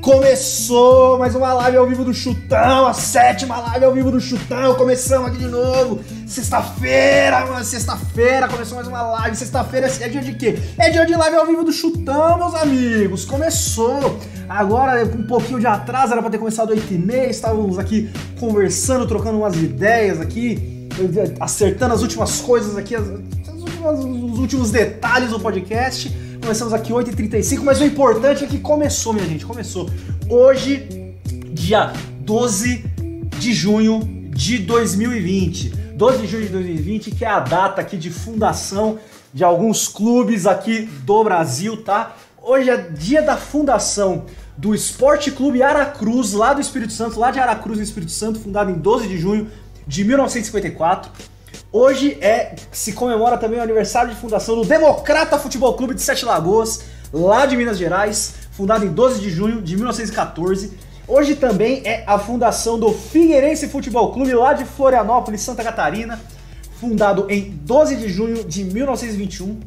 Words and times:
Começou 0.00 1.16
mais 1.16 1.36
uma 1.36 1.52
live 1.52 1.76
ao 1.76 1.86
vivo 1.86 2.04
do 2.04 2.12
Chutão, 2.12 2.88
a 2.88 2.92
sétima 2.92 3.56
live 3.60 3.84
ao 3.84 3.92
vivo 3.92 4.10
do 4.10 4.20
Chutão. 4.20 4.74
Começamos 4.74 5.28
aqui 5.28 5.38
de 5.38 5.46
novo. 5.46 6.00
Sexta-feira, 6.26 7.46
mano, 7.46 7.64
sexta-feira 7.64 8.48
começou 8.48 8.74
mais 8.74 8.88
uma 8.88 9.00
live. 9.00 9.36
Sexta-feira 9.36 9.86
é 10.00 10.08
dia 10.08 10.20
de 10.20 10.34
quê? 10.34 10.58
É 10.76 10.90
dia 10.90 11.06
de 11.06 11.14
live 11.14 11.36
ao 11.36 11.46
vivo 11.46 11.62
do 11.62 11.70
Chutão, 11.70 12.36
meus 12.36 12.56
amigos. 12.56 13.24
Começou. 13.24 14.18
Agora, 14.48 15.06
com 15.06 15.18
um 15.18 15.26
pouquinho 15.26 15.60
de 15.60 15.68
atraso, 15.68 16.14
era 16.14 16.20
pra 16.20 16.32
ter 16.32 16.38
começado 16.38 16.74
8h30. 16.74 17.28
Estávamos 17.30 17.78
aqui 17.78 18.10
conversando, 18.40 19.06
trocando 19.06 19.38
umas 19.38 19.54
ideias 19.54 20.20
aqui, 20.20 20.88
acertando 21.38 21.94
as 21.94 22.02
últimas 22.02 22.40
coisas 22.40 22.76
aqui, 22.76 22.96
os 23.88 24.38
últimos 24.38 24.70
detalhes 24.70 25.30
do 25.30 25.40
podcast. 25.40 26.10
Começamos 26.40 26.72
aqui 26.72 26.92
8h35, 26.92 27.62
mas 27.62 27.80
o 27.80 27.84
importante 27.84 28.44
é 28.44 28.46
que 28.46 28.58
começou, 28.58 29.12
minha 29.12 29.26
gente, 29.26 29.46
começou. 29.46 29.88
Hoje, 30.28 31.16
dia 31.52 31.92
12 32.20 32.84
de 33.38 33.52
junho 33.54 34.00
de 34.30 34.58
2020. 34.58 35.70
12 35.94 36.18
de 36.18 36.26
junho 36.26 36.42
de 36.44 36.48
2020, 36.50 37.10
que 37.10 37.24
é 37.24 37.28
a 37.28 37.40
data 37.40 37.80
aqui 37.80 37.96
de 37.96 38.10
fundação 38.10 38.98
de 39.32 39.44
alguns 39.44 39.86
clubes 39.86 40.46
aqui 40.46 40.82
do 41.04 41.22
Brasil, 41.24 41.82
tá? 41.82 42.16
Hoje 42.42 42.70
é 42.70 42.76
dia 42.76 43.22
da 43.22 43.36
fundação 43.36 44.24
do 44.56 44.74
Esporte 44.74 45.30
Clube 45.30 45.62
Aracruz, 45.62 46.32
lá 46.32 46.52
do 46.52 46.60
Espírito 46.60 46.92
Santo, 46.92 47.18
lá 47.18 47.30
de 47.30 47.38
Aracruz, 47.38 47.78
no 47.78 47.84
Espírito 47.84 48.12
Santo, 48.12 48.40
fundado 48.40 48.70
em 48.70 48.74
12 48.74 49.08
de 49.08 49.18
junho 49.18 49.48
de 49.86 50.04
1954. 50.04 51.10
Hoje 51.72 52.18
é 52.20 52.56
se 52.72 52.94
comemora 52.94 53.38
também 53.38 53.60
o 53.60 53.62
aniversário 53.62 54.10
de 54.10 54.20
fundação 54.20 54.56
do 54.56 54.64
Democrata 54.64 55.38
Futebol 55.38 55.74
Clube 55.74 55.94
de 55.94 56.02
Sete 56.02 56.24
Lagoas, 56.24 56.82
lá 57.12 57.46
de 57.46 57.56
Minas 57.56 57.78
Gerais, 57.78 58.34
fundado 58.50 58.84
em 58.84 58.88
12 58.88 59.20
de 59.20 59.30
junho 59.30 59.62
de 59.62 59.76
1914. 59.76 60.72
Hoje 61.06 61.36
também 61.36 61.82
é 61.84 62.02
a 62.08 62.18
fundação 62.18 62.76
do 62.76 62.92
Figueirense 62.92 63.68
Futebol 63.68 64.12
Clube, 64.12 64.34
lá 64.34 64.52
de 64.52 64.64
Florianópolis, 64.64 65.42
Santa 65.42 65.62
Catarina, 65.62 66.20
fundado 66.80 67.26
em 67.30 67.50
12 67.62 67.94
de 67.94 68.08
junho 68.08 68.42
de 68.42 68.64
1921. 68.64 69.60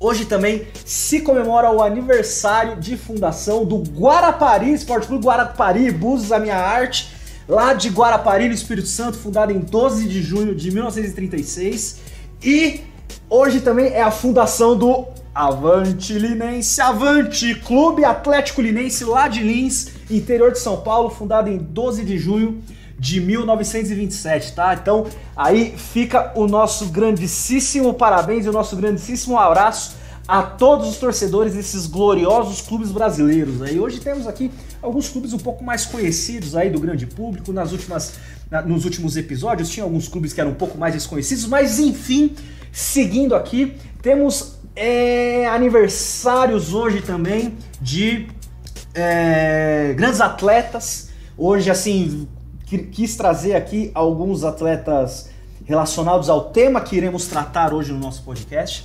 Hoje 0.00 0.24
também 0.24 0.66
se 0.86 1.20
comemora 1.20 1.70
o 1.70 1.82
aniversário 1.82 2.76
de 2.76 2.96
fundação 2.96 3.62
do 3.62 3.78
Guarapari 3.78 4.72
Esporte 4.72 5.06
Clube 5.06 5.26
Guarapari, 5.26 5.90
Búzios, 5.90 6.32
a 6.32 6.38
minha 6.38 6.56
arte, 6.56 7.14
lá 7.48 7.72
de 7.72 7.88
Guarapari, 7.88 8.48
no 8.48 8.54
Espírito 8.54 8.88
Santo, 8.88 9.18
fundado 9.18 9.52
em 9.52 9.58
12 9.58 10.08
de 10.08 10.22
junho 10.22 10.54
de 10.54 10.70
1936. 10.70 12.00
E 12.42 12.80
hoje 13.28 13.60
também 13.60 13.86
é 13.92 14.02
a 14.02 14.10
fundação 14.10 14.76
do 14.76 15.06
Avante 15.34 16.14
Linense, 16.18 16.80
Avante 16.80 17.54
Clube 17.54 18.04
Atlético 18.04 18.62
Linense, 18.62 19.04
lá 19.04 19.28
de 19.28 19.42
Lins, 19.42 19.88
interior 20.10 20.50
de 20.50 20.58
São 20.58 20.78
Paulo, 20.78 21.10
fundado 21.10 21.50
em 21.50 21.58
12 21.58 22.04
de 22.04 22.18
junho 22.18 22.62
de 22.98 23.20
1927, 23.20 24.54
tá? 24.54 24.74
Então 24.74 25.06
aí 25.36 25.74
fica 25.76 26.32
o 26.34 26.46
nosso 26.46 26.86
grandíssimo 26.86 27.92
parabéns 27.92 28.46
e 28.46 28.48
o 28.48 28.52
nosso 28.52 28.74
grandíssimo 28.74 29.38
abraço 29.38 29.96
a 30.26 30.42
todos 30.42 30.88
os 30.88 30.96
torcedores 30.96 31.54
desses 31.54 31.86
gloriosos 31.86 32.60
clubes 32.60 32.90
brasileiros. 32.90 33.62
Aí 33.62 33.78
hoje 33.78 34.00
temos 34.00 34.26
aqui 34.26 34.50
alguns 34.82 35.08
clubes 35.08 35.32
um 35.32 35.38
pouco 35.38 35.62
mais 35.62 35.86
conhecidos 35.86 36.56
aí 36.56 36.68
do 36.68 36.80
grande 36.80 37.06
público. 37.06 37.52
Nas 37.52 37.72
últimas, 37.72 38.14
na, 38.50 38.62
nos 38.62 38.84
últimos 38.84 39.16
episódios 39.16 39.68
tinha 39.68 39.84
alguns 39.84 40.08
clubes 40.08 40.32
que 40.32 40.40
eram 40.40 40.50
um 40.50 40.54
pouco 40.54 40.76
mais 40.76 40.94
desconhecidos, 40.94 41.46
mas 41.46 41.78
enfim, 41.78 42.34
seguindo 42.72 43.34
aqui, 43.34 43.76
temos 44.02 44.56
é, 44.74 45.46
aniversários 45.46 46.74
hoje 46.74 47.02
também 47.02 47.54
de 47.80 48.26
é, 48.94 49.94
grandes 49.96 50.20
atletas. 50.20 51.10
Hoje, 51.38 51.70
assim, 51.70 52.26
quis 52.66 53.14
trazer 53.14 53.54
aqui 53.54 53.90
alguns 53.94 54.42
atletas 54.42 55.30
relacionados 55.64 56.28
ao 56.28 56.50
tema 56.50 56.80
que 56.80 56.96
iremos 56.96 57.26
tratar 57.26 57.72
hoje 57.72 57.92
no 57.92 57.98
nosso 57.98 58.22
podcast. 58.22 58.84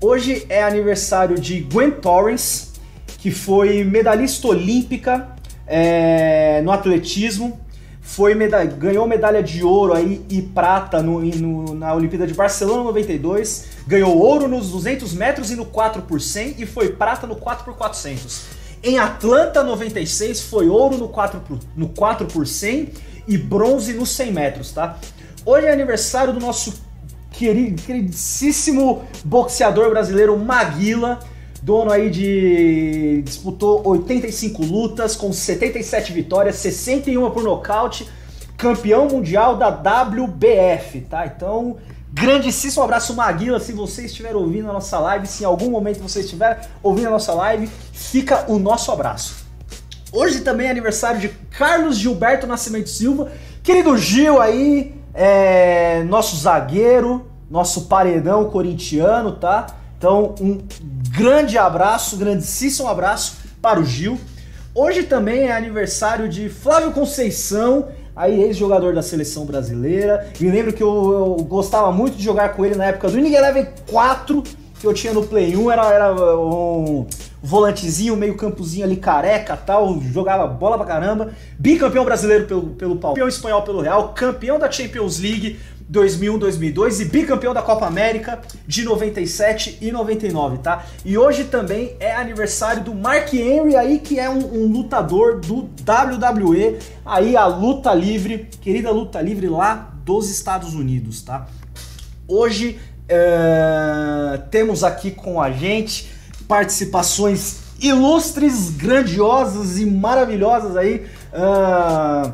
Hoje 0.00 0.46
é 0.48 0.62
aniversário 0.62 1.40
de 1.40 1.58
Gwen 1.58 1.90
Torrens, 1.90 2.74
que 3.18 3.32
foi 3.32 3.82
medalhista 3.82 4.46
olímpica 4.46 5.34
é, 5.66 6.62
no 6.62 6.70
atletismo, 6.70 7.58
foi 8.00 8.32
meda 8.32 8.64
ganhou 8.64 9.08
medalha 9.08 9.42
de 9.42 9.64
ouro 9.64 9.92
aí 9.92 10.24
e 10.30 10.40
prata 10.40 11.02
no, 11.02 11.20
no, 11.20 11.74
na 11.74 11.92
Olimpíada 11.92 12.28
de 12.28 12.32
Barcelona 12.32 12.84
92, 12.84 13.70
ganhou 13.88 14.16
ouro 14.16 14.46
nos 14.46 14.70
200 14.70 15.12
metros 15.14 15.50
e 15.50 15.56
no 15.56 15.66
4 15.66 16.02
por 16.02 16.20
100 16.20 16.54
e 16.58 16.64
foi 16.64 16.90
prata 16.90 17.26
no 17.26 17.34
4 17.34 17.64
por 17.64 17.74
400. 17.74 18.42
Em 18.84 19.00
Atlanta 19.00 19.64
96 19.64 20.42
foi 20.42 20.68
ouro 20.68 20.96
no 20.96 21.08
4 21.08 21.40
por, 21.40 21.58
no 21.74 21.88
4 21.88 22.28
por 22.28 22.46
100 22.46 22.92
e 23.26 23.36
bronze 23.36 23.94
nos 23.94 24.10
100 24.10 24.32
metros, 24.32 24.70
tá? 24.70 24.96
Hoje 25.44 25.66
é 25.66 25.72
aniversário 25.72 26.32
do 26.32 26.38
nosso 26.38 26.86
querido, 27.30 27.82
queridíssimo 27.82 29.04
boxeador 29.24 29.90
brasileiro 29.90 30.36
Maguila, 30.38 31.20
dono 31.62 31.90
aí 31.90 32.10
de 32.10 33.22
disputou 33.24 33.86
85 33.86 34.64
lutas 34.64 35.16
com 35.16 35.32
77 35.32 36.12
vitórias, 36.12 36.56
61 36.56 37.30
por 37.30 37.42
nocaute, 37.42 38.08
campeão 38.56 39.08
mundial 39.08 39.56
da 39.56 39.68
WBF, 39.68 41.02
tá? 41.02 41.26
Então, 41.26 41.76
grandíssimo 42.12 42.82
abraço 42.82 43.14
Maguila, 43.14 43.60
se 43.60 43.72
você 43.72 44.06
estiver 44.06 44.34
ouvindo 44.34 44.68
a 44.70 44.72
nossa 44.72 44.98
live, 44.98 45.26
se 45.26 45.44
em 45.44 45.46
algum 45.46 45.70
momento 45.70 46.00
você 46.00 46.20
estiver 46.20 46.68
ouvindo 46.82 47.08
a 47.08 47.10
nossa 47.10 47.32
live, 47.34 47.68
fica 47.92 48.50
o 48.50 48.58
nosso 48.58 48.90
abraço. 48.90 49.46
Hoje 50.10 50.40
também 50.40 50.68
é 50.68 50.70
aniversário 50.70 51.20
de 51.20 51.28
Carlos 51.50 51.98
Gilberto 51.98 52.46
Nascimento 52.46 52.88
Silva, 52.88 53.30
querido 53.62 53.96
Gil 53.96 54.40
aí, 54.40 54.97
é, 55.14 56.02
nosso 56.04 56.36
zagueiro, 56.36 57.26
nosso 57.50 57.82
paredão 57.82 58.50
corintiano, 58.50 59.32
tá? 59.32 59.66
Então, 59.96 60.34
um 60.40 60.58
grande 61.10 61.58
abraço, 61.58 62.16
grandíssimo 62.16 62.88
abraço 62.88 63.38
para 63.60 63.80
o 63.80 63.84
Gil. 63.84 64.18
Hoje 64.74 65.02
também 65.02 65.48
é 65.48 65.56
aniversário 65.56 66.28
de 66.28 66.48
Flávio 66.48 66.92
Conceição, 66.92 67.88
aí 68.14 68.42
ex-jogador 68.42 68.94
da 68.94 69.02
seleção 69.02 69.44
brasileira. 69.44 70.30
Me 70.38 70.50
lembro 70.50 70.72
que 70.72 70.82
eu, 70.82 71.36
eu, 71.38 71.44
gostava 71.44 71.90
muito 71.90 72.16
de 72.16 72.22
jogar 72.22 72.50
com 72.50 72.64
ele 72.64 72.76
na 72.76 72.84
época 72.84 73.08
do 73.08 73.18
Inning 73.18 73.34
Eleven 73.34 73.66
4, 73.90 74.42
que 74.78 74.86
eu 74.86 74.94
tinha 74.94 75.12
no 75.12 75.26
Play 75.26 75.56
1, 75.56 75.70
era, 75.70 75.92
era 75.92 76.38
um 76.38 77.06
volantezinho, 77.42 78.16
meio 78.16 78.36
campozinho 78.36 78.84
ali 78.84 78.96
careca 78.96 79.56
tal, 79.56 80.00
jogava 80.00 80.46
bola 80.46 80.76
pra 80.76 80.86
caramba, 80.86 81.32
bicampeão 81.58 82.04
brasileiro 82.04 82.46
pelo, 82.46 82.70
pelo 82.70 82.96
Paulo, 82.96 83.14
campeão 83.14 83.28
espanhol 83.28 83.62
pelo 83.62 83.80
Real, 83.80 84.12
campeão 84.14 84.58
da 84.58 84.70
Champions 84.70 85.18
League 85.18 85.58
2001-2002 85.90 87.00
e 87.00 87.04
bicampeão 87.06 87.54
da 87.54 87.62
Copa 87.62 87.86
América 87.86 88.40
de 88.66 88.84
97 88.84 89.78
e 89.80 89.90
99, 89.90 90.58
tá? 90.58 90.84
E 91.04 91.16
hoje 91.16 91.44
também 91.44 91.96
é 91.98 92.14
aniversário 92.14 92.84
do 92.84 92.94
Mark 92.94 93.32
Henry 93.32 93.74
aí, 93.74 93.98
que 93.98 94.20
é 94.20 94.28
um, 94.28 94.64
um 94.64 94.66
lutador 94.66 95.40
do 95.40 95.68
WWE, 95.86 96.78
aí 97.04 97.36
a 97.36 97.46
luta 97.46 97.94
livre, 97.94 98.48
querida 98.60 98.90
luta 98.90 99.20
livre 99.20 99.48
lá 99.48 99.94
dos 100.04 100.30
Estados 100.30 100.74
Unidos, 100.74 101.22
tá? 101.22 101.46
Hoje 102.26 102.78
uh, 103.04 104.38
temos 104.50 104.84
aqui 104.84 105.10
com 105.10 105.40
a 105.40 105.50
gente 105.50 106.17
participações 106.48 107.68
ilustres, 107.80 108.70
grandiosas 108.70 109.78
e 109.78 109.86
maravilhosas 109.86 110.76
aí. 110.76 111.06
Uh, 111.32 112.32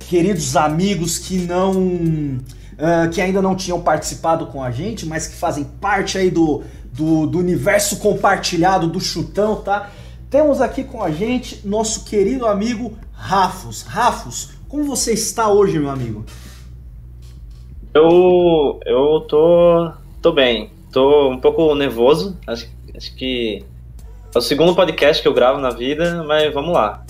queridos 0.00 0.56
amigos 0.56 1.18
que 1.18 1.38
não. 1.38 1.72
Uh, 1.72 3.08
que 3.12 3.20
ainda 3.20 3.40
não 3.40 3.54
tinham 3.54 3.80
participado 3.80 4.46
com 4.46 4.62
a 4.62 4.70
gente, 4.70 5.06
mas 5.06 5.28
que 5.28 5.36
fazem 5.36 5.62
parte 5.80 6.18
aí 6.18 6.30
do, 6.30 6.64
do, 6.92 7.26
do 7.26 7.38
universo 7.38 7.98
compartilhado 7.98 8.88
do 8.88 8.98
chutão, 9.00 9.56
tá? 9.56 9.90
Temos 10.28 10.60
aqui 10.60 10.82
com 10.82 11.02
a 11.02 11.10
gente 11.10 11.60
nosso 11.66 12.04
querido 12.04 12.46
amigo 12.46 12.96
Rafos. 13.12 13.82
Rafos, 13.82 14.50
como 14.68 14.84
você 14.84 15.12
está 15.12 15.48
hoje, 15.48 15.78
meu 15.78 15.90
amigo? 15.90 16.24
Eu, 17.94 18.80
eu 18.86 19.20
tô, 19.28 19.92
tô 20.20 20.32
bem. 20.32 20.70
Tô 20.90 21.30
um 21.30 21.38
pouco 21.38 21.74
nervoso. 21.74 22.38
Acho, 22.46 22.66
acho 22.96 23.14
que 23.14 23.64
é 24.34 24.38
o 24.38 24.40
segundo 24.40 24.74
podcast 24.74 25.22
que 25.22 25.28
eu 25.28 25.34
gravo 25.34 25.60
na 25.60 25.70
vida, 25.70 26.22
mas 26.24 26.52
vamos 26.52 26.72
lá. 26.72 27.04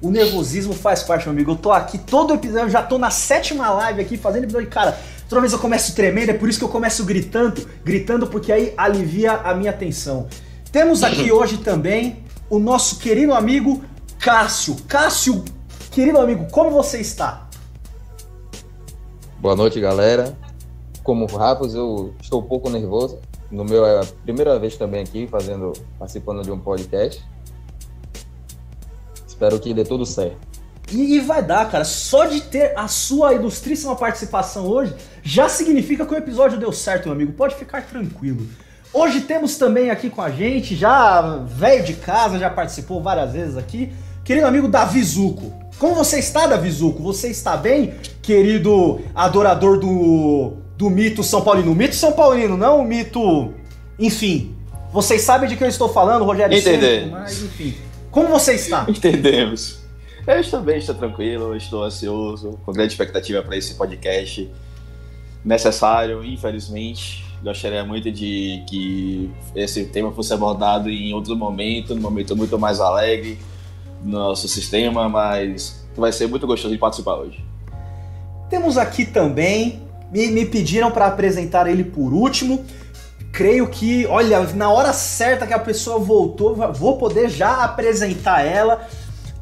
O 0.00 0.10
nervosismo 0.10 0.74
faz 0.74 1.02
parte, 1.02 1.24
meu 1.24 1.32
amigo. 1.32 1.52
Eu 1.52 1.56
tô 1.56 1.72
aqui 1.72 1.98
todo 1.98 2.34
episódio, 2.34 2.70
já 2.70 2.82
tô 2.82 2.98
na 2.98 3.10
sétima 3.10 3.70
live 3.70 4.02
aqui 4.02 4.16
fazendo 4.16 4.44
episódio. 4.44 4.68
Cara, 4.68 4.98
toda 5.28 5.40
vez 5.40 5.52
eu 5.52 5.58
começo 5.58 5.94
tremendo, 5.94 6.30
é 6.30 6.34
por 6.34 6.48
isso 6.48 6.58
que 6.58 6.64
eu 6.64 6.68
começo 6.68 7.04
gritando, 7.04 7.66
gritando 7.84 8.26
porque 8.26 8.52
aí 8.52 8.74
alivia 8.76 9.32
a 9.32 9.54
minha 9.54 9.72
tensão. 9.72 10.28
Temos 10.70 11.02
aqui 11.02 11.30
hoje 11.32 11.58
também 11.58 12.24
o 12.50 12.58
nosso 12.58 12.98
querido 12.98 13.32
amigo 13.32 13.82
Cássio. 14.18 14.76
Cássio, 14.88 15.44
querido 15.90 16.18
amigo, 16.18 16.46
como 16.50 16.70
você 16.70 17.00
está? 17.00 17.48
Boa 19.38 19.56
noite, 19.56 19.80
galera. 19.80 20.36
Como 21.02 21.26
Rafa, 21.26 21.64
eu 21.64 22.14
estou 22.20 22.40
um 22.40 22.46
pouco 22.46 22.70
nervoso, 22.70 23.18
no 23.50 23.64
meu 23.64 23.84
é 23.86 24.00
a 24.00 24.04
primeira 24.22 24.58
vez 24.58 24.76
também 24.76 25.02
aqui 25.02 25.26
fazendo, 25.26 25.72
participando 25.98 26.42
de 26.42 26.50
um 26.50 26.58
podcast. 26.58 27.24
Espero 29.26 29.58
que 29.58 29.74
dê 29.74 29.84
tudo 29.84 30.06
certo. 30.06 30.36
E, 30.90 31.16
e, 31.16 31.20
vai 31.20 31.42
dar, 31.42 31.70
cara. 31.70 31.84
Só 31.84 32.26
de 32.26 32.40
ter 32.40 32.76
a 32.76 32.88
sua 32.88 33.34
ilustríssima 33.34 33.96
participação 33.96 34.66
hoje 34.66 34.94
já 35.22 35.48
significa 35.48 36.04
que 36.04 36.14
o 36.14 36.16
episódio 36.16 36.58
deu 36.58 36.72
certo, 36.72 37.06
meu 37.06 37.12
amigo. 37.12 37.32
Pode 37.32 37.54
ficar 37.54 37.82
tranquilo. 37.82 38.46
Hoje 38.92 39.22
temos 39.22 39.56
também 39.56 39.90
aqui 39.90 40.08
com 40.08 40.22
a 40.22 40.30
gente, 40.30 40.76
já 40.76 41.38
velho 41.38 41.84
de 41.84 41.94
casa, 41.94 42.38
já 42.38 42.48
participou 42.48 43.02
várias 43.02 43.32
vezes 43.32 43.56
aqui, 43.56 43.92
querido 44.24 44.46
amigo 44.46 44.68
Davi 44.68 45.02
Zuco. 45.02 45.52
Como 45.80 45.96
você 45.96 46.20
está, 46.20 46.46
Davi 46.46 46.70
Zuco? 46.70 47.02
Você 47.02 47.28
está 47.28 47.56
bem, 47.56 47.94
querido 48.22 49.00
adorador 49.12 49.80
do, 49.80 50.58
do 50.76 50.90
mito 50.90 51.22
São 51.22 51.42
Paulino? 51.42 51.74
mito 51.74 51.94
São 51.94 52.12
Paulino, 52.12 52.56
não 52.56 52.80
o 52.80 52.84
mito. 52.84 53.52
Enfim. 53.98 54.54
Vocês 54.92 55.22
sabem 55.22 55.48
de 55.48 55.56
que 55.56 55.64
eu 55.64 55.68
estou 55.68 55.88
falando, 55.88 56.24
Rogério 56.24 56.56
Entender. 56.56 57.06
mas 57.10 57.42
enfim. 57.42 57.74
Como 58.10 58.28
você 58.28 58.54
está? 58.54 58.86
Entendemos. 58.88 59.80
Eu 60.26 60.40
estou 60.40 60.60
bem, 60.60 60.78
estou 60.78 60.94
tranquilo, 60.94 61.54
estou 61.56 61.82
ansioso, 61.82 62.58
com 62.64 62.72
grande 62.72 62.92
expectativa 62.92 63.42
para 63.42 63.56
esse 63.56 63.74
podcast 63.74 64.48
necessário, 65.44 66.24
infelizmente. 66.24 67.24
Gostaria 67.42 67.84
muito 67.84 68.10
de 68.10 68.62
que 68.68 69.30
esse 69.54 69.84
tema 69.86 70.10
fosse 70.12 70.32
abordado 70.32 70.88
em 70.88 71.12
outro 71.12 71.36
momento, 71.36 71.94
num 71.94 72.00
momento 72.00 72.34
muito 72.34 72.58
mais 72.58 72.80
alegre 72.80 73.38
no 74.02 74.12
nosso 74.12 74.48
sistema, 74.48 75.08
mas 75.08 75.84
vai 75.96 76.10
ser 76.10 76.26
muito 76.26 76.46
gostoso 76.46 76.72
de 76.72 76.78
participar 76.78 77.16
hoje. 77.16 77.44
Temos 78.48 78.78
aqui 78.78 79.04
também, 79.04 79.82
me, 80.10 80.28
me 80.28 80.44
pediram 80.44 80.90
para 80.90 81.06
apresentar 81.06 81.66
ele 81.66 81.84
por 81.84 82.12
último. 82.12 82.64
Creio 83.32 83.68
que, 83.68 84.06
olha, 84.06 84.40
na 84.54 84.70
hora 84.70 84.92
certa 84.92 85.46
que 85.46 85.52
a 85.52 85.58
pessoa 85.58 85.98
voltou, 85.98 86.54
vou 86.72 86.96
poder 86.96 87.28
já 87.28 87.64
apresentar 87.64 88.42
ela. 88.44 88.86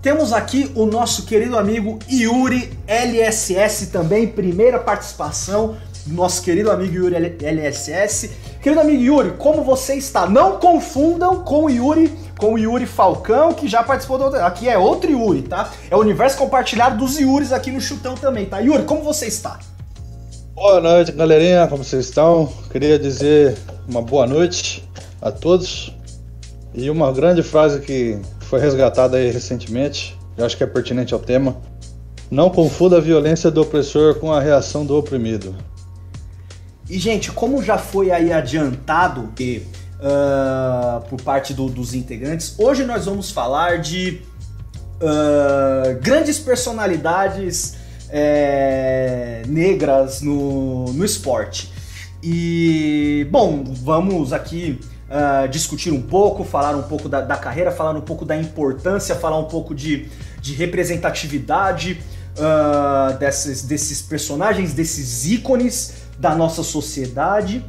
Temos 0.00 0.32
aqui 0.32 0.72
o 0.74 0.86
nosso 0.86 1.24
querido 1.26 1.58
amigo 1.58 1.98
Yuri 2.10 2.72
LSS 2.86 3.88
também, 3.88 4.26
primeira 4.26 4.78
participação 4.78 5.76
nosso 6.06 6.42
querido 6.42 6.70
amigo 6.70 6.94
Yuri 6.94 7.14
LSS. 7.40 8.30
Querido 8.60 8.80
amigo 8.80 9.02
Yuri, 9.02 9.30
como 9.38 9.62
você 9.62 9.94
está? 9.94 10.26
Não 10.26 10.58
confundam 10.58 11.42
com 11.42 11.64
o 11.64 11.70
Yuri, 11.70 12.12
com 12.38 12.54
o 12.54 12.58
Yuri 12.58 12.86
Falcão, 12.86 13.52
que 13.52 13.68
já 13.68 13.82
participou 13.82 14.18
do 14.18 14.24
outro. 14.24 14.44
Aqui 14.44 14.68
é 14.68 14.76
outro 14.76 15.10
Yuri, 15.10 15.42
tá? 15.42 15.70
É 15.90 15.96
o 15.96 16.00
universo 16.00 16.36
compartilhado 16.36 16.96
dos 16.96 17.18
Yuris 17.18 17.52
aqui 17.52 17.70
no 17.70 17.80
Chutão 17.80 18.14
também, 18.14 18.46
tá? 18.46 18.58
Yuri, 18.58 18.84
como 18.84 19.02
você 19.02 19.26
está? 19.26 19.58
Boa 20.54 20.82
noite, 20.82 21.10
galerinha, 21.12 21.66
como 21.66 21.82
vocês 21.82 22.04
estão? 22.04 22.46
Queria 22.70 22.98
dizer 22.98 23.56
uma 23.88 24.02
boa 24.02 24.26
noite 24.26 24.86
a 25.20 25.32
todos. 25.32 25.96
E 26.74 26.90
uma 26.90 27.10
grande 27.10 27.42
frase 27.42 27.80
que 27.80 28.20
foi 28.40 28.60
resgatada 28.60 29.16
aí 29.16 29.30
recentemente, 29.30 30.16
eu 30.36 30.44
acho 30.44 30.54
que 30.54 30.62
é 30.62 30.66
pertinente 30.66 31.14
ao 31.14 31.20
tema. 31.20 31.56
Não 32.30 32.50
confunda 32.50 32.98
a 32.98 33.00
violência 33.00 33.50
do 33.50 33.62
opressor 33.62 34.16
com 34.16 34.30
a 34.30 34.40
reação 34.40 34.84
do 34.84 34.94
oprimido. 34.94 35.54
E, 36.88 36.98
gente, 36.98 37.32
como 37.32 37.62
já 37.62 37.78
foi 37.78 38.10
aí 38.10 38.30
adiantado 38.30 39.32
que, 39.34 39.66
uh, 40.00 41.00
por 41.08 41.20
parte 41.22 41.54
do, 41.54 41.66
dos 41.66 41.94
integrantes, 41.94 42.54
hoje 42.58 42.84
nós 42.84 43.06
vamos 43.06 43.30
falar 43.30 43.78
de 43.78 44.20
uh, 45.00 45.98
grandes 46.02 46.38
personalidades 46.38 47.80
é, 48.12 49.42
negras 49.48 50.20
no, 50.20 50.92
no 50.92 51.04
esporte. 51.04 51.72
E, 52.22 53.26
bom, 53.30 53.64
vamos 53.66 54.32
aqui 54.32 54.78
uh, 55.08 55.48
discutir 55.48 55.90
um 55.90 56.02
pouco, 56.02 56.44
falar 56.44 56.76
um 56.76 56.82
pouco 56.82 57.08
da, 57.08 57.20
da, 57.22 57.36
carreira, 57.36 57.72
falar 57.72 57.96
um 57.96 58.02
pouco 58.02 58.24
da 58.24 58.36
importância, 58.36 59.16
falar 59.16 59.38
um 59.38 59.46
pouco 59.46 59.74
de, 59.74 60.08
de 60.40 60.54
representatividade 60.54 62.00
uh, 62.36 63.18
desses, 63.18 63.62
desses 63.62 64.02
personagens, 64.02 64.72
desses 64.72 65.26
ícones 65.26 65.94
da 66.18 66.34
nossa 66.34 66.62
sociedade. 66.62 67.64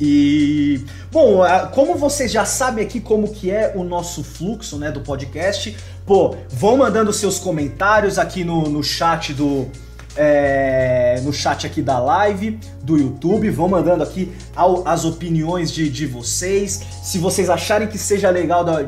E 0.00 0.84
bom, 1.10 1.42
como 1.72 1.96
vocês 1.96 2.30
já 2.30 2.44
sabem 2.44 2.84
aqui 2.84 3.00
como 3.00 3.28
que 3.28 3.50
é 3.50 3.72
o 3.74 3.82
nosso 3.82 4.22
fluxo, 4.22 4.78
né, 4.78 4.92
do 4.92 5.00
podcast, 5.00 5.76
pô, 6.06 6.36
vão 6.48 6.76
mandando 6.76 7.12
seus 7.12 7.38
comentários 7.38 8.18
aqui 8.18 8.44
no, 8.44 8.68
no 8.68 8.82
chat 8.82 9.34
do 9.34 9.66
é, 10.16 11.20
no 11.22 11.32
chat 11.32 11.64
aqui 11.64 11.80
da 11.80 11.98
live 12.00 12.58
do 12.82 12.96
YouTube, 12.96 13.48
vão 13.50 13.68
mandando 13.68 14.02
aqui 14.02 14.32
as 14.84 15.04
opiniões 15.04 15.70
de, 15.70 15.88
de 15.88 16.06
vocês. 16.06 16.82
Se 17.04 17.18
vocês 17.18 17.48
acharem 17.48 17.86
que 17.86 17.96
seja 17.96 18.28
legal 18.28 18.64
da, 18.64 18.84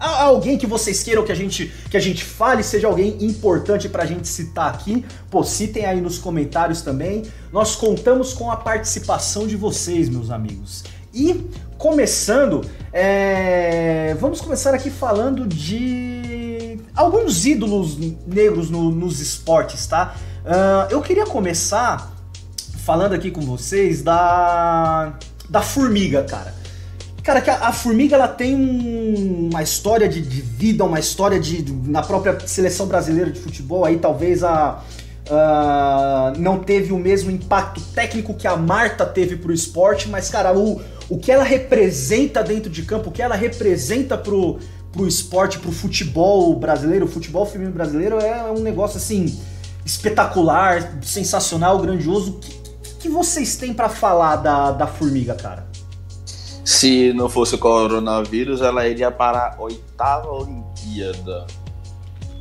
alguém 0.00 0.56
que 0.56 0.66
vocês 0.66 1.02
queiram 1.02 1.24
que 1.24 1.30
a 1.30 1.34
gente 1.34 1.70
que 1.90 1.96
a 1.96 2.00
gente 2.00 2.24
fale, 2.24 2.62
seja 2.62 2.86
alguém 2.86 3.16
importante 3.20 3.88
pra 3.88 4.06
gente 4.06 4.26
citar 4.26 4.72
aqui, 4.72 5.04
pô, 5.30 5.44
citem 5.44 5.84
aí 5.84 6.00
nos 6.00 6.18
comentários 6.18 6.80
também. 6.80 7.24
Nós 7.52 7.76
contamos 7.76 8.32
com 8.32 8.50
a 8.50 8.56
participação 8.56 9.46
de 9.46 9.56
vocês, 9.56 10.08
meus 10.08 10.30
amigos. 10.30 10.84
E 11.12 11.44
começando, 11.76 12.64
é... 12.92 14.16
vamos 14.20 14.40
começar 14.40 14.74
aqui 14.74 14.90
falando 14.90 15.46
de 15.46 16.78
alguns 16.94 17.44
ídolos 17.44 17.98
negros 18.26 18.70
no, 18.70 18.90
nos 18.90 19.20
esportes, 19.20 19.86
tá? 19.86 20.14
Uh, 20.44 20.92
eu 20.92 21.02
queria 21.02 21.26
começar 21.26 22.14
falando 22.84 23.12
aqui 23.12 23.30
com 23.30 23.40
vocês 23.42 24.02
da 24.02 25.14
da 25.48 25.60
formiga, 25.60 26.22
cara. 26.22 26.59
Cara, 27.22 27.40
que 27.40 27.50
a, 27.50 27.68
a, 27.68 27.72
Formiga 27.72 28.16
ela 28.16 28.28
tem 28.28 28.54
um, 28.54 29.50
uma 29.50 29.62
história 29.62 30.08
de, 30.08 30.22
de, 30.22 30.40
vida, 30.40 30.84
uma 30.84 30.98
história 30.98 31.38
de, 31.38 31.62
de, 31.62 31.72
na 31.90 32.02
própria 32.02 32.38
seleção 32.46 32.86
brasileira 32.86 33.30
de 33.30 33.38
futebol 33.38 33.84
aí 33.84 33.98
talvez 33.98 34.42
a 34.42 34.82
uh, 35.28 36.38
não 36.38 36.58
teve 36.58 36.92
o 36.92 36.98
mesmo 36.98 37.30
impacto 37.30 37.80
técnico 37.94 38.34
que 38.34 38.46
a 38.46 38.56
Marta 38.56 39.04
teve 39.06 39.36
pro 39.36 39.52
esporte, 39.52 40.08
mas 40.08 40.28
cara, 40.28 40.56
o, 40.56 40.80
o 41.08 41.18
que 41.18 41.30
ela 41.30 41.44
representa 41.44 42.42
dentro 42.42 42.70
de 42.70 42.82
campo, 42.82 43.10
o 43.10 43.12
que 43.12 43.22
ela 43.22 43.36
representa 43.36 44.16
pro, 44.16 44.58
pro 44.92 45.06
esporte, 45.06 45.58
pro 45.58 45.72
futebol 45.72 46.54
brasileiro, 46.54 47.04
o 47.04 47.08
futebol 47.08 47.46
feminino 47.46 47.74
brasileiro 47.74 48.18
é 48.18 48.50
um 48.50 48.60
negócio 48.60 48.96
assim 48.96 49.38
espetacular, 49.84 50.98
sensacional, 51.02 51.78
grandioso. 51.78 52.32
O 52.32 52.38
que, 52.38 52.60
que 53.00 53.08
vocês 53.08 53.56
têm 53.56 53.72
para 53.72 53.88
falar 53.88 54.36
da, 54.36 54.72
da 54.72 54.86
Formiga, 54.86 55.34
cara? 55.34 55.69
Se 56.64 57.12
não 57.12 57.28
fosse 57.28 57.54
o 57.54 57.58
coronavírus, 57.58 58.60
ela 58.60 58.86
iria 58.86 59.10
para 59.10 59.54
a 59.56 59.62
oitava 59.62 60.30
Olimpíada. 60.30 61.46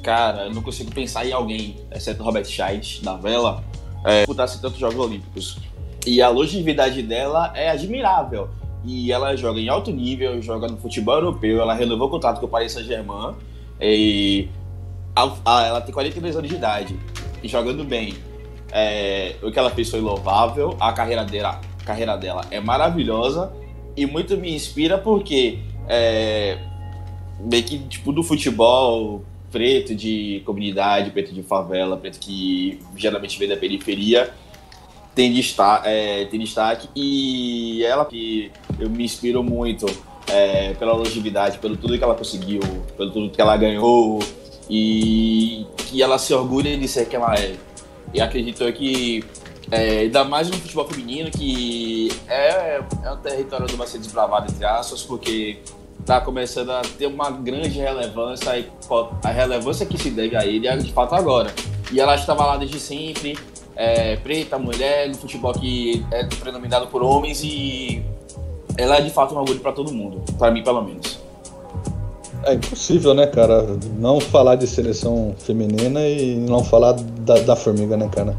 Cara, 0.03 0.45
eu 0.45 0.53
não 0.53 0.61
consigo 0.61 0.91
pensar 0.91 1.25
em 1.25 1.31
alguém, 1.31 1.77
exceto 1.91 2.23
Robert 2.23 2.45
Scheidt, 2.45 3.03
da 3.03 3.15
vela, 3.15 3.63
é, 4.05 4.19
disputasse 4.19 4.61
tantos 4.61 4.79
Jogos 4.79 4.97
Olímpicos. 4.97 5.57
E 6.05 6.21
a 6.21 6.29
longevidade 6.29 7.01
dela 7.01 7.51
é 7.55 7.69
admirável. 7.69 8.49
E 8.83 9.11
ela 9.11 9.35
joga 9.35 9.59
em 9.59 9.67
alto 9.67 9.91
nível, 9.91 10.41
joga 10.41 10.67
no 10.67 10.77
futebol 10.77 11.15
europeu, 11.15 11.61
ela 11.61 11.73
renovou 11.73 12.07
o 12.07 12.11
contrato 12.11 12.39
com 12.39 12.45
o 12.45 12.49
Paris 12.49 12.71
Saint-Germain. 12.71 13.35
E 13.81 14.47
ela 15.45 15.81
tem 15.81 15.93
42 15.93 16.35
anos 16.35 16.49
de 16.49 16.55
idade 16.55 16.99
e 17.43 17.47
jogando 17.47 17.83
bem. 17.83 18.15
É, 18.71 19.35
o 19.41 19.51
que 19.51 19.59
ela 19.59 19.69
fez 19.69 19.89
foi 19.89 19.99
louvável, 19.99 20.77
a 20.79 20.93
carreira 20.93 21.25
dela, 21.25 21.59
a 21.81 21.83
carreira 21.83 22.15
dela 22.15 22.45
é 22.51 22.59
maravilhosa 22.59 23.51
e 24.01 24.05
muito 24.05 24.37
me 24.37 24.53
inspira 24.53 24.97
porque 24.97 25.59
é, 25.87 26.57
meio 27.39 27.63
que 27.63 27.79
tipo 27.79 28.11
do 28.11 28.23
futebol 28.23 29.23
preto 29.51 29.95
de 29.95 30.41
comunidade, 30.45 31.11
preto 31.11 31.33
de 31.33 31.41
favela, 31.41 31.97
preto 31.97 32.19
que 32.19 32.79
geralmente 32.95 33.37
vem 33.37 33.47
da 33.49 33.57
periferia 33.57 34.31
tem 35.15 35.33
destaque, 35.33 35.87
é, 35.89 36.25
tem 36.25 36.39
destaque 36.39 36.87
e 36.95 37.83
ela 37.83 38.05
que 38.05 38.51
eu 38.79 38.89
me 38.89 39.03
inspiro 39.03 39.43
muito 39.43 39.85
é, 40.27 40.73
pela 40.75 40.93
longevidade, 40.93 41.57
pelo 41.57 41.75
tudo 41.75 41.97
que 41.97 42.03
ela 42.03 42.15
conseguiu, 42.15 42.61
pelo 42.95 43.11
tudo 43.11 43.29
que 43.29 43.41
ela 43.41 43.57
ganhou 43.57 44.19
e 44.69 45.65
que 45.75 46.01
ela 46.01 46.17
se 46.17 46.33
orgulha 46.33 46.77
de 46.77 46.87
ser 46.87 47.05
quem 47.09 47.19
ela 47.19 47.35
é. 47.35 47.55
E 48.13 48.21
acredito 48.21 48.71
que 48.71 49.23
é, 49.71 49.99
ainda 49.99 50.23
mais 50.23 50.49
no 50.49 50.57
futebol 50.57 50.87
feminino, 50.87 51.29
que 51.29 52.11
é, 52.27 52.81
é 53.03 53.11
um 53.11 53.17
território 53.17 53.67
do 53.67 53.87
ser 53.87 53.99
desbravado, 53.99 54.51
entre 54.51 54.65
aspas, 54.65 55.03
porque 55.03 55.59
está 55.99 56.19
começando 56.21 56.71
a 56.71 56.81
ter 56.81 57.05
uma 57.05 57.29
grande 57.29 57.79
relevância 57.79 58.57
e 58.57 58.67
a 59.23 59.29
relevância 59.29 59.85
que 59.85 59.97
se 59.97 60.09
deve 60.09 60.35
a 60.35 60.45
ele 60.45 60.67
é 60.67 60.75
de 60.75 60.91
fato 60.91 61.13
agora. 61.13 61.53
E 61.91 61.99
ela 61.99 62.15
estava 62.15 62.45
lá 62.45 62.57
desde 62.57 62.79
sempre, 62.79 63.37
é, 63.75 64.15
preta, 64.17 64.57
mulher, 64.57 65.07
no 65.07 65.15
futebol 65.15 65.53
que 65.53 66.03
é 66.11 66.25
predominado 66.25 66.87
por 66.87 67.03
homens 67.03 67.43
e 67.43 68.03
ela 68.77 68.97
é 68.97 69.01
de 69.01 69.09
fato 69.11 69.35
um 69.35 69.37
orgulho 69.37 69.59
para 69.59 69.71
todo 69.71 69.93
mundo, 69.93 70.21
para 70.37 70.51
mim 70.51 70.63
pelo 70.63 70.81
menos. 70.81 71.19
É 72.43 72.53
impossível, 72.53 73.13
né, 73.13 73.27
cara, 73.27 73.77
não 73.97 74.19
falar 74.19 74.55
de 74.55 74.65
seleção 74.65 75.35
feminina 75.37 76.07
e 76.07 76.37
não 76.37 76.63
falar 76.63 76.93
da, 76.93 77.35
da 77.39 77.55
formiga, 77.55 77.97
né, 77.97 78.09
cara? 78.11 78.35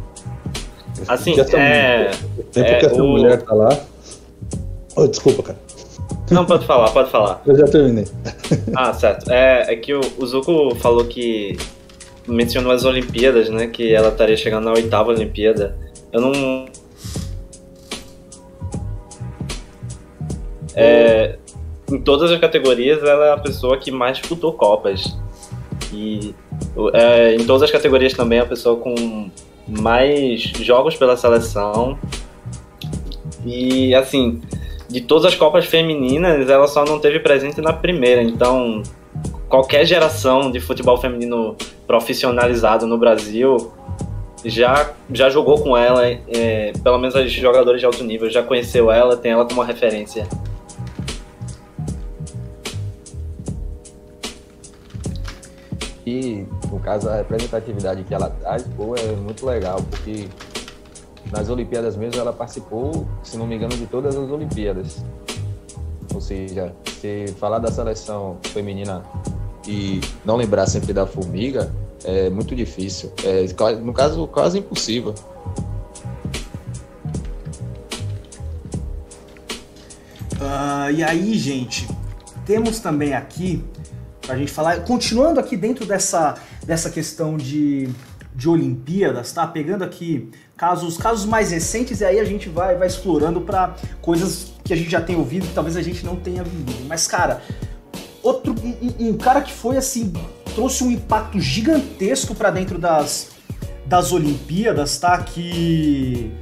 Assim, 1.09 1.39
é, 1.39 2.11
tempo 2.53 2.69
é, 2.69 2.75
que 2.77 2.87
essa 2.87 3.03
o... 3.03 3.07
mulher 3.07 3.43
tá 3.43 3.55
lá. 3.55 3.79
Oh, 4.97 5.07
desculpa, 5.07 5.43
cara. 5.43 5.59
Não, 6.31 6.45
pode 6.45 6.65
falar, 6.65 6.91
pode 6.91 7.11
falar. 7.11 7.43
Eu 7.45 7.57
já 7.57 7.67
terminei. 7.67 8.07
Ah, 8.75 8.93
certo. 8.93 9.31
É, 9.31 9.73
é 9.73 9.77
que 9.77 9.93
o, 9.93 10.01
o 10.19 10.27
Zuko 10.27 10.75
falou 10.77 11.05
que 11.05 11.57
mencionou 12.27 12.73
as 12.73 12.85
Olimpíadas, 12.85 13.49
né? 13.49 13.67
Que 13.67 13.95
ela 13.95 14.09
estaria 14.09 14.37
chegando 14.37 14.65
na 14.65 14.73
oitava 14.73 15.11
Olimpíada. 15.11 15.77
Eu 16.13 16.21
não. 16.21 16.67
É, 20.75 21.37
em 21.91 22.01
todas 22.01 22.31
as 22.31 22.41
categorias, 22.41 23.03
ela 23.03 23.27
é 23.27 23.33
a 23.33 23.37
pessoa 23.37 23.77
que 23.77 23.91
mais 23.91 24.19
disputou 24.19 24.53
Copas. 24.53 25.17
E 25.93 26.35
é, 26.95 27.35
em 27.35 27.45
todas 27.45 27.63
as 27.63 27.71
categorias 27.71 28.13
também 28.13 28.39
é 28.39 28.43
a 28.43 28.47
pessoa 28.47 28.77
com 28.77 29.29
mais 29.79 30.41
jogos 30.41 30.97
pela 30.97 31.17
seleção. 31.17 31.99
E 33.45 33.95
assim, 33.95 34.41
de 34.89 35.01
todas 35.01 35.27
as 35.27 35.35
Copas 35.35 35.67
femininas, 35.67 36.49
ela 36.49 36.67
só 36.67 36.85
não 36.85 36.99
teve 36.99 37.21
presente 37.21 37.61
na 37.61 37.73
primeira. 37.73 38.23
Então, 38.23 38.83
qualquer 39.49 39.85
geração 39.85 40.51
de 40.51 40.61
futebol 40.61 40.97
feminino 40.97 41.57
profissionalizado 41.87 42.87
no 42.87 42.99
Brasil 42.99 43.73
já, 44.45 44.93
já 45.13 45.29
jogou 45.29 45.61
com 45.61 45.77
ela, 45.77 46.07
é, 46.07 46.73
pelo 46.83 46.99
menos 46.99 47.15
os 47.15 47.31
jogadores 47.33 47.81
de 47.81 47.87
alto 47.87 48.03
nível 48.05 48.31
já 48.31 48.43
conheceu 48.43 48.91
ela, 48.91 49.17
tem 49.17 49.33
ela 49.33 49.45
como 49.45 49.63
referência. 49.63 50.27
E, 56.07 56.45
no 56.71 56.79
caso, 56.79 57.09
a 57.09 57.17
representatividade 57.17 58.05
que 58.05 58.15
ela 58.15 58.31
traz, 58.31 58.63
pô, 58.77 58.95
é 58.97 59.13
muito 59.17 59.45
legal, 59.45 59.83
porque 59.91 60.29
nas 61.33 61.49
Olimpíadas 61.49 61.97
mesmo 61.97 62.21
ela 62.21 62.33
participou, 62.33 63.07
se 63.23 63.37
não 63.37 63.47
me 63.47 63.57
engano, 63.57 63.77
de 63.77 63.87
todas 63.87 64.17
as 64.17 64.31
Olimpíadas. 64.31 65.05
Ou 66.15 66.21
seja, 66.21 66.73
se 67.01 67.35
falar 67.39 67.59
da 67.59 67.71
seleção 67.71 68.39
feminina 68.43 69.03
e 69.67 70.01
não 70.25 70.37
lembrar 70.37 70.67
sempre 70.67 70.93
da 70.93 71.07
formiga 71.07 71.71
é 72.05 72.31
muito 72.31 72.55
difícil. 72.55 73.13
É, 73.25 73.47
no 73.75 73.93
caso, 73.93 74.27
quase 74.27 74.59
impossível. 74.59 75.15
Uh, 80.41 80.91
e 80.95 81.03
aí, 81.05 81.35
gente, 81.35 81.87
temos 82.47 82.81
também 82.81 83.13
aqui, 83.13 83.63
pra 84.23 84.37
gente 84.37 84.51
falar, 84.51 84.81
continuando 84.85 85.39
aqui 85.39 85.57
dentro 85.57 85.85
dessa, 85.85 86.35
dessa 86.71 86.89
questão 86.89 87.37
de, 87.37 87.89
de 88.33 88.49
Olimpíadas, 88.49 89.33
tá? 89.33 89.45
Pegando 89.45 89.83
aqui 89.83 90.31
casos, 90.57 90.97
casos 90.97 91.27
mais 91.27 91.51
recentes 91.51 92.01
e 92.01 92.05
aí 92.05 92.21
a 92.21 92.25
gente 92.25 92.49
vai, 92.49 92.77
vai 92.77 92.87
explorando 92.87 93.41
para 93.41 93.75
coisas 94.01 94.53
que 94.63 94.73
a 94.73 94.77
gente 94.77 94.89
já 94.89 95.01
tem 95.01 95.17
ouvido 95.17 95.47
e 95.47 95.49
talvez 95.49 95.77
a 95.77 95.83
gente 95.83 96.07
não 96.07 96.15
tenha 96.15 96.45
vivido. 96.45 96.87
Mas, 96.87 97.09
cara, 97.09 97.43
outro 98.23 98.55
um, 98.63 99.09
um, 99.09 99.17
cara 99.17 99.41
que 99.41 99.53
foi 99.53 99.77
assim 99.77 100.13
trouxe 100.55 100.85
um 100.85 100.93
impacto 100.93 101.41
gigantesco 101.41 102.37
para 102.37 102.53
dentro 102.53 102.79
das, 102.79 103.31
das 103.85 104.13
Olimpíadas, 104.13 104.97
tá? 104.97 105.19
Que 105.19 106.33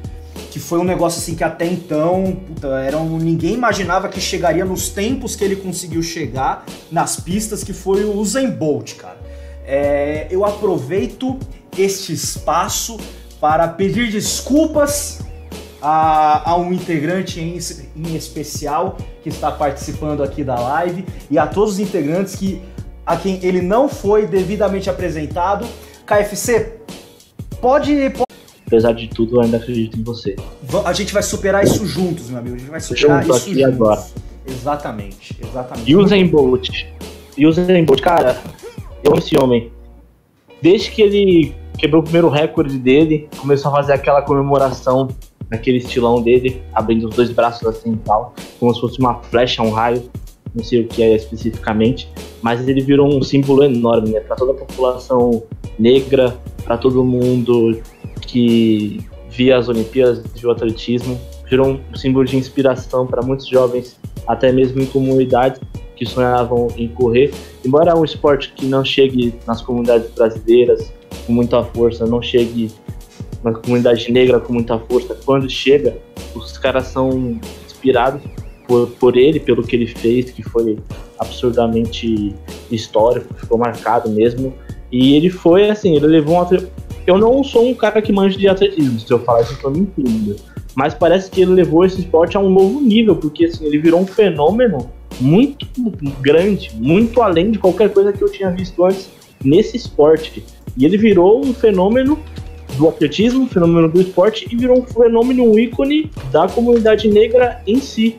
que 0.50 0.58
foi 0.58 0.78
um 0.78 0.84
negócio 0.84 1.20
assim 1.20 1.34
que 1.34 1.44
até 1.44 1.66
então 1.66 2.38
puta, 2.46 2.68
era 2.80 2.98
um, 2.98 3.18
ninguém 3.18 3.54
imaginava 3.54 4.08
que 4.08 4.20
chegaria 4.20 4.64
nos 4.64 4.90
tempos 4.90 5.34
que 5.34 5.44
ele 5.44 5.56
conseguiu 5.56 6.02
chegar 6.02 6.66
nas 6.90 7.18
pistas, 7.18 7.64
que 7.64 7.72
foi 7.72 8.04
o 8.04 8.14
Usain 8.14 8.50
Bolt, 8.50 8.94
cara. 8.96 9.27
É, 9.70 10.26
eu 10.30 10.46
aproveito 10.46 11.38
este 11.76 12.14
espaço 12.14 12.96
para 13.38 13.68
pedir 13.68 14.10
desculpas 14.10 15.20
a, 15.80 16.50
a 16.52 16.56
um 16.56 16.72
integrante 16.72 17.38
em, 17.38 17.58
em 17.94 18.16
especial 18.16 18.96
que 19.22 19.28
está 19.28 19.50
participando 19.50 20.22
aqui 20.22 20.42
da 20.42 20.58
live 20.58 21.04
e 21.30 21.38
a 21.38 21.46
todos 21.46 21.74
os 21.74 21.80
integrantes 21.80 22.34
que 22.34 22.62
a 23.04 23.14
quem 23.18 23.38
ele 23.42 23.60
não 23.60 23.90
foi 23.90 24.26
devidamente 24.26 24.88
apresentado. 24.88 25.66
KFC, 26.06 26.78
pode, 27.60 28.08
pode... 28.08 28.24
Apesar 28.66 28.92
de 28.92 29.06
tudo, 29.08 29.36
eu 29.36 29.42
ainda 29.42 29.58
acredito 29.58 29.98
em 29.98 30.02
você. 30.02 30.34
A 30.86 30.94
gente 30.94 31.12
vai 31.12 31.22
superar 31.22 31.62
isso 31.62 31.86
juntos, 31.86 32.30
meu 32.30 32.38
amigo. 32.38 32.56
A 32.56 32.58
gente 32.58 32.70
vai 32.70 32.80
superar 32.80 33.22
Junto 33.22 33.36
isso 33.36 33.44
aqui 33.44 33.60
juntos. 33.60 33.74
agora. 33.74 34.06
Exatamente, 34.46 35.36
exatamente. 35.42 36.08
Zen 36.08 36.26
Bolt. 36.28 36.70
Zen 37.52 37.84
Bolt, 37.84 38.00
cara, 38.00 38.38
amo 39.08 39.18
esse 39.18 39.36
homem. 39.40 39.70
Desde 40.60 40.90
que 40.90 41.02
ele 41.02 41.54
quebrou 41.78 42.00
o 42.00 42.04
primeiro 42.04 42.28
recorde 42.28 42.78
dele, 42.78 43.28
começou 43.38 43.70
a 43.72 43.76
fazer 43.76 43.92
aquela 43.92 44.22
comemoração 44.22 45.08
naquele 45.50 45.78
estilão 45.78 46.20
dele, 46.20 46.60
abrindo 46.74 47.08
os 47.08 47.14
dois 47.14 47.30
braços 47.30 47.66
assim 47.66 47.92
e 47.92 47.96
tal, 47.98 48.34
como 48.58 48.74
se 48.74 48.80
fosse 48.80 48.98
uma 48.98 49.14
flecha, 49.22 49.62
um 49.62 49.70
raio, 49.70 50.02
não 50.54 50.62
sei 50.62 50.82
o 50.82 50.88
que 50.88 51.02
é 51.02 51.14
especificamente, 51.14 52.10
mas 52.42 52.66
ele 52.68 52.82
virou 52.82 53.08
um 53.08 53.22
símbolo 53.22 53.64
enorme, 53.64 54.10
né, 54.10 54.20
para 54.20 54.36
toda 54.36 54.52
a 54.52 54.54
população 54.54 55.42
negra, 55.78 56.36
para 56.64 56.76
todo 56.76 57.02
mundo 57.02 57.80
que 58.20 59.00
via 59.30 59.56
as 59.56 59.68
Olimpíadas, 59.68 60.22
o 60.42 60.50
atletismo, 60.50 61.18
virou 61.48 61.68
um 61.68 61.96
símbolo 61.96 62.26
de 62.26 62.36
inspiração 62.36 63.06
para 63.06 63.22
muitos 63.22 63.46
jovens, 63.46 63.98
até 64.26 64.52
mesmo 64.52 64.82
em 64.82 64.86
comunidades 64.86 65.60
que 65.98 66.06
sonhavam 66.06 66.68
em 66.76 66.86
correr. 66.88 67.32
Embora 67.64 67.98
um 67.98 68.04
esporte 68.04 68.52
que 68.54 68.64
não 68.66 68.84
chegue 68.84 69.34
nas 69.46 69.60
comunidades 69.60 70.08
brasileiras 70.12 70.92
com 71.26 71.32
muita 71.32 71.62
força, 71.64 72.06
não 72.06 72.22
chegue 72.22 72.70
na 73.42 73.52
comunidade 73.52 74.10
negra 74.12 74.38
com 74.38 74.52
muita 74.52 74.78
força, 74.78 75.16
quando 75.24 75.50
chega, 75.50 75.98
os 76.34 76.56
caras 76.56 76.86
são 76.86 77.38
inspirados 77.66 78.22
por, 78.66 78.88
por 78.90 79.16
ele, 79.16 79.40
pelo 79.40 79.62
que 79.62 79.74
ele 79.74 79.86
fez, 79.86 80.30
que 80.30 80.42
foi 80.42 80.78
absurdamente 81.18 82.34
histórico, 82.70 83.34
ficou 83.34 83.58
marcado 83.58 84.08
mesmo. 84.08 84.54
E 84.90 85.16
ele 85.16 85.30
foi 85.30 85.68
assim, 85.68 85.96
ele 85.96 86.06
levou 86.06 86.36
um 86.36 86.40
atleta... 86.42 86.68
Eu 87.06 87.16
não 87.16 87.42
sou 87.42 87.66
um 87.66 87.74
cara 87.74 88.02
que 88.02 88.12
manja 88.12 88.38
de 88.38 88.46
atletismo, 88.46 89.00
se 89.00 89.10
eu 89.10 89.18
falar 89.20 89.40
isso 89.40 89.54
eu 89.54 89.58
tô 89.58 89.70
mentindo. 89.70 90.36
Mas 90.74 90.94
parece 90.94 91.30
que 91.30 91.40
ele 91.40 91.52
levou 91.52 91.84
esse 91.84 92.00
esporte 92.00 92.36
a 92.36 92.40
um 92.40 92.50
novo 92.50 92.80
nível, 92.80 93.16
porque 93.16 93.46
assim, 93.46 93.64
ele 93.64 93.78
virou 93.78 94.00
um 94.00 94.06
fenômeno 94.06 94.90
muito 95.20 95.66
grande, 96.20 96.70
muito 96.74 97.20
além 97.22 97.50
de 97.50 97.58
qualquer 97.58 97.92
coisa 97.92 98.12
que 98.12 98.22
eu 98.22 98.30
tinha 98.30 98.50
visto 98.50 98.84
antes 98.84 99.10
nesse 99.44 99.76
esporte. 99.76 100.44
E 100.76 100.84
ele 100.84 100.96
virou 100.96 101.44
um 101.44 101.52
fenômeno 101.52 102.18
do 102.76 102.88
atletismo, 102.88 103.42
um 103.42 103.48
fenômeno 103.48 103.88
do 103.88 104.00
esporte 104.00 104.46
e 104.50 104.56
virou 104.56 104.78
um 104.78 104.86
fenômeno, 104.86 105.44
um 105.44 105.58
ícone 105.58 106.10
da 106.30 106.48
comunidade 106.48 107.08
negra 107.08 107.60
em 107.66 107.80
si. 107.80 108.16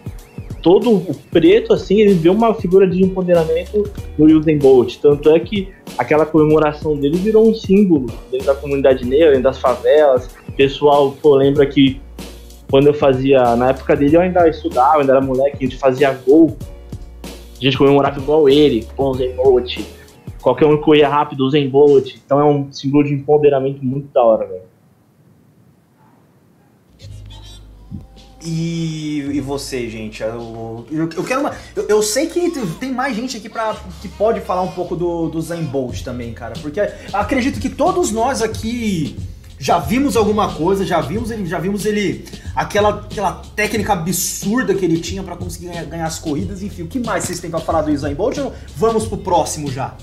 Todo 0.61 0.91
o 0.91 1.15
preto, 1.31 1.73
assim, 1.73 2.01
ele 2.01 2.13
vê 2.13 2.29
uma 2.29 2.53
figura 2.53 2.85
de 2.85 3.01
empoderamento 3.01 3.89
no 4.17 4.25
Usain 4.25 4.57
Bolt. 4.57 4.97
Tanto 4.97 5.29
é 5.29 5.39
que 5.39 5.69
aquela 5.97 6.25
comemoração 6.25 6.97
dele 6.97 7.17
virou 7.17 7.49
um 7.49 7.55
símbolo 7.55 8.07
dentro 8.29 8.47
da 8.47 8.55
comunidade 8.55 9.05
negra, 9.05 9.29
dentro 9.29 9.43
das 9.43 9.57
favelas. 9.57 10.29
O 10.49 10.51
pessoal, 10.51 11.15
pô, 11.21 11.35
lembra 11.35 11.65
que 11.65 12.01
quando 12.69 12.87
eu 12.87 12.93
fazia, 12.93 13.55
na 13.55 13.69
época 13.69 13.95
dele 13.95 14.17
eu 14.17 14.21
ainda 14.21 14.47
estudava, 14.49 14.99
ainda 14.99 15.13
era 15.13 15.21
moleque, 15.21 15.57
a 15.59 15.63
gente 15.63 15.77
fazia 15.77 16.11
gol. 16.27 16.57
Gente 17.59 17.77
comemorava 17.77 18.19
igual 18.19 18.47
ele, 18.47 18.87
com 18.95 19.03
o 19.03 19.09
Usain 19.09 19.35
Bolt 19.35 19.79
qualquer 20.41 20.65
um 20.65 20.77
que 20.77 20.83
corria 20.83 21.09
rápido, 21.09 21.49
Zen 21.49 21.69
Bolt. 21.69 22.15
Então 22.25 22.39
é 22.39 22.45
um 22.45 22.71
símbolo 22.71 23.03
de 23.03 23.13
empoderamento 23.13 23.83
muito 23.83 24.11
da 24.11 24.23
hora, 24.23 24.47
velho. 24.47 24.69
E, 28.41 29.19
e 29.33 29.41
você, 29.41 29.89
gente? 29.89 30.23
Eu, 30.23 30.85
eu, 30.89 31.09
eu 31.09 31.23
quero 31.25 31.41
uma. 31.41 31.53
Eu, 31.75 31.87
eu, 31.89 32.01
sei 32.01 32.27
que 32.27 32.49
tem 32.79 32.89
mais 32.89 33.13
gente 33.13 33.35
aqui 33.35 33.49
pra, 33.49 33.75
que 34.01 34.07
pode 34.07 34.39
falar 34.39 34.61
um 34.61 34.71
pouco 34.71 34.95
do, 34.95 35.27
do 35.27 35.41
Zen 35.41 35.63
Bolt 35.63 36.03
também, 36.03 36.33
cara. 36.33 36.53
Porque 36.61 36.79
acredito 37.11 37.59
que 37.59 37.67
todos 37.67 38.11
nós 38.11 38.41
aqui 38.41 39.17
já 39.59 39.77
vimos 39.77 40.15
alguma 40.15 40.53
coisa, 40.53 40.85
já 40.85 41.01
vimos 41.01 41.29
ele, 41.29 41.45
já 41.45 41.59
vimos 41.59 41.85
ele 41.85 42.25
aquela, 42.55 42.89
aquela 42.89 43.41
técnica 43.55 43.91
absurda 43.91 44.73
que 44.73 44.85
ele 44.85 44.99
tinha 44.99 45.21
para 45.21 45.35
conseguir 45.35 45.67
ganhar, 45.67 45.85
ganhar, 45.85 46.05
as 46.05 46.17
corridas, 46.17 46.63
enfim. 46.63 46.83
O 46.83 46.87
que 46.87 46.99
mais 46.99 47.25
vocês 47.25 47.41
têm 47.41 47.49
para 47.49 47.59
falar 47.59 47.81
do 47.81 47.91
Usain 47.91 48.15
Bolt? 48.15 48.37
Vamos 48.77 49.05
pro 49.05 49.17
próximo 49.17 49.69
já? 49.69 49.95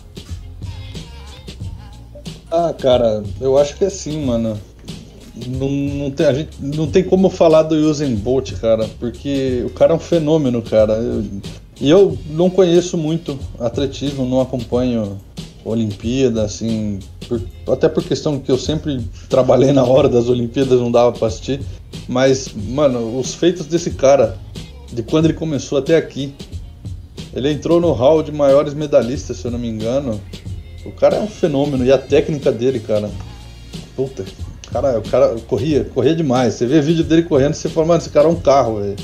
Ah, 2.50 2.74
cara, 2.78 3.24
eu 3.40 3.56
acho 3.56 3.76
que 3.76 3.84
é 3.84 3.86
assim, 3.86 4.24
mano. 4.24 4.60
Não, 5.46 5.68
não, 5.68 6.10
tem, 6.10 6.26
a 6.26 6.32
gente, 6.34 6.50
não 6.60 6.86
tem 6.86 7.02
como 7.02 7.30
falar 7.30 7.62
do 7.62 7.74
Usain 7.74 8.14
Bolt, 8.14 8.52
cara, 8.60 8.88
porque 9.00 9.62
o 9.66 9.70
cara 9.70 9.92
é 9.92 9.96
um 9.96 10.00
fenômeno, 10.00 10.60
cara. 10.60 10.98
E 11.80 11.90
eu, 11.90 11.98
eu 11.98 12.18
não 12.30 12.50
conheço 12.50 12.96
muito 12.98 13.38
atletismo, 13.58 14.26
não 14.26 14.40
acompanho 14.40 15.18
Olimpíada, 15.64 16.44
assim, 16.44 17.00
por, 17.28 17.40
até 17.68 17.88
por 17.88 18.02
questão 18.02 18.38
que 18.38 18.50
eu 18.50 18.58
sempre 18.58 19.00
trabalhei 19.28 19.72
na 19.72 19.84
hora 19.84 20.08
das 20.08 20.28
Olimpíadas, 20.28 20.80
não 20.80 20.90
dava 20.90 21.12
pra 21.12 21.28
assistir. 21.28 21.60
Mas, 22.08 22.52
mano, 22.54 23.18
os 23.18 23.34
feitos 23.34 23.66
desse 23.66 23.90
cara, 23.90 24.38
de 24.92 25.02
quando 25.02 25.26
ele 25.26 25.34
começou 25.34 25.78
até 25.78 25.96
aqui, 25.96 26.32
ele 27.34 27.50
entrou 27.50 27.80
no 27.80 27.92
hall 27.92 28.22
de 28.22 28.32
maiores 28.32 28.72
medalhistas, 28.74 29.36
se 29.36 29.44
eu 29.44 29.50
não 29.50 29.58
me 29.58 29.68
engano. 29.68 30.20
O 30.84 30.92
cara 30.92 31.16
é 31.16 31.20
um 31.20 31.26
fenômeno 31.26 31.84
e 31.84 31.92
a 31.92 31.98
técnica 31.98 32.50
dele, 32.52 32.80
cara. 32.80 33.10
Puta, 33.94 34.24
cara, 34.72 34.98
o 34.98 35.02
cara 35.02 35.36
corria, 35.46 35.84
corria 35.84 36.14
demais. 36.14 36.54
Você 36.54 36.66
vê 36.66 36.80
vídeo 36.80 37.04
dele 37.04 37.22
correndo 37.22 37.54
e 37.54 37.56
você 37.56 37.68
fala, 37.68 37.88
mano, 37.88 38.00
esse 38.00 38.10
cara 38.10 38.26
é 38.26 38.30
um 38.30 38.40
carro, 38.40 38.80
velho. 38.80 38.96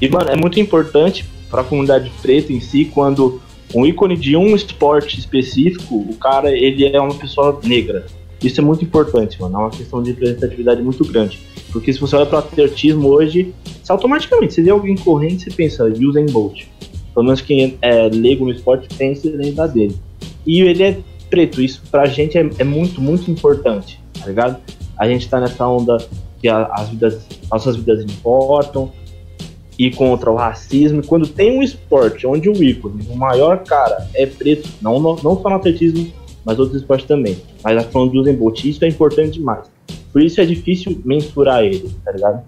E, 0.00 0.08
mano, 0.08 0.30
é 0.30 0.36
muito 0.36 0.60
importante 0.60 1.28
para 1.50 1.62
a 1.62 1.64
comunidade 1.64 2.10
preta 2.22 2.52
em 2.52 2.60
si 2.60 2.84
quando 2.84 3.40
um 3.74 3.86
ícone 3.86 4.16
de 4.16 4.36
um 4.36 4.54
esporte 4.54 5.18
específico, 5.18 5.96
o 5.96 6.14
cara, 6.16 6.50
ele 6.50 6.84
é 6.84 7.00
uma 7.00 7.14
pessoa 7.14 7.58
negra. 7.64 8.06
Isso 8.42 8.60
é 8.60 8.64
muito 8.64 8.84
importante, 8.84 9.40
mano. 9.40 9.54
É 9.54 9.58
uma 9.58 9.70
questão 9.70 10.02
de 10.02 10.10
representatividade 10.10 10.82
muito 10.82 11.04
grande. 11.04 11.38
Porque 11.72 11.92
se 11.92 12.00
você 12.00 12.16
olha 12.16 12.26
para 12.26 12.36
o 12.36 12.38
atletismo 12.38 13.08
hoje, 13.08 13.54
automaticamente, 13.88 14.54
você 14.54 14.62
vê 14.62 14.70
alguém 14.70 14.96
correndo, 14.96 15.40
você 15.40 15.50
pensa, 15.50 15.84
Usain 15.84 16.26
Bolt. 16.26 16.64
Pelo 17.12 17.26
menos 17.26 17.40
quem 17.40 17.76
é 17.82 18.08
leigo 18.08 18.44
no 18.44 18.52
esporte 18.52 18.88
pensa 18.96 19.28
em 19.28 19.32
lembrar 19.32 19.66
dele. 19.66 19.94
E 20.46 20.60
ele 20.60 20.82
é 20.82 20.98
preto, 21.28 21.60
isso 21.60 21.82
pra 21.90 22.06
gente 22.06 22.38
é, 22.38 22.48
é, 22.58 22.64
muito, 22.64 23.00
muito 23.00 23.30
importante, 23.30 24.00
tá 24.18 24.26
ligado? 24.26 24.60
A 24.98 25.06
gente 25.06 25.28
tá 25.28 25.40
nessa 25.40 25.66
onda 25.66 25.96
que 26.40 26.48
a, 26.48 26.66
as 26.72 26.88
vidas, 26.88 27.26
nossas 27.50 27.76
vidas 27.76 28.02
importam, 28.02 28.90
e 29.80 29.90
contra 29.90 30.30
o 30.30 30.34
racismo. 30.34 31.02
Quando 31.02 31.26
tem 31.26 31.58
um 31.58 31.62
esporte 31.62 32.26
onde 32.26 32.50
o 32.50 32.62
ícone, 32.62 33.02
o 33.08 33.16
maior 33.16 33.64
cara, 33.64 34.06
é 34.12 34.26
preto, 34.26 34.68
não, 34.82 35.00
não, 35.00 35.16
não 35.16 35.40
só 35.40 35.48
no 35.48 35.56
atletismo, 35.56 36.12
mas 36.44 36.58
outros 36.58 36.82
esportes 36.82 37.06
também. 37.06 37.38
Mas 37.64 37.78
a 37.78 37.82
falando 37.84 38.12
do 38.12 38.20
Usain 38.20 38.34
Bolt, 38.34 38.62
isso 38.62 38.84
é 38.84 38.88
importante 38.88 39.38
demais. 39.38 39.70
Por 40.12 40.20
isso 40.20 40.38
é 40.38 40.44
difícil 40.44 41.00
mensurar 41.02 41.64
ele, 41.64 41.90
tá 42.04 42.12
ligado? 42.12 42.44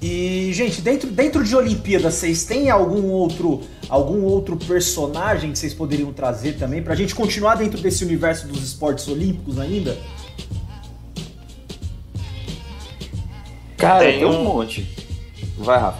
E, 0.00 0.52
gente, 0.52 0.80
dentro, 0.80 1.10
dentro 1.10 1.42
de 1.42 1.56
Olimpíadas, 1.56 2.14
vocês 2.14 2.44
têm 2.44 2.70
algum 2.70 3.10
outro 3.10 3.60
algum 3.88 4.22
outro 4.22 4.56
personagem 4.56 5.50
que 5.50 5.58
vocês 5.58 5.74
poderiam 5.74 6.12
trazer 6.12 6.52
também 6.52 6.80
pra 6.80 6.94
gente 6.94 7.12
continuar 7.12 7.56
dentro 7.56 7.80
desse 7.80 8.04
universo 8.04 8.46
dos 8.46 8.62
esportes 8.62 9.08
olímpicos 9.08 9.58
ainda? 9.58 9.98
Cara, 13.76 14.04
tem, 14.04 14.18
tem 14.20 14.26
um... 14.26 14.40
um 14.40 14.44
monte. 14.44 15.03
Vai, 15.58 15.78
Rafa. 15.78 15.98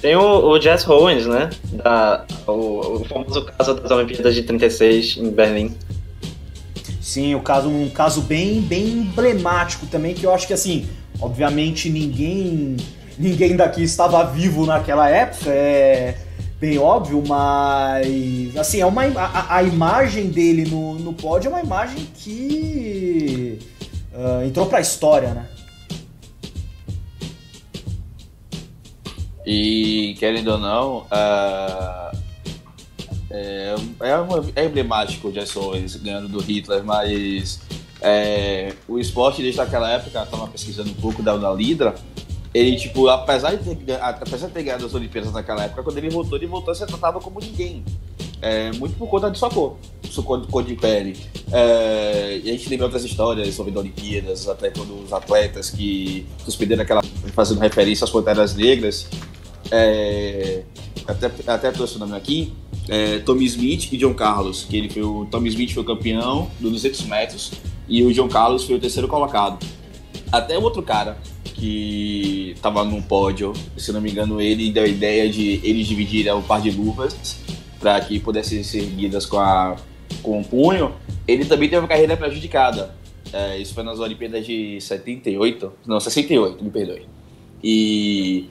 Tem 0.00 0.16
o, 0.16 0.48
o 0.48 0.60
Jess 0.60 0.88
Owens, 0.88 1.26
né? 1.26 1.50
Da, 1.72 2.24
o, 2.46 3.00
o 3.00 3.04
famoso 3.04 3.44
caso 3.44 3.74
das 3.74 3.90
Olimpíadas 3.90 4.34
de 4.34 4.42
36 4.42 5.18
em 5.18 5.30
Berlim. 5.30 5.76
Sim, 7.00 7.34
o 7.34 7.40
caso, 7.40 7.68
um 7.68 7.90
caso 7.90 8.22
bem, 8.22 8.60
bem 8.60 8.88
emblemático 8.88 9.86
também, 9.86 10.14
que 10.14 10.24
eu 10.24 10.32
acho 10.32 10.46
que 10.46 10.52
assim, 10.52 10.88
obviamente 11.20 11.90
ninguém 11.90 12.76
ninguém 13.18 13.54
daqui 13.54 13.82
estava 13.82 14.24
vivo 14.24 14.64
naquela 14.64 15.08
época, 15.10 15.50
é 15.50 16.16
bem 16.58 16.78
óbvio, 16.78 17.22
mas 17.26 18.56
assim, 18.56 18.80
é 18.80 18.86
uma, 18.86 19.04
a, 19.04 19.56
a 19.56 19.62
imagem 19.62 20.28
dele 20.28 20.64
no, 20.70 20.94
no 20.94 21.12
pódio 21.12 21.48
é 21.48 21.50
uma 21.50 21.62
imagem 21.62 22.06
que 22.14 23.58
uh, 24.14 24.44
entrou 24.46 24.66
para 24.66 24.78
a 24.78 24.80
história, 24.80 25.34
né? 25.34 25.46
E 29.52 30.14
querendo 30.20 30.52
ou 30.52 30.58
não, 30.58 30.98
uh, 30.98 32.16
é, 33.28 33.74
é, 33.98 34.16
uma, 34.16 34.44
é, 34.54 34.64
emblemático 34.64 35.26
o 35.26 35.32
Jason 35.32 35.72
ganhando 36.00 36.28
do 36.28 36.38
Hitler, 36.38 36.84
mas 36.84 37.58
é, 38.00 38.72
o 38.86 38.96
esporte 38.96 39.42
desde 39.42 39.60
aquela 39.60 39.90
época, 39.90 40.22
estava 40.22 40.46
pesquisando 40.46 40.90
um 40.90 40.94
pouco 40.94 41.20
da, 41.20 41.34
Lidra, 41.52 41.96
ele, 42.54 42.76
tipo, 42.76 43.08
apesar 43.08 43.56
de, 43.56 43.74
ter, 43.74 44.00
apesar 44.00 44.46
de 44.46 44.52
ter 44.52 44.62
ganhado 44.62 44.86
as 44.86 44.94
Olimpíadas 44.94 45.32
naquela 45.32 45.64
época, 45.64 45.82
quando 45.82 45.98
ele 45.98 46.10
voltou, 46.10 46.38
ele 46.38 46.46
voltou 46.46 46.70
a 46.70 46.74
ser 46.76 46.86
tratado 46.86 47.18
como 47.18 47.40
ninguém. 47.40 47.84
É, 48.40 48.70
muito 48.74 48.96
por 48.96 49.08
conta 49.08 49.32
de 49.32 49.36
sua 49.36 49.50
cor, 49.50 49.78
sua 50.08 50.22
cor, 50.22 50.46
cor 50.46 50.62
de 50.62 50.76
pele. 50.76 51.18
É, 51.50 52.40
e 52.44 52.48
a 52.48 52.52
gente 52.52 52.68
lembra 52.68 52.86
outras 52.86 53.04
histórias 53.04 53.52
sobre 53.52 53.72
as 53.72 53.76
Olimpíadas, 53.78 54.48
até 54.48 54.70
quando 54.70 55.02
os 55.02 55.12
atletas 55.12 55.70
que 55.70 56.24
suspenderam 56.44 56.84
aquela. 56.84 57.02
fazendo 57.34 57.58
referência 57.58 58.04
às 58.04 58.10
Panteras 58.10 58.54
Negras. 58.54 59.08
É, 59.70 60.62
até, 61.06 61.30
até 61.46 61.70
trouxe 61.70 61.96
o 61.96 61.98
nome 61.98 62.16
aqui. 62.16 62.52
É, 62.88 63.18
Tommy 63.20 63.44
Smith 63.44 63.92
e 63.92 63.96
John 63.96 64.14
Carlos, 64.14 64.64
que 64.64 64.76
ele 64.76 64.88
foi 64.88 65.02
o 65.02 65.26
Tommy 65.30 65.48
Smith 65.48 65.72
foi 65.72 65.82
o 65.82 65.86
campeão 65.86 66.50
dos 66.58 66.72
200 66.72 67.02
metros 67.02 67.52
e 67.88 68.02
o 68.02 68.12
John 68.12 68.28
Carlos 68.28 68.64
foi 68.64 68.76
o 68.76 68.80
terceiro 68.80 69.06
colocado. 69.06 69.64
Até 70.32 70.56
o 70.56 70.62
outro 70.62 70.82
cara, 70.82 71.18
que 71.60 72.52
estava 72.54 72.84
num 72.84 73.02
pódio, 73.02 73.52
se 73.76 73.92
não 73.92 74.00
me 74.00 74.10
engano, 74.10 74.40
ele 74.40 74.70
deu 74.70 74.84
a 74.84 74.86
ideia 74.86 75.28
de 75.28 75.60
eles 75.62 75.86
dividirem 75.86 76.32
o 76.32 76.42
par 76.42 76.60
de 76.60 76.70
luvas 76.70 77.38
para 77.78 78.00
que 78.00 78.18
pudessem 78.18 78.62
ser 78.62 78.78
erguidas 78.78 79.26
com, 79.26 79.38
a, 79.38 79.76
com 80.22 80.40
o 80.40 80.44
punho. 80.44 80.94
Ele 81.26 81.44
também 81.44 81.68
teve 81.68 81.82
uma 81.82 81.88
carreira 81.88 82.16
prejudicada. 82.16 82.94
É, 83.32 83.58
isso 83.58 83.74
foi 83.74 83.82
nas 83.82 84.00
Olimpíadas 84.00 84.44
de 84.46 84.80
78, 84.80 85.72
não, 85.86 86.00
68, 86.00 86.64
me 86.64 86.70
perdoe. 86.70 87.06
E, 87.62 88.48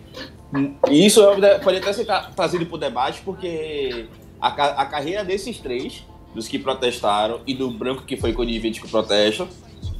isso 0.89 1.21
pode 1.63 1.77
até 1.77 1.93
ser 1.93 2.07
trazido 2.35 2.65
para 2.65 2.75
o 2.75 2.79
debate, 2.79 3.21
porque 3.23 4.07
a, 4.41 4.47
a 4.47 4.85
carreira 4.85 5.23
desses 5.23 5.57
três, 5.59 6.03
dos 6.33 6.47
que 6.47 6.57
protestaram 6.57 7.41
e 7.45 7.53
do 7.53 7.69
branco 7.69 8.03
que 8.03 8.17
foi 8.17 8.33
conivente 8.33 8.81
com 8.81 8.87
o 8.87 8.89
protesto, 8.89 9.47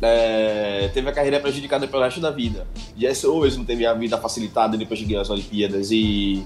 é, 0.02 0.90
teve 0.94 1.10
a 1.10 1.12
carreira 1.12 1.40
prejudicada 1.40 1.88
pelo 1.88 2.04
resto 2.04 2.20
da 2.20 2.32
vida. 2.32 2.68
Jesse 2.98 3.28
Owens 3.28 3.58
não 3.58 3.66
teve 3.66 3.86
a 3.86 3.94
vida 3.94 4.18
facilitada 4.18 4.78
depois 4.78 5.00
de 5.00 5.06
ganhar 5.06 5.22
as 5.22 5.30
Olimpíadas. 5.30 5.92
E 5.92 6.44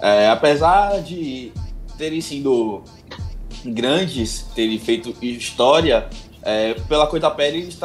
é, 0.00 0.28
apesar 0.28 1.00
de 1.02 1.52
terem 1.96 2.20
sido 2.20 2.82
grandes, 3.64 4.42
terem 4.54 4.78
feito 4.78 5.14
história, 5.24 6.08
é, 6.42 6.74
pela 6.74 7.06
cor 7.06 7.20
da 7.20 7.30
pele 7.30 7.58
eles 7.58 7.78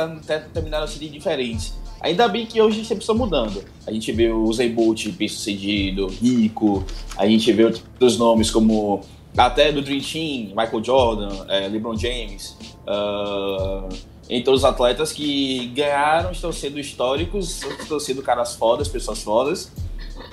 terminaram 0.53 0.87
sendo 0.87 1.09
diferentes. 1.09 1.73
Ainda 2.01 2.27
bem 2.27 2.45
que 2.45 2.62
hoje 2.62 2.86
sempre 2.86 3.03
estão 3.03 3.15
mudando. 3.15 3.63
A 3.86 3.91
gente 3.91 4.12
vê 4.12 4.29
o 4.29 4.43
Usain 4.43 4.71
Bolt 4.71 5.07
bem 5.10 5.27
sucedido, 5.27 6.07
rico, 6.07 6.86
a 7.17 7.27
gente 7.27 7.51
vê 7.51 7.65
outros 7.65 8.17
nomes 8.17 8.51
como 8.51 9.01
até 9.36 9.71
do 9.71 9.81
Dream 9.81 10.01
Team, 10.01 10.47
Michael 10.49 10.83
Jordan, 10.83 11.45
é, 11.47 11.67
LeBron 11.67 11.95
James. 11.95 12.57
Uh, 12.88 13.88
entre 14.29 14.51
os 14.51 14.65
atletas 14.65 15.12
que 15.12 15.67
ganharam, 15.67 16.31
estão 16.31 16.51
sendo 16.51 16.79
históricos, 16.79 17.63
estão 17.79 17.99
sendo 17.99 18.21
caras 18.21 18.55
fodas, 18.55 18.88
pessoas 18.88 19.21
fodas. 19.23 19.71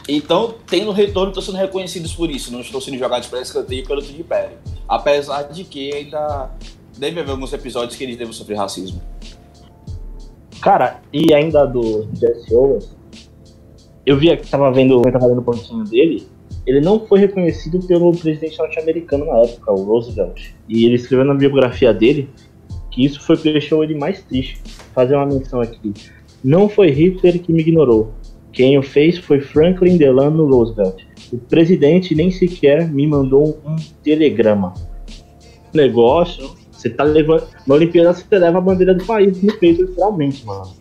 Então, 0.08 0.54
tendo 0.66 0.90
retorno, 0.90 1.28
estão 1.28 1.42
sendo 1.42 1.58
reconhecidos 1.58 2.12
por 2.12 2.30
isso, 2.30 2.50
não 2.50 2.60
estão 2.60 2.80
sendo 2.80 2.98
jogados 2.98 3.28
para 3.28 3.40
escanteio 3.40 3.86
pelo 3.86 4.02
de 4.02 4.24
pele. 4.24 4.56
Apesar 4.88 5.42
de 5.42 5.64
que 5.64 5.92
ainda 5.92 6.50
deve 6.96 7.20
haver 7.20 7.32
alguns 7.32 7.52
episódios 7.52 7.96
que 7.96 8.04
eles 8.04 8.16
devem 8.16 8.32
sofrer 8.32 8.56
racismo. 8.56 9.00
Cara, 10.64 11.02
e 11.12 11.34
ainda 11.34 11.66
do 11.66 12.08
Jesse 12.14 12.54
Owens, 12.54 12.96
eu 14.06 14.16
vi 14.16 14.34
que 14.34 14.48
tava 14.48 14.72
vendo, 14.72 15.02
tava 15.02 15.28
vendo 15.28 15.40
o 15.40 15.44
pontinho 15.44 15.84
dele, 15.84 16.26
ele 16.66 16.80
não 16.80 17.06
foi 17.06 17.18
reconhecido 17.18 17.86
pelo 17.86 18.10
presidente 18.16 18.58
norte-americano 18.58 19.26
na 19.26 19.40
época, 19.40 19.70
o 19.70 19.84
Roosevelt. 19.84 20.54
E 20.66 20.86
ele 20.86 20.94
escreveu 20.94 21.26
na 21.26 21.34
biografia 21.34 21.92
dele 21.92 22.30
que 22.90 23.04
isso 23.04 23.20
foi 23.20 23.36
o 23.36 23.38
que 23.38 23.52
deixou 23.52 23.84
ele 23.84 23.94
mais 23.94 24.22
triste. 24.22 24.62
Fazer 24.94 25.16
uma 25.16 25.26
menção 25.26 25.60
aqui. 25.60 25.92
Não 26.42 26.66
foi 26.66 26.90
Hitler 26.90 27.42
que 27.42 27.52
me 27.52 27.60
ignorou. 27.60 28.14
Quem 28.50 28.78
o 28.78 28.82
fez 28.82 29.18
foi 29.18 29.42
Franklin 29.42 29.98
Delano 29.98 30.46
Roosevelt. 30.46 31.04
O 31.30 31.36
presidente 31.36 32.14
nem 32.14 32.30
sequer 32.30 32.88
me 32.88 33.06
mandou 33.06 33.60
um 33.66 33.76
telegrama. 34.02 34.72
Negócio, 35.74 36.56
você 36.84 36.90
tá 36.90 37.02
levando. 37.02 37.44
Na 37.66 37.74
Olimpíada 37.74 38.12
você 38.12 38.38
leva 38.38 38.58
a 38.58 38.60
bandeira 38.60 38.94
do 38.94 39.04
país 39.04 39.42
no 39.42 39.52
peito, 39.54 39.82
literalmente, 39.82 40.44
mano. 40.44 40.72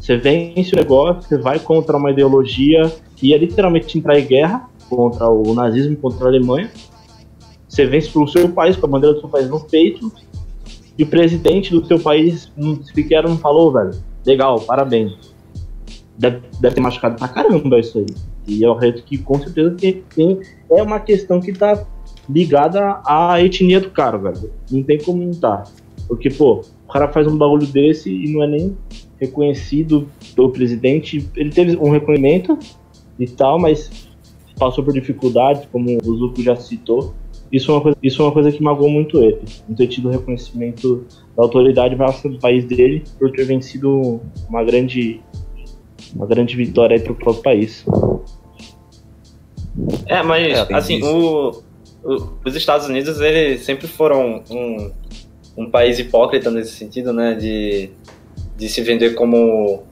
Você 0.00 0.16
vence 0.16 0.72
o 0.72 0.76
negócio, 0.76 1.22
você 1.22 1.38
vai 1.38 1.58
contra 1.58 1.96
uma 1.96 2.10
ideologia 2.10 2.92
que 3.14 3.28
ia 3.28 3.38
literalmente 3.38 3.96
entrar 3.96 4.18
em 4.18 4.26
guerra 4.26 4.68
contra 4.88 5.28
o 5.28 5.54
nazismo, 5.54 5.96
contra 5.96 6.26
a 6.26 6.28
Alemanha. 6.28 6.70
Você 7.68 7.86
vence 7.86 8.10
pelo 8.10 8.26
seu 8.28 8.48
país, 8.48 8.76
com 8.76 8.86
a 8.86 8.88
bandeira 8.88 9.14
do 9.14 9.20
seu 9.20 9.28
país 9.28 9.48
no 9.48 9.60
peito, 9.60 10.12
e 10.98 11.02
o 11.02 11.06
presidente 11.06 11.70
do 11.70 11.84
seu 11.86 11.98
país 11.98 12.50
não, 12.56 12.82
sequer 12.82 13.24
não 13.24 13.36
falou, 13.36 13.72
velho. 13.72 13.90
Legal, 14.24 14.60
parabéns. 14.60 15.12
Deve, 16.18 16.40
deve 16.60 16.74
ter 16.74 16.80
machucado 16.80 17.16
pra 17.16 17.28
caramba 17.28 17.78
isso 17.78 17.98
aí. 17.98 18.06
E 18.46 18.64
é 18.64 18.70
um 18.70 18.74
reto 18.74 19.02
que 19.02 19.18
com 19.18 19.38
certeza 19.38 19.72
tem, 19.72 20.02
tem, 20.14 20.40
é 20.70 20.82
uma 20.82 21.00
questão 21.00 21.40
que 21.40 21.52
tá 21.52 21.84
ligada 22.28 23.00
à 23.04 23.40
etnia 23.42 23.80
do 23.80 23.90
cara, 23.90 24.18
velho. 24.18 24.50
Não 24.70 24.82
tem 24.82 24.98
como 24.98 25.22
não 25.22 25.32
tá. 25.32 25.64
Porque, 26.08 26.30
pô, 26.30 26.62
o 26.86 26.92
cara 26.92 27.08
faz 27.08 27.26
um 27.26 27.36
bagulho 27.36 27.66
desse 27.66 28.10
e 28.10 28.32
não 28.32 28.42
é 28.42 28.46
nem 28.46 28.76
reconhecido 29.20 30.08
pelo 30.34 30.50
presidente. 30.50 31.28
Ele 31.36 31.50
teve 31.50 31.76
um 31.76 31.90
reconhecimento 31.90 32.58
e 33.18 33.26
tal, 33.26 33.58
mas 33.58 34.08
passou 34.58 34.84
por 34.84 34.92
dificuldades, 34.92 35.66
como 35.70 35.98
o 36.04 36.16
Zuko 36.16 36.42
já 36.42 36.56
citou. 36.56 37.14
Isso 37.50 37.70
é 37.70 37.74
uma 37.74 37.80
coisa, 37.80 37.98
isso 38.02 38.22
é 38.22 38.24
uma 38.24 38.32
coisa 38.32 38.52
que 38.52 38.62
magoou 38.62 38.90
muito 38.90 39.22
ele. 39.22 39.40
Não 39.68 39.76
ter 39.76 39.86
tido 39.86 40.10
reconhecimento 40.10 41.04
da 41.36 41.44
autoridade 41.44 41.94
máxima 41.94 42.34
do 42.34 42.40
país 42.40 42.64
dele 42.64 43.04
por 43.18 43.30
ter 43.30 43.44
vencido 43.44 44.20
uma 44.48 44.64
grande, 44.64 45.20
uma 46.14 46.26
grande 46.26 46.56
vitória 46.56 46.98
para 46.98 47.12
o 47.12 47.14
próprio 47.14 47.42
país. 47.42 47.86
É, 50.06 50.22
mas 50.22 50.70
é, 50.70 50.74
assim, 50.74 51.02
o, 51.02 51.50
o, 51.50 51.62
os 52.44 52.54
Estados 52.54 52.86
Unidos 52.86 53.20
eles 53.20 53.62
sempre 53.62 53.86
foram 53.86 54.42
um, 54.50 54.92
um 55.56 55.70
país 55.70 55.98
hipócrita 55.98 56.50
nesse 56.50 56.72
sentido, 56.72 57.12
né? 57.12 57.34
De, 57.34 57.90
de 58.56 58.68
se 58.68 58.82
vender 58.82 59.14
como 59.14 59.82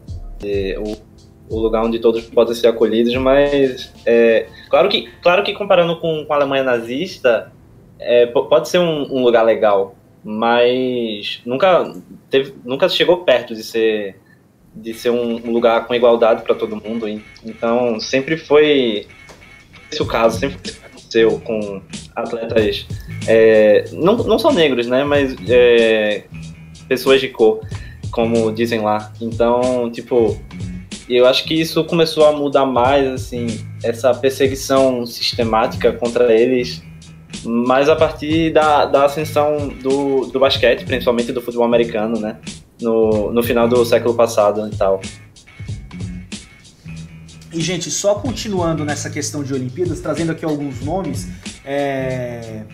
de, 0.41 0.77
o 0.79 0.97
o 1.49 1.59
lugar 1.59 1.85
onde 1.85 1.99
todos 1.99 2.25
podem 2.25 2.55
ser 2.55 2.69
acolhidos, 2.69 3.15
mas 3.17 3.93
é, 4.07 4.47
claro, 4.69 4.89
que, 4.89 5.09
claro 5.23 5.43
que 5.43 5.53
comparando 5.53 5.99
com, 6.01 6.25
com 6.25 6.33
a 6.33 6.37
Alemanha 6.37 6.63
nazista, 6.63 7.53
é, 7.99 8.27
pode 8.27 8.69
ser 8.69 8.79
um, 8.79 9.15
um, 9.15 9.23
lugar 9.23 9.43
legal, 9.43 9.95
mas 10.23 11.41
nunca, 11.45 11.93
teve, 12.31 12.55
nunca 12.65 12.89
chegou 12.89 13.19
perto 13.19 13.55
de 13.55 13.63
ser, 13.63 14.17
de 14.75 14.95
ser 14.95 15.11
um, 15.11 15.37
lugar 15.51 15.87
com 15.87 15.95
igualdade 15.95 16.43
para 16.43 16.55
todo 16.55 16.77
mundo. 16.77 17.07
Então 17.45 18.01
sempre 18.01 18.37
foi 18.37 19.07
esse 19.91 20.03
o 20.03 20.07
caso, 20.07 20.39
sempre 20.39 20.73
aconteceu 21.15 21.41
com 21.41 21.81
atletas, 22.17 22.87
é, 23.29 23.85
não, 23.93 24.17
não 24.17 24.39
só 24.39 24.53
negros, 24.53 24.87
né, 24.87 25.05
mas 25.05 25.35
é, 25.49 26.25
pessoas 26.89 27.21
de 27.21 27.29
cor, 27.29 27.61
como 28.11 28.53
dizem 28.53 28.81
lá. 28.81 29.13
Então, 29.21 29.91
tipo, 29.91 30.39
eu 31.09 31.27
acho 31.27 31.45
que 31.45 31.55
isso 31.55 31.85
começou 31.85 32.27
a 32.27 32.33
mudar 32.33 32.67
mais, 32.67 33.07
assim, 33.07 33.47
essa 33.83 34.13
perseguição 34.15 35.07
sistemática 35.07 35.93
contra 35.93 36.33
eles, 36.33 36.83
mais 37.45 37.89
a 37.89 37.97
partir 37.97 38.53
da, 38.53 38.87
da 38.87 39.05
ascensão 39.05 39.69
do, 39.83 40.27
do 40.27 40.41
basquete, 40.41 40.85
principalmente 40.85 41.33
do 41.33 41.41
futebol 41.43 41.67
americano, 41.67 42.19
né? 42.19 42.39
No, 42.81 43.33
no 43.33 43.43
final 43.43 43.69
do 43.69 43.85
século 43.85 44.15
passado 44.15 44.67
e 44.67 44.77
tal. 44.77 45.01
E, 47.55 47.61
gente, 47.61 47.91
só 47.91 48.17
continuando 48.17 48.85
nessa 48.85 49.09
questão 49.09 49.43
de 49.45 49.55
Olimpíadas, 49.55 50.01
trazendo 50.01 50.33
aqui 50.33 50.45
alguns 50.45 50.81
nomes, 50.81 51.29
é 51.65 52.65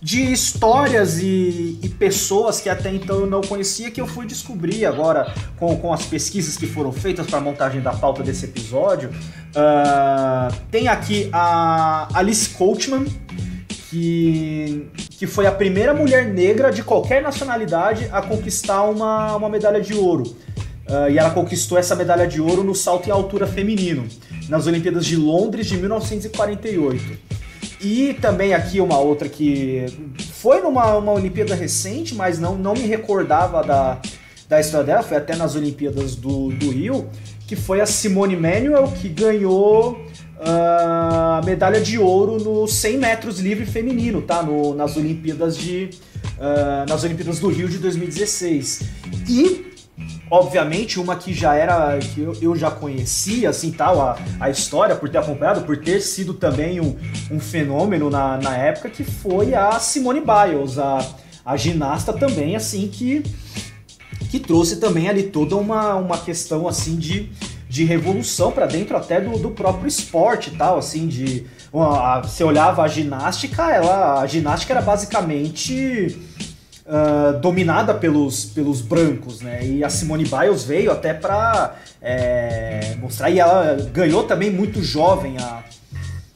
de 0.00 0.32
histórias 0.32 1.18
e, 1.18 1.78
e, 1.82 1.88
pessoas 1.88 2.60
que 2.60 2.68
até 2.68 2.92
então 2.94 3.20
eu 3.20 3.26
não 3.26 3.40
conhecia, 3.40 3.90
que 3.90 4.00
eu 4.00 4.06
fui 4.06 4.26
descobrir 4.26 4.86
agora 4.86 5.32
com, 5.56 5.76
com 5.76 5.92
as 5.92 6.06
pesquisas 6.06 6.56
que 6.56 6.66
foram 6.66 6.92
feitas 6.92 7.26
para 7.26 7.38
a 7.38 7.40
montagem 7.40 7.80
da 7.80 7.92
pauta 7.92 8.22
desse 8.22 8.44
episódio. 8.44 9.10
Uh, 9.10 10.54
tem 10.70 10.86
aqui 10.86 11.28
a 11.32 12.08
Alice 12.14 12.50
Coachman, 12.50 13.06
que, 13.90 14.86
que 15.10 15.26
foi 15.26 15.46
a 15.46 15.52
primeira 15.52 15.92
mulher 15.92 16.26
negra 16.26 16.70
de 16.70 16.84
qualquer 16.84 17.20
nacionalidade 17.20 18.08
a 18.12 18.22
conquistar 18.22 18.84
uma, 18.84 19.34
uma 19.34 19.48
medalha 19.48 19.80
de 19.80 19.94
ouro. 19.94 20.36
Uh, 20.88 21.10
e 21.10 21.18
ela 21.18 21.30
conquistou 21.30 21.76
essa 21.76 21.96
medalha 21.96 22.26
de 22.26 22.40
ouro 22.40 22.62
no 22.62 22.74
salto 22.74 23.08
em 23.08 23.10
altura 23.10 23.46
feminino, 23.46 24.06
nas 24.48 24.66
Olimpíadas 24.66 25.04
de 25.04 25.16
Londres 25.16 25.66
de 25.66 25.76
1948. 25.76 27.18
E 27.80 28.14
também 28.14 28.54
aqui 28.54 28.80
uma 28.80 28.98
outra 28.98 29.28
que 29.28 29.86
foi 30.32 30.60
numa 30.60 30.96
uma 30.96 31.12
Olimpíada 31.12 31.54
recente, 31.54 32.14
mas 32.14 32.38
não, 32.38 32.56
não 32.56 32.74
me 32.74 32.86
recordava 32.86 33.62
da, 33.62 34.00
da 34.48 34.60
história 34.60 34.86
dela, 34.86 35.02
foi 35.02 35.16
até 35.16 35.36
nas 35.36 35.54
Olimpíadas 35.54 36.16
do, 36.16 36.48
do 36.50 36.70
Rio, 36.70 37.08
que 37.46 37.54
foi 37.54 37.80
a 37.80 37.86
Simone 37.86 38.36
Manuel, 38.36 38.92
que 39.00 39.08
ganhou 39.08 40.04
ah, 40.40 41.38
a 41.38 41.40
uh, 41.40 41.46
medalha 41.46 41.80
de 41.80 41.98
ouro 41.98 42.38
no 42.38 42.66
100 42.66 42.96
metros 42.98 43.40
livre 43.40 43.66
feminino, 43.66 44.22
tá? 44.22 44.42
No, 44.42 44.74
nas 44.74 44.96
Olimpíadas 44.96 45.56
de 45.56 45.90
uh, 46.38 46.88
nas 46.88 47.04
Olimpíadas 47.04 47.38
do 47.38 47.48
Rio 47.48 47.68
de 47.68 47.78
2016. 47.78 48.82
E 49.28 49.67
obviamente 50.30 51.00
uma 51.00 51.16
que 51.16 51.32
já 51.32 51.54
era 51.54 51.98
que 51.98 52.20
eu, 52.20 52.36
eu 52.40 52.56
já 52.56 52.70
conhecia 52.70 53.50
assim 53.50 53.70
tal 53.70 54.00
a, 54.00 54.18
a 54.38 54.50
história 54.50 54.94
por 54.94 55.08
ter 55.08 55.18
acompanhado 55.18 55.62
por 55.62 55.76
ter 55.76 56.00
sido 56.00 56.34
também 56.34 56.80
um, 56.80 56.96
um 57.30 57.40
fenômeno 57.40 58.10
na, 58.10 58.36
na 58.36 58.56
época 58.56 58.90
que 58.90 59.04
foi 59.04 59.54
a 59.54 59.78
Simone 59.78 60.20
Biles 60.20 60.78
a, 60.78 61.06
a 61.44 61.56
ginasta 61.56 62.12
também 62.12 62.56
assim 62.56 62.88
que 62.88 63.22
que 64.30 64.38
trouxe 64.38 64.76
também 64.76 65.08
ali 65.08 65.24
toda 65.24 65.56
uma, 65.56 65.94
uma 65.94 66.18
questão 66.18 66.68
assim 66.68 66.96
de, 66.96 67.30
de 67.68 67.84
revolução 67.84 68.52
para 68.52 68.66
dentro 68.66 68.96
até 68.96 69.20
do, 69.20 69.38
do 69.38 69.50
próprio 69.50 69.88
esporte 69.88 70.50
tal 70.50 70.78
assim 70.78 71.06
de 71.06 71.46
uma, 71.72 72.20
você 72.20 72.44
olhava 72.44 72.82
a 72.82 72.88
ginástica 72.88 73.70
ela 73.70 74.20
a 74.20 74.26
ginástica 74.26 74.74
era 74.74 74.82
basicamente 74.82 76.18
uh, 76.88 77.38
dominada 77.38 77.94
pelos, 77.94 78.46
pelos 78.46 78.80
brancos, 78.80 79.40
né? 79.40 79.64
E 79.64 79.84
a 79.84 79.90
Simone 79.90 80.24
Biles 80.24 80.64
veio 80.64 80.90
até 80.90 81.14
para 81.14 81.76
é, 82.00 82.96
mostrar, 83.00 83.30
e 83.30 83.38
ela 83.38 83.76
ganhou 83.92 84.24
também 84.24 84.50
muito 84.50 84.82
jovem 84.82 85.36
a, 85.38 85.62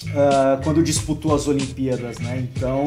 uh, 0.05 0.63
quando 0.63 0.83
disputou 0.83 1.35
as 1.35 1.49
Olimpíadas, 1.49 2.19
né? 2.19 2.39
Então 2.39 2.87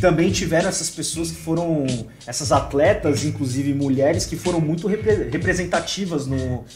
também 0.00 0.30
tiveram 0.30 0.68
essas 0.68 0.90
pessoas 0.90 1.30
que 1.30 1.38
foram, 1.38 1.86
essas 2.26 2.52
atletas, 2.52 3.24
inclusive 3.24 3.72
mulheres, 3.72 4.26
que 4.26 4.36
foram 4.36 4.60
muito 4.60 4.86
repre 4.86 5.30
representativas 5.30 6.26
no 6.26 6.36
uh, 6.36 6.66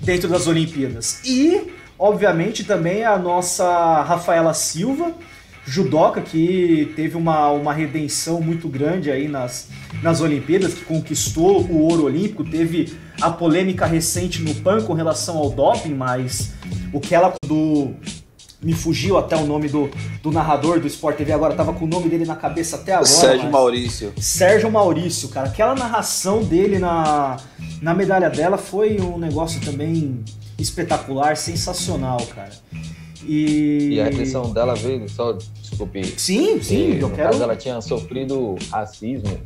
dentro 0.00 0.28
das 0.28 0.46
Olimpíadas. 0.46 1.20
E, 1.24 1.72
obviamente, 1.98 2.64
também 2.64 3.04
a 3.04 3.18
nossa 3.18 4.02
Rafaela 4.02 4.54
Silva, 4.54 5.12
judoca 5.64 6.20
que 6.20 6.92
teve 6.96 7.16
uma, 7.16 7.50
uma 7.50 7.72
redenção 7.72 8.40
muito 8.40 8.68
grande 8.68 9.10
aí 9.10 9.28
nas, 9.28 9.68
nas 10.02 10.20
Olimpíadas, 10.20 10.74
que 10.74 10.84
conquistou 10.84 11.62
o 11.62 11.82
ouro 11.82 12.04
olímpico, 12.04 12.44
teve 12.44 12.96
a 13.20 13.30
polêmica 13.30 13.86
recente 13.86 14.42
no 14.42 14.54
PAN 14.56 14.82
com 14.82 14.92
relação 14.92 15.38
ao 15.38 15.50
doping, 15.50 15.94
mas 15.94 16.52
o 16.92 17.00
que 17.00 17.14
ela 17.14 17.32
do 17.46 17.94
me 18.62 18.72
fugiu 18.72 19.18
até 19.18 19.36
o 19.36 19.44
nome 19.44 19.68
do, 19.68 19.90
do 20.22 20.30
narrador 20.30 20.78
do 20.78 20.86
Sport 20.86 21.16
TV 21.16 21.32
agora, 21.32 21.54
tava 21.54 21.72
com 21.72 21.84
o 21.84 21.88
nome 21.88 22.08
dele 22.08 22.24
na 22.24 22.36
cabeça 22.36 22.76
até 22.76 22.92
agora. 22.92 23.08
Sérgio 23.08 23.50
Maurício. 23.50 24.12
Sérgio 24.16 24.70
Maurício, 24.70 25.28
cara. 25.30 25.48
Aquela 25.48 25.74
narração 25.74 26.44
dele 26.44 26.78
na, 26.78 27.38
na 27.80 27.92
medalha 27.92 28.30
dela 28.30 28.56
foi 28.56 29.00
um 29.00 29.18
negócio 29.18 29.60
também 29.60 30.24
espetacular, 30.56 31.36
sensacional, 31.36 32.24
cara. 32.26 32.52
E... 33.24 33.90
e 33.92 34.00
a 34.00 34.04
repressão 34.04 34.52
dela 34.52 34.74
veio, 34.74 35.08
só 35.08 35.32
desculpe. 35.32 36.04
Sim, 36.04 36.60
sim, 36.60 36.94
eu 36.94 37.08
no 37.08 37.14
quero. 37.14 37.30
Caso, 37.30 37.42
ela 37.42 37.56
tinha 37.56 37.80
sofrido 37.80 38.56
racismo 38.70 39.38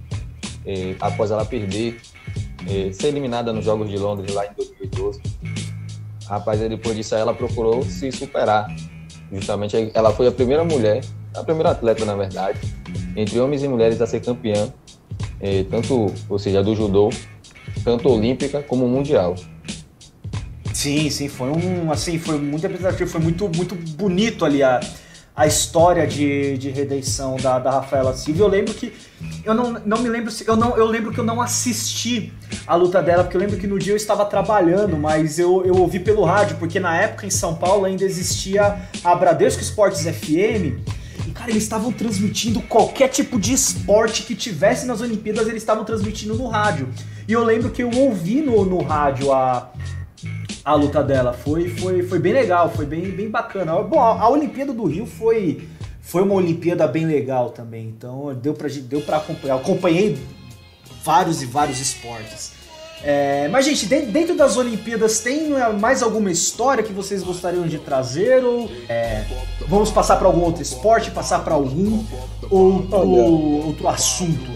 eh, 0.65 0.95
após 1.01 1.31
ela 1.31 1.45
perder, 1.45 2.01
eh, 2.69 2.91
ser 2.93 3.09
eliminada 3.09 3.53
nos 3.53 3.65
Jogos 3.65 3.89
de 3.89 3.97
Londres 3.97 4.35
lá 4.35 4.47
em 4.47 4.55
2012. 4.55 5.21
Rapaz, 6.27 6.61
depois 6.61 6.97
disso 6.97 7.15
ela 7.15 7.33
procurou 7.33 7.83
se 7.85 8.11
superar. 8.11 8.67
Justamente 9.33 9.91
ela 9.95 10.13
foi 10.13 10.27
a 10.27 10.33
primeira 10.33 10.65
mulher, 10.65 11.05
a 11.35 11.43
primeira 11.45 11.71
atleta, 11.71 12.05
na 12.05 12.15
verdade, 12.15 12.59
entre 13.15 13.39
homens 13.39 13.63
e 13.63 13.69
mulheres 13.69 14.01
a 14.01 14.07
ser 14.07 14.21
campeã, 14.21 14.73
eh, 15.41 15.65
tanto, 15.71 16.13
ou 16.29 16.39
seja, 16.39 16.63
do 16.63 16.75
judô, 16.75 17.11
tanto 17.85 18.09
olímpica 18.09 18.63
como 18.63 18.89
mundial. 18.89 19.35
Sim, 20.87 21.11
sim, 21.11 21.29
foi 21.29 21.49
um, 21.49 21.91
assim, 21.91 22.17
foi 22.17 22.39
muito 22.39 22.63
representativo, 22.63 23.11
foi 23.11 23.21
muito, 23.21 23.49
muito 23.49 23.75
bonito 23.75 24.45
ali 24.45 24.63
a, 24.63 24.79
a 25.35 25.45
história 25.45 26.07
de, 26.07 26.57
de 26.59 26.71
redenção 26.71 27.37
da, 27.39 27.59
da 27.59 27.73
Rafaela 27.73 28.15
Silva. 28.15 28.45
Eu 28.45 28.47
lembro 28.47 28.73
que, 28.73 28.93
eu 29.45 29.53
não, 29.53 29.73
não 29.85 29.99
me 29.99 30.09
lembro, 30.09 30.33
eu 30.47 30.55
não, 30.55 30.77
eu 30.77 30.87
lembro 30.87 31.13
que 31.13 31.19
eu 31.19 31.25
não 31.25 31.43
assisti 31.43 32.33
a 32.65 32.77
luta 32.77 33.03
dela, 33.03 33.25
porque 33.25 33.37
eu 33.37 33.41
lembro 33.41 33.57
que 33.57 33.67
no 33.67 33.81
dia 33.81 33.95
eu 33.95 33.97
estava 33.97 34.25
trabalhando, 34.27 34.97
mas 34.97 35.41
eu, 35.41 35.65
eu 35.65 35.75
ouvi 35.75 35.99
pelo 35.99 36.23
rádio, 36.23 36.57
porque 36.57 36.79
na 36.79 36.97
época 36.97 37.27
em 37.27 37.31
São 37.31 37.57
Paulo 37.57 37.85
ainda 37.85 38.05
existia 38.05 38.77
a 39.03 39.15
Bradesco 39.17 39.61
Esportes 39.61 40.03
FM, 40.03 40.79
e, 41.27 41.33
cara, 41.33 41.51
eles 41.51 41.65
estavam 41.65 41.91
transmitindo 41.91 42.63
qualquer 42.63 43.09
tipo 43.09 43.41
de 43.41 43.53
esporte 43.53 44.23
que 44.23 44.37
tivesse 44.37 44.87
nas 44.87 45.01
Olimpíadas, 45.01 45.49
eles 45.49 45.63
estavam 45.63 45.85
transmitindo 45.85 46.37
no 46.37 46.47
rádio. 46.47 46.89
E 47.27 47.33
eu 47.33 47.43
lembro 47.43 47.71
que 47.71 47.83
eu 47.83 47.91
ouvi 47.91 48.41
no, 48.41 48.65
no 48.65 48.81
rádio 48.83 49.33
a, 49.33 49.73
a 50.67 50.75
luta 50.75 51.01
dela. 51.01 51.33
Foi, 51.33 51.69
foi, 51.69 52.03
foi 52.03 52.19
bem 52.19 52.33
legal, 52.33 52.69
foi 52.69 52.85
bem, 52.85 53.03
bem 53.13 53.31
bacana. 53.31 53.81
Bom, 53.83 54.01
a, 54.01 54.21
a 54.21 54.29
Olimpíada 54.29 54.73
do 54.73 54.85
Rio 54.85 55.07
foi, 55.07 55.69
foi 56.01 56.23
uma 56.23 56.35
Olimpíada 56.35 56.89
bem 56.89 57.07
legal 57.07 57.51
também. 57.51 57.87
Então 57.97 58.35
deu 58.35 58.53
pra, 58.53 58.69
deu 58.69 59.01
pra 59.01 59.19
acompanhar. 59.19 59.55
Eu 59.55 59.61
acompanhei 59.61 60.19
vários 61.05 61.41
e 61.41 61.47
vários 61.47 61.81
esportes. 61.81 62.51
É, 63.05 63.47
mas, 63.49 63.65
gente, 63.65 63.87
dentro 63.87 64.37
das 64.37 64.57
Olimpíadas 64.57 65.21
tem 65.21 65.51
mais 65.79 66.03
alguma 66.03 66.33
história 66.33 66.83
que 66.83 66.93
vocês 66.93 67.23
gostariam 67.23 67.69
de 67.69 67.79
trazer? 67.79 68.43
Ou 68.45 68.69
é, 68.89 69.25
vamos 69.69 69.93
passar 69.93 70.17
para 70.17 70.27
algum 70.27 70.41
outro 70.41 70.63
esporte, 70.63 71.13
passar 71.13 71.45
para 71.45 71.55
algum 71.55 72.03
outro, 72.51 73.09
outro 73.69 73.87
assunto? 73.87 74.51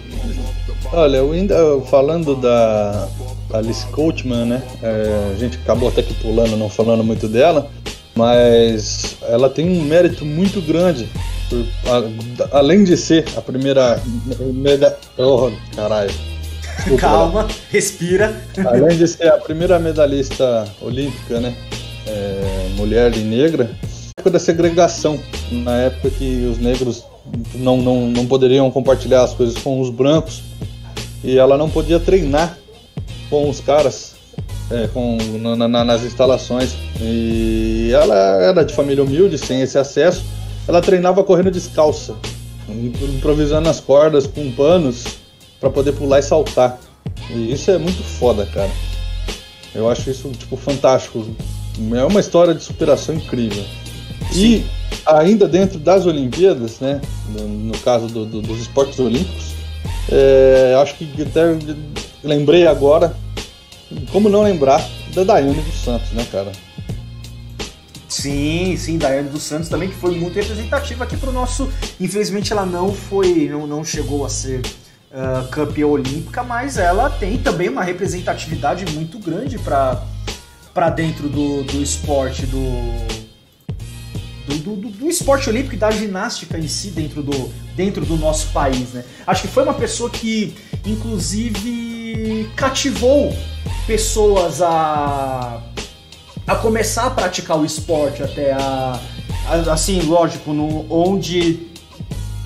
Olha, 0.93 1.19
eu 1.19 1.31
ainda 1.31 1.81
falando 1.83 2.35
da, 2.35 3.09
Alice 3.53 3.87
Coachman, 3.89 4.45
né? 4.45 4.63
É, 4.83 5.33
a 5.33 5.39
gente 5.39 5.59
acabou 5.59 5.89
até 5.89 6.03
que 6.03 6.15
pulando, 6.15 6.57
não 6.57 6.69
falando 6.69 7.05
muito 7.05 7.29
dela, 7.29 7.71
mas 8.15 9.17
ela 9.23 9.49
tem 9.49 9.69
um 9.69 9.83
mérito 9.83 10.25
muito 10.25 10.61
grande. 10.61 11.09
Por, 11.49 11.67
a, 11.91 12.59
além 12.59 12.85
de 12.85 12.97
ser 12.97 13.25
a 13.37 13.41
primeira. 13.41 14.01
Meda, 14.53 14.97
oh, 15.19 15.51
caralho. 15.75 16.11
Desculpa, 16.77 17.01
Calma, 17.01 17.49
respira. 17.71 18.43
Além 18.67 18.97
de 18.97 19.07
ser 19.07 19.29
a 19.29 19.39
primeira 19.39 19.79
medalhista 19.79 20.67
olímpica, 20.81 21.41
né? 21.41 21.55
É, 22.07 22.69
mulher 22.77 23.15
e 23.17 23.21
negra, 23.21 23.71
época 24.17 24.31
da 24.31 24.39
segregação, 24.39 25.19
na 25.51 25.77
época 25.77 26.11
que 26.11 26.45
os 26.45 26.59
negros 26.59 27.05
não, 27.55 27.77
não, 27.77 28.09
não 28.09 28.27
poderiam 28.27 28.71
compartilhar 28.71 29.23
as 29.23 29.33
coisas 29.33 29.57
com 29.59 29.81
os 29.81 29.91
brancos, 29.91 30.43
e 31.23 31.39
ela 31.39 31.57
não 31.57 31.69
podia 31.69 32.01
treinar 32.01 32.59
com 33.31 33.49
os 33.49 33.61
caras 33.61 34.17
é, 34.71 34.89
com, 34.89 35.17
na, 35.39 35.69
na, 35.69 35.85
nas 35.85 36.03
instalações. 36.03 36.75
E 37.01 37.91
ela 37.93 38.43
era 38.43 38.65
de 38.65 38.75
família 38.75 39.03
humilde, 39.03 39.39
sem 39.39 39.63
esse 39.63 39.79
acesso. 39.79 40.25
Ela 40.69 40.83
treinava 40.83 41.25
correndo 41.25 41.51
descalça, 41.51 42.15
improvisando 42.69 43.69
as 43.69 43.81
cordas 43.81 44.27
com 44.27 44.51
panos 44.53 45.05
para 45.59 45.71
poder 45.71 45.93
pular 45.93 46.19
e 46.19 46.23
saltar. 46.23 46.79
E 47.31 47.53
isso 47.53 47.71
é 47.71 47.79
muito 47.79 48.03
foda, 48.03 48.47
cara. 48.47 48.71
Eu 49.75 49.89
acho 49.89 50.11
isso 50.11 50.29
tipo 50.31 50.57
fantástico. 50.57 51.27
É 51.95 52.05
uma 52.05 52.21
história 52.21 52.55
de 52.55 52.63
superação 52.63 53.15
incrível. 53.15 53.65
Sim. 54.33 54.65
E 54.65 54.67
ainda 55.07 55.49
dentro 55.49 55.79
das 55.79 56.07
Olimpíadas, 56.07 56.81
né? 56.81 57.01
No, 57.29 57.77
caso 57.79 58.07
do, 58.07 58.27
do, 58.27 58.43
dos 58.43 58.61
esportes 58.61 58.99
olímpicos, 58.99 59.55
é, 60.11 60.77
acho 60.81 60.95
que 60.97 61.09
até 61.23 61.57
lembrei 62.23 62.67
agora, 62.67 63.17
como 64.13 64.29
não 64.29 64.43
lembrar, 64.43 64.87
da 65.15 65.25
Daiane 65.25 65.61
dos 65.61 65.83
Santos, 65.83 66.11
né, 66.13 66.27
cara? 66.31 66.53
Sim, 68.09 68.77
sim, 68.77 68.99
Daiane 68.99 69.29
dos 69.29 69.45
Santos 69.45 69.69
também, 69.69 69.89
que 69.89 69.95
foi 69.95 70.17
muito 70.17 70.35
representativa 70.35 71.05
aqui 71.05 71.17
para 71.17 71.31
o 71.31 71.33
nosso. 71.33 71.71
Infelizmente 72.01 72.53
ela 72.53 72.67
não 72.67 72.93
foi, 72.93 73.49
não, 73.49 73.67
não 73.67 73.85
chegou 73.85 74.25
a 74.25 74.29
ser 74.29 74.61
uh, 75.11 75.49
campeã 75.49 75.87
olímpica, 75.87 76.43
mas 76.43 76.77
ela 76.77 77.09
tem 77.09 77.39
também 77.39 77.69
uma 77.69 77.83
representatividade 77.83 78.85
muito 78.93 79.19
grande 79.19 79.59
para 79.59 80.91
dentro 80.91 81.29
do, 81.29 81.63
do 81.63 81.81
esporte 81.81 82.47
do, 82.47 82.59
do, 84.47 84.77
do, 84.77 84.89
do, 84.91 85.09
esporte 85.09 85.49
olímpico 85.49 85.75
e 85.75 85.79
da 85.79 85.91
ginástica 85.91 86.59
em 86.59 86.67
si 86.67 86.91
dentro 86.91 87.23
do, 87.23 87.53
dentro 87.77 88.05
do 88.05 88.17
nosso 88.17 88.49
país, 88.49 88.93
né? 88.93 89.05
Acho 89.27 89.43
que 89.43 89.49
foi 89.49 89.63
uma 89.63 89.75
pessoa 89.75 90.11
que, 90.11 90.55
inclusive, 90.85 91.90
cativou 92.57 93.37
pessoas 93.87 94.63
a, 94.63 95.61
a 96.47 96.57
começar 96.57 97.07
a 97.07 97.11
praticar 97.11 97.59
o 97.59 97.65
esporte 97.65 98.23
até 98.23 98.53
a, 98.53 99.01
a 99.49 99.73
assim, 99.73 100.01
lógico, 100.03 100.53
no, 100.53 100.87
onde 100.91 101.69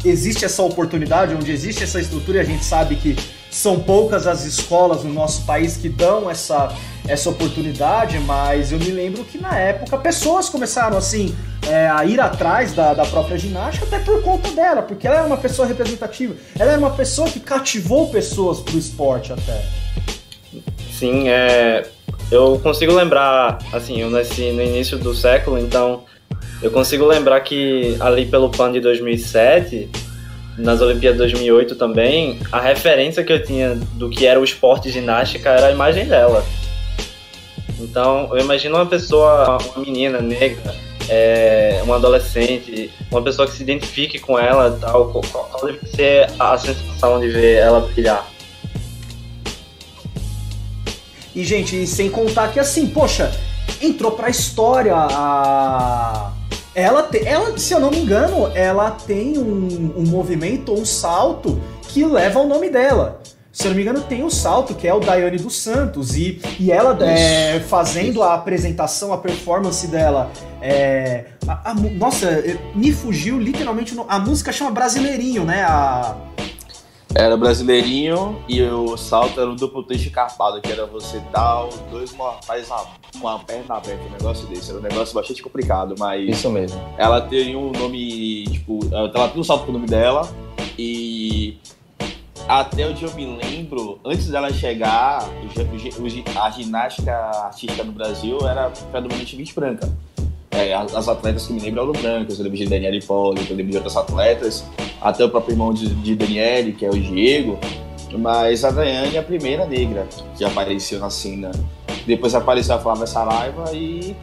existe 0.05 0.45
essa 0.45 0.63
oportunidade, 0.63 1.35
onde 1.35 1.51
existe 1.51 1.85
essa 1.85 2.01
estrutura 2.01 2.39
e 2.39 2.41
a 2.41 2.45
gente 2.45 2.65
sabe 2.65 2.97
que 2.97 3.17
são 3.55 3.79
poucas 3.79 4.27
as 4.27 4.45
escolas 4.45 5.05
no 5.05 5.13
nosso 5.13 5.45
país 5.45 5.77
que 5.77 5.89
dão 5.89 6.29
essa, 6.29 6.75
essa 7.07 7.31
oportunidade, 7.31 8.19
mas 8.19 8.73
eu 8.73 8.79
me 8.79 8.91
lembro 8.91 9.25
que 9.25 9.39
na 9.39 9.57
época 9.57 9.97
pessoas 9.97 10.49
começaram 10.49 10.97
assim 10.99 11.35
é, 11.69 11.89
a 11.89 12.05
ir 12.05 12.21
atrás 12.21 12.73
da, 12.73 12.93
da 12.95 13.07
própria 13.07 13.39
ginástica 13.39 13.87
até 13.87 14.01
por 14.01 14.23
conta 14.23 14.51
dela, 14.51 14.83
porque 14.83 15.07
ela 15.07 15.19
era 15.19 15.27
uma 15.27 15.37
pessoa 15.37 15.69
representativa, 15.69 16.35
ela 16.59 16.73
era 16.73 16.79
uma 16.79 16.91
pessoa 16.91 17.29
que 17.31 17.39
cativou 17.39 18.09
pessoas 18.11 18.59
pro 18.61 18.77
esporte 18.77 19.33
até. 19.33 19.65
Sim, 20.93 21.29
é, 21.29 21.87
eu 22.31 22.59
consigo 22.61 22.93
lembrar, 22.93 23.59
assim, 23.73 24.01
eu 24.01 24.11
nasci 24.11 24.51
no 24.51 24.63
início 24.63 24.99
do 24.99 25.15
século, 25.15 25.59
então 25.59 26.03
eu 26.61 26.73
consigo 26.73 27.07
lembrar 27.07 27.41
que 27.41 27.97
ali 28.01 28.27
pelo 28.27 28.51
PAN 28.51 28.73
de 28.73 28.81
2007 28.81 29.89
nas 30.57 30.81
Olimpíadas 30.81 31.17
de 31.17 31.33
2008 31.33 31.77
também, 31.77 32.39
a 32.53 32.61
referência 32.61 33.25
que 33.25 33.33
eu 33.33 33.43
tinha 33.43 33.75
do 33.95 34.09
que 34.09 34.27
era 34.27 34.41
o 34.41 34.45
esporte 34.45 34.91
ginástica 34.91 35.51
era 35.51 35.69
a 35.69 35.73
imagem 35.73 36.07
dela. 36.07 36.45
Então, 37.81 38.29
eu 38.33 38.39
imagino 38.43 38.77
uma 38.77 38.87
pessoa, 38.87 39.59
uma 39.59 39.85
menina 39.85 40.21
negra, 40.21 40.75
é, 41.09 41.81
uma 41.83 41.97
adolescente, 41.97 42.91
uma 43.11 43.23
pessoa 43.23 43.47
que 43.47 43.55
se 43.55 43.63
identifique 43.63 44.19
com 44.19 44.39
ela 44.39 44.79
tal, 44.81 45.11
qual, 45.11 45.67
deve 45.67 45.87
ser 45.87 46.31
a 46.39 46.57
sensação 46.57 47.21
de 47.21 47.29
ver 47.29 47.57
ela 47.57 47.81
brilhar? 47.81 48.27
E, 51.35 51.45
gente, 51.45 51.85
sem 51.87 52.09
contar 52.09 52.53
que 52.53 52.61
assim, 52.61 52.87
poxa, 52.87 53.33
entrou 53.83 54.13
pra 54.13 54.31
história 54.31 54.95
a 54.95 56.33
ela, 56.75 57.03
te, 57.05 57.27
ela, 57.27 57.57
se 57.57 57.73
eu 57.73 57.81
não 57.81 57.91
me 57.91 58.01
engano, 58.01 58.51
ela 58.55 58.91
tem 58.91 59.39
um, 59.39 59.95
um 59.97 60.07
movimento, 60.07 60.73
um 60.73 60.85
salto 60.85 61.61
que 61.89 62.05
leva 62.05 62.41
o 62.41 62.49
nome 62.49 62.69
dela. 62.69 63.21
Se 63.53 63.67
eu 63.67 63.69
não 63.69 63.77
me 63.77 63.83
engano, 63.83 64.01
tem 64.01 64.21
o 64.25 64.27
um 64.27 64.31
salto, 64.31 64.75
que 64.75 64.89
é 64.89 64.93
o 64.93 64.99
Daiane 64.99 65.39
dos 65.39 65.63
Santos. 65.63 66.17
E, 66.17 66.43
e 66.59 66.73
ela 66.73 66.99
é, 67.09 67.61
fazendo 67.61 68.21
a 68.21 68.35
apresentação, 68.35 69.13
a 69.13 69.19
performance 69.19 69.87
dela. 69.87 70.29
É, 70.61 71.27
a, 71.47 71.71
a, 71.71 71.75
nossa, 71.75 72.43
me 72.75 72.93
fugiu 72.93 73.39
literalmente. 73.39 73.95
No, 73.95 74.07
a 74.09 74.19
música 74.19 74.51
chama 74.51 74.73
Brasileirinho, 74.73 75.45
né? 75.45 75.63
A, 75.63 76.17
era 77.15 77.37
brasileirinho 77.37 78.43
e 78.49 78.61
o 78.63 78.97
salto 78.97 79.41
era 79.41 79.49
um 79.49 79.55
duplo 79.55 79.83
twist 79.83 80.11
carpado, 80.11 80.61
que 80.61 80.71
era 80.71 80.85
você 80.85 81.21
dar 81.33 81.69
dois 81.91 82.13
mortais 82.13 82.69
com 83.21 83.29
a 83.29 83.39
perna 83.39 83.77
aberta, 83.77 84.03
um 84.05 84.11
negócio 84.11 84.47
desse. 84.49 84.71
Era 84.71 84.81
um 84.81 84.83
negócio 84.83 85.15
bastante 85.15 85.43
complicado, 85.43 85.95
mas. 85.99 86.29
Isso 86.29 86.51
mesmo. 86.51 86.81
Ela 86.99 87.21
tem 87.21 87.55
um 87.55 87.71
nome, 87.71 88.45
tipo, 88.45 88.81
ela 88.93 89.29
tem 89.29 89.41
um 89.41 89.45
salto 89.45 89.65
com 89.65 89.71
o 89.71 89.75
nome 89.75 89.87
dela 89.87 90.29
e 90.77 91.57
até 92.49 92.87
onde 92.87 93.05
eu 93.05 93.15
me 93.15 93.25
lembro, 93.25 93.99
antes 94.05 94.29
dela 94.29 94.53
chegar, 94.53 95.27
a 96.37 96.51
ginástica 96.51 97.15
artística 97.15 97.85
no 97.85 97.93
Brasil 97.93 98.39
era 98.47 98.71
predominantemente 98.91 99.55
branca. 99.55 99.91
É, 100.55 100.73
as 100.73 101.09
atletas 101.09 101.47
que 101.47 101.53
me 101.53 101.61
lembram 101.61 101.83
eram 101.83 101.93
brancas, 101.93 102.39
eu 102.39 102.45
lembro 102.45 102.59
de 102.59 102.67
Daniela 102.67 102.95
Hipólito, 102.95 103.53
eu 103.53 103.57
lembro 103.57 103.73
de 103.73 103.77
outras 103.77 103.97
atletas, 103.97 104.65
até 105.01 105.25
o 105.25 105.29
próprio 105.29 105.55
irmão 105.55 105.75
de, 105.75 105.89
de 105.89 106.15
Daniele, 106.15 106.73
que 106.73 106.87
é 106.87 106.89
o 106.89 106.93
Diego, 106.93 107.59
mas 108.17 108.65
a 108.65 108.71
Daiane 108.71 109.17
é 109.17 109.19
a 109.19 109.23
primeira 109.23 109.67
negra 109.67 110.07
que 110.37 110.45
apareceu 110.45 111.01
na 111.01 111.11
cena. 111.11 111.51
Depois 112.07 112.35
apareceu 112.35 112.77
a 112.77 112.79
Flávia 112.79 113.07
Saraiva 113.07 113.73
e 113.73 114.15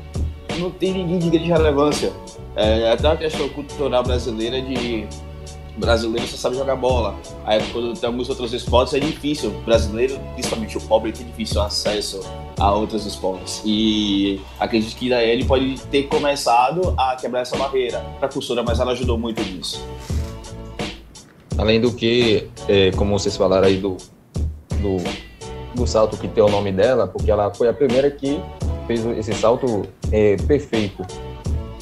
não 0.57 0.71
tem 0.71 0.93
ninguém 0.93 1.19
de 1.19 1.29
grande 1.29 1.47
relevância. 1.47 2.13
É, 2.55 2.91
até 2.91 3.07
a 3.09 3.17
questão 3.17 3.49
cultural 3.49 4.03
brasileira 4.03 4.61
de 4.61 5.05
brasileiro 5.77 6.27
só 6.27 6.37
sabe 6.37 6.55
jogar 6.55 6.75
bola. 6.75 7.15
Aí 7.45 7.61
quando 7.71 7.97
tem 7.97 8.07
alguns 8.07 8.29
outros 8.29 8.53
esportes 8.53 8.93
é 8.93 8.99
difícil. 8.99 9.49
O 9.49 9.61
brasileiro, 9.63 10.19
principalmente 10.33 10.77
o 10.77 10.81
pobre, 10.81 11.11
tem 11.11 11.25
difícil 11.25 11.61
acesso 11.61 12.21
a 12.61 12.71
outros 12.71 13.07
esportes. 13.07 13.61
E 13.65 14.39
acredito 14.59 14.95
que 14.95 15.09
daí 15.09 15.31
ele 15.31 15.45
pode 15.45 15.81
ter 15.87 16.03
começado 16.03 16.93
a 16.95 17.15
quebrar 17.15 17.41
essa 17.41 17.57
barreira 17.57 17.99
para 18.19 18.27
a 18.27 18.31
costura, 18.31 18.61
mas 18.61 18.79
ela 18.79 18.91
ajudou 18.91 19.17
muito 19.17 19.41
nisso. 19.41 19.83
Além 21.57 21.81
do 21.81 21.91
que, 21.91 22.49
é, 22.67 22.91
como 22.91 23.17
vocês 23.17 23.35
falaram 23.35 23.67
aí 23.67 23.77
do, 23.77 23.97
do, 24.79 24.97
do, 25.73 25.87
salto 25.87 26.17
que 26.17 26.27
tem 26.27 26.43
o 26.43 26.49
nome 26.49 26.71
dela, 26.71 27.07
porque 27.07 27.31
ela 27.31 27.51
foi 27.53 27.67
a 27.67 27.73
primeira 27.73 28.11
que 28.11 28.39
fez 28.85 29.03
esse 29.17 29.33
salto 29.33 29.87
é, 30.11 30.37
perfeito 30.37 31.05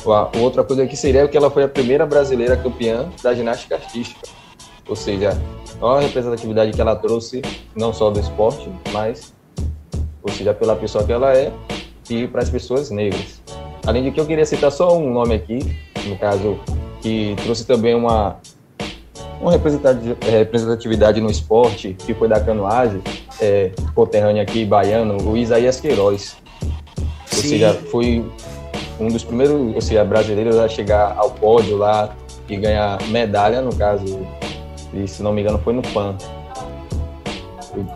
a 0.05 0.31
outra 0.37 0.63
coisa 0.63 0.87
que 0.87 0.95
seria 0.95 1.27
que 1.27 1.35
ela 1.35 1.51
foi 1.51 1.63
a 1.63 1.67
primeira 1.67 2.05
brasileira 2.05 2.55
campeã 2.55 3.09
da 3.21 3.33
ginástica 3.33 3.75
artística. 3.75 4.27
Ou 4.87 4.95
seja, 4.95 5.31
a 5.81 5.99
representatividade 5.99 6.71
que 6.71 6.81
ela 6.81 6.95
trouxe, 6.95 7.41
não 7.75 7.93
só 7.93 8.09
do 8.09 8.19
esporte, 8.19 8.71
mas, 8.91 9.33
ou 10.21 10.31
seja, 10.31 10.53
pela 10.53 10.75
pessoa 10.75 11.03
que 11.03 11.11
ela 11.11 11.35
é 11.35 11.51
e 12.09 12.27
para 12.27 12.41
as 12.41 12.49
pessoas 12.49 12.89
negras. 12.89 13.41
Além 13.85 14.03
de 14.03 14.11
que 14.11 14.19
eu 14.19 14.25
queria 14.25 14.45
citar 14.45 14.71
só 14.71 14.97
um 14.97 15.11
nome 15.11 15.35
aqui, 15.35 15.59
no 16.05 16.17
caso, 16.17 16.59
que 17.01 17.35
trouxe 17.43 17.65
também 17.65 17.95
uma, 17.95 18.37
uma 19.41 19.51
representatividade 19.51 21.21
no 21.21 21.29
esporte, 21.29 21.95
que 21.97 22.13
foi 22.13 22.27
da 22.27 22.39
canoagem, 22.39 23.01
é, 23.41 23.71
conterrânea 23.95 24.43
aqui, 24.43 24.65
baiano, 24.65 25.17
o 25.29 25.37
Isaías 25.37 25.79
Queiroz. 25.79 26.35
Ou 26.61 27.41
Sim. 27.41 27.47
seja, 27.47 27.73
foi 27.73 28.25
um 28.99 29.07
dos 29.07 29.23
primeiros, 29.23 29.75
ou 29.75 29.81
seja, 29.81 30.03
brasileiros 30.03 30.57
a 30.57 30.67
chegar 30.67 31.15
ao 31.17 31.31
pódio 31.31 31.77
lá 31.77 32.15
e 32.49 32.57
ganhar 32.57 33.01
medalha, 33.07 33.61
no 33.61 33.73
caso, 33.75 34.19
e 34.93 35.07
se 35.07 35.23
não 35.23 35.31
me 35.31 35.41
engano 35.41 35.59
foi 35.59 35.73
no 35.73 35.81
PAN. 35.81 36.17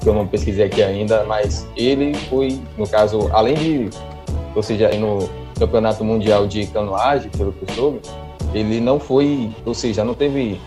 Que 0.02 0.08
eu 0.08 0.14
não 0.14 0.28
pesquisei 0.28 0.66
aqui 0.66 0.84
ainda, 0.84 1.24
mas 1.24 1.68
ele 1.76 2.14
foi, 2.30 2.60
no 2.78 2.88
caso, 2.88 3.30
além 3.32 3.56
de, 3.56 3.90
ou 4.56 4.62
seja, 4.62 4.90
no 4.98 5.30
Campeonato 5.58 6.04
Mundial 6.04 6.48
de 6.48 6.68
Canoagem, 6.68 7.32
pelo 7.32 7.52
que 7.54 7.64
eu 7.70 7.76
soube, 7.76 8.02
ele 8.54 8.80
não 8.80 9.00
foi, 9.00 9.52
ou 9.66 9.74
seja, 9.74 10.04
não 10.04 10.14
teve 10.14 10.60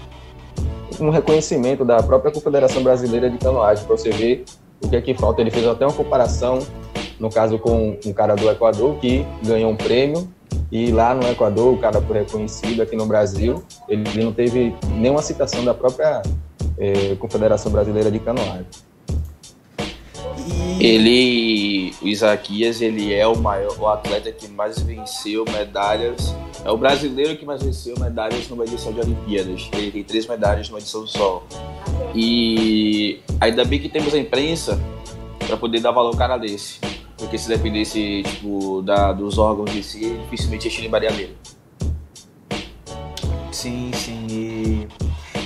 um 1.01 1.11
reconhecimento 1.11 1.85
da 1.85 2.03
própria 2.03 2.33
Confederação 2.33 2.83
Brasileira 2.83 3.31
de 3.31 3.39
Canoagem, 3.39 3.85
para 3.85 3.97
você 3.97 4.11
ver 4.11 4.45
o 4.83 4.89
que 4.89 4.97
é 4.97 5.01
que 5.01 5.15
falta. 5.15 5.41
Ele 5.41 5.51
fez 5.51 5.67
até 5.67 5.87
uma 5.87 5.93
comparação 5.93 6.59
no 7.19 7.31
caso 7.31 7.59
com 7.59 7.99
um 8.05 8.13
cara 8.13 8.35
do 8.35 8.49
Equador 8.51 8.97
que 8.97 9.27
ganhou 9.43 9.71
um 9.71 9.77
prêmio 9.77 10.29
e 10.71 10.91
lá 10.91 11.15
no 11.15 11.27
Equador 11.29 11.75
o 11.75 11.79
cara 11.79 12.01
foi 12.01 12.19
reconhecido 12.19 12.83
aqui 12.83 12.95
no 12.97 13.07
Brasil 13.07 13.63
ele 13.89 14.23
não 14.23 14.33
teve 14.33 14.75
nenhuma 14.99 15.23
citação 15.23 15.65
da 15.65 15.73
própria 15.73 16.23
eh, 16.79 17.17
Confederação 17.19 17.73
Brasileira 17.73 18.11
de 18.11 18.19
Canoagem. 18.19 18.67
Ele, 20.79 21.95
o 22.03 22.07
Isaquias, 22.07 22.81
ele 22.81 23.13
é 23.13 23.27
o 23.27 23.37
maior, 23.37 23.79
o 23.79 23.87
atleta 23.87 24.31
que 24.31 24.47
mais 24.49 24.79
venceu 24.79 25.45
medalhas, 25.51 26.35
é 26.65 26.71
o 26.71 26.77
brasileiro 26.77 27.37
que 27.37 27.45
mais 27.45 27.63
venceu 27.63 27.99
medalhas 27.99 28.49
numa 28.49 28.65
edição 28.65 28.93
de 28.93 29.01
Olimpíadas. 29.01 29.69
Ele 29.73 29.91
tem 29.91 30.05
três 30.05 30.27
medalhas 30.27 30.69
numa 30.69 30.79
edição 30.79 31.07
só. 31.07 31.45
E 32.15 33.21
ainda 33.41 33.65
bem 33.65 33.81
que 33.81 33.89
temos 33.89 34.15
a 34.15 34.19
imprensa 34.19 34.81
para 35.47 35.57
poder 35.57 35.81
dar 35.81 35.93
valor 35.93 36.09
ao 36.09 36.17
cara 36.17 36.37
desse. 36.37 36.79
Porque 37.17 37.39
se 37.39 37.49
dependesse, 37.49 38.23
tipo, 38.25 38.83
da, 38.83 39.13
dos 39.13 39.39
órgãos 39.39 39.71
de 39.71 39.83
si, 39.83 40.19
dificilmente 40.25 40.69
a 40.69 40.71
China 40.71 40.87
embargaria 40.89 41.17
dele. 41.17 41.37
Sim, 43.51 43.91
sim. 43.95 44.56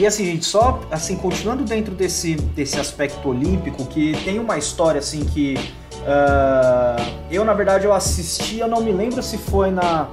E, 0.00 0.06
assim, 0.06 0.24
gente, 0.24 0.46
só 0.46 0.80
assim, 0.90 1.14
continuando 1.14 1.62
dentro 1.62 1.94
desse, 1.94 2.34
desse 2.34 2.80
aspecto 2.80 3.28
olímpico, 3.28 3.84
que 3.84 4.16
tem 4.24 4.38
uma 4.38 4.56
história 4.56 4.98
assim 4.98 5.26
que 5.26 5.56
uh, 5.58 7.04
eu, 7.30 7.44
na 7.44 7.52
verdade, 7.52 7.84
eu 7.84 7.92
assisti, 7.92 8.60
eu 8.60 8.66
não 8.66 8.80
me 8.80 8.92
lembro 8.92 9.22
se 9.22 9.36
foi 9.36 9.70
na, 9.70 10.08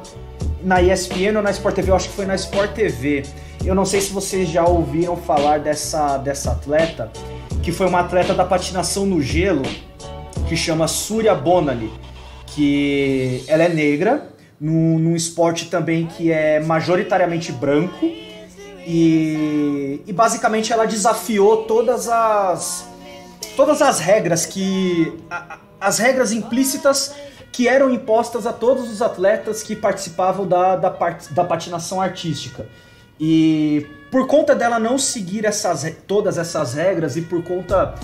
na 0.62 0.82
ESPN 0.82 1.38
ou 1.38 1.42
na 1.42 1.52
Sport 1.52 1.76
TV, 1.76 1.92
eu 1.92 1.96
acho 1.96 2.10
que 2.10 2.16
foi 2.16 2.26
na 2.26 2.36
Sport 2.36 2.74
TV. 2.74 3.24
Eu 3.64 3.74
não 3.74 3.86
sei 3.86 4.02
se 4.02 4.12
vocês 4.12 4.50
já 4.50 4.66
ouviram 4.66 5.16
falar 5.16 5.60
dessa, 5.60 6.18
dessa 6.18 6.52
atleta, 6.52 7.10
que 7.64 7.72
foi 7.72 7.88
uma 7.88 8.02
atleta 8.02 8.34
da 8.34 8.44
patinação 8.44 9.06
no 9.06 9.22
gelo, 9.22 9.64
que 10.50 10.58
chama 10.58 10.86
Surya 10.90 11.34
Bonali, 11.34 11.94
que 12.48 13.42
ela 13.48 13.64
é 13.64 13.70
negra, 13.70 14.28
num, 14.60 15.00
num 15.00 15.16
esporte 15.16 15.68
também 15.70 16.08
que 16.08 16.30
é 16.30 16.60
majoritariamente 16.60 17.54
branco, 17.54 18.27
e, 18.90 20.02
e 20.08 20.14
basicamente 20.14 20.72
ela 20.72 20.86
desafiou 20.86 21.64
todas 21.64 22.08
as 22.08 22.88
todas 23.54 23.82
as 23.82 24.00
regras 24.00 24.46
que 24.46 25.14
a, 25.30 25.58
as 25.82 26.00
regras 26.00 26.32
implícitas 26.32 27.14
que 27.52 27.68
eram 27.68 27.90
impostas 27.90 28.48
a 28.48 28.54
todos 28.54 28.90
os 28.90 29.02
atletas 29.02 29.62
que 29.62 29.76
participavam 29.76 30.48
da, 30.48 30.78
da, 30.78 30.90
part, 30.90 31.34
da 31.34 31.44
patinação 31.44 32.00
artística. 32.00 32.66
E 33.20 33.86
por 34.10 34.26
conta 34.26 34.56
dela 34.56 34.80
não 34.80 34.98
seguir 34.98 35.44
essas, 35.44 35.92
todas 36.06 36.38
essas 36.38 36.76
regras 36.76 37.18
e 37.18 37.24
por 37.24 37.44
conta. 37.44 37.96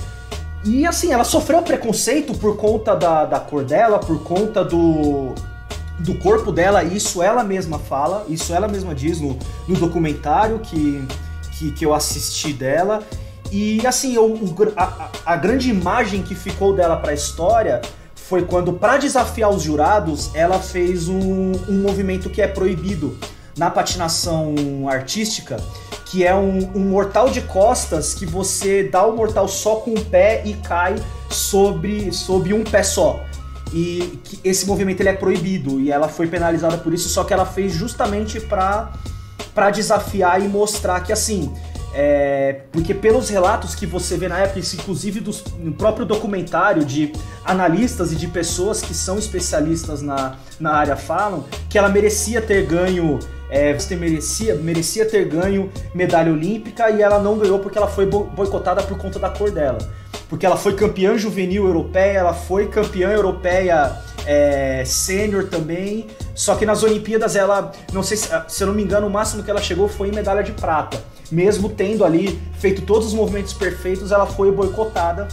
E 0.65 0.85
assim, 0.87 1.13
ela 1.13 1.23
sofreu 1.23 1.61
preconceito 1.61 2.33
por 2.37 2.57
conta 2.57 2.95
da, 2.95 3.25
da 3.25 3.39
cor 3.39 3.63
dela, 3.63 3.99
por 3.99 4.23
conta 4.23 4.63
do, 4.63 5.35
do 6.03 6.15
corpo 6.15 6.51
dela, 6.51 6.83
isso 6.83 7.21
ela 7.21 7.43
mesma 7.43 7.79
fala, 7.79 8.25
isso 8.27 8.53
ela 8.53 8.67
mesma 8.67 8.93
diz 8.93 9.19
no, 9.19 9.37
no 9.67 9.75
documentário 9.75 10.59
que, 10.59 11.03
que, 11.57 11.71
que 11.71 11.85
eu 11.85 11.93
assisti 11.93 12.51
dela. 12.51 13.01
E 13.51 13.85
assim, 13.87 14.13
eu, 14.15 14.37
a, 14.75 15.09
a 15.25 15.35
grande 15.35 15.69
imagem 15.69 16.21
que 16.21 16.35
ficou 16.35 16.75
dela 16.75 16.97
para 16.97 17.11
a 17.11 17.13
história 17.13 17.81
foi 18.15 18.43
quando, 18.43 18.73
para 18.73 18.97
desafiar 18.97 19.49
os 19.49 19.61
jurados, 19.61 20.31
ela 20.33 20.59
fez 20.59 21.07
um, 21.07 21.51
um 21.69 21.81
movimento 21.81 22.29
que 22.29 22.41
é 22.41 22.47
proibido 22.47 23.17
na 23.57 23.69
patinação 23.69 24.55
artística, 24.89 25.57
que 26.05 26.25
é 26.25 26.33
um, 26.33 26.71
um, 26.75 26.79
mortal 26.79 27.29
de 27.29 27.41
costas 27.41 28.13
que 28.13 28.25
você 28.25 28.83
dá 28.83 29.05
o 29.05 29.15
mortal 29.15 29.47
só 29.47 29.75
com 29.77 29.91
o 29.91 30.05
pé 30.05 30.41
e 30.45 30.53
cai 30.55 30.95
sobre, 31.29 32.11
sobre 32.11 32.53
um 32.53 32.63
pé 32.63 32.83
só. 32.83 33.23
E 33.73 34.19
esse 34.43 34.67
movimento 34.67 35.01
ele 35.01 35.09
é 35.09 35.13
proibido 35.13 35.81
e 35.81 35.91
ela 35.91 36.07
foi 36.07 36.27
penalizada 36.27 36.77
por 36.77 36.93
isso, 36.93 37.09
só 37.09 37.23
que 37.23 37.33
ela 37.33 37.45
fez 37.45 37.73
justamente 37.73 38.39
para 38.39 38.93
para 39.53 39.69
desafiar 39.69 40.41
e 40.41 40.47
mostrar 40.47 40.99
que 41.01 41.13
assim, 41.13 41.53
é, 41.93 42.61
porque 42.71 42.91
pelos 42.91 43.29
relatos 43.29 43.75
que 43.75 43.85
você 43.85 44.17
vê 44.17 44.27
na 44.27 44.39
época, 44.39 44.59
inclusive 44.59 45.19
dos, 45.19 45.43
no 45.59 45.71
próprio 45.73 46.07
documentário 46.07 46.83
de 46.83 47.13
analistas 47.45 48.11
e 48.11 48.15
de 48.15 48.27
pessoas 48.27 48.81
que 48.81 48.95
são 48.95 49.19
especialistas 49.19 50.01
na, 50.01 50.37
na 50.59 50.73
área 50.73 50.95
falam, 50.95 51.45
que 51.69 51.77
ela 51.77 51.89
merecia 51.89 52.41
ter 52.41 52.65
ganho 52.65 53.19
é, 53.53 53.71
você 53.71 53.95
merecia, 53.95 54.55
merecia 54.55 55.05
ter 55.05 55.25
ganho 55.25 55.71
medalha 55.93 56.31
olímpica 56.31 56.89
e 56.89 57.03
ela 57.03 57.19
não 57.19 57.37
ganhou 57.37 57.59
porque 57.59 57.77
ela 57.77 57.87
foi 57.87 58.07
boicotada 58.07 58.81
por 58.81 58.97
conta 58.97 59.19
da 59.19 59.29
cor 59.29 59.51
dela. 59.51 59.77
Porque 60.33 60.47
ela 60.47 60.57
foi 60.57 60.73
campeã 60.73 61.15
juvenil 61.15 61.67
europeia, 61.67 62.17
ela 62.17 62.33
foi 62.33 62.67
campeã 62.67 63.11
europeia 63.11 63.99
é, 64.25 64.83
sênior 64.83 65.47
também. 65.47 66.07
Só 66.33 66.55
que 66.55 66.65
nas 66.65 66.81
Olimpíadas 66.81 67.35
ela, 67.35 67.71
não 67.91 68.01
sei 68.01 68.17
se, 68.17 68.29
se 68.47 68.63
eu 68.63 68.67
não 68.67 68.73
me 68.73 68.81
engano, 68.81 69.05
o 69.05 69.11
máximo 69.11 69.43
que 69.43 69.51
ela 69.51 69.61
chegou 69.61 69.87
foi 69.87 70.07
em 70.07 70.11
medalha 70.11 70.41
de 70.41 70.51
prata. 70.51 70.99
Mesmo 71.31 71.69
tendo 71.69 72.03
ali 72.03 72.41
feito 72.57 72.81
todos 72.81 73.09
os 73.09 73.13
movimentos 73.13 73.53
perfeitos, 73.53 74.11
ela 74.11 74.25
foi 74.25 74.51
boicotada 74.51 75.27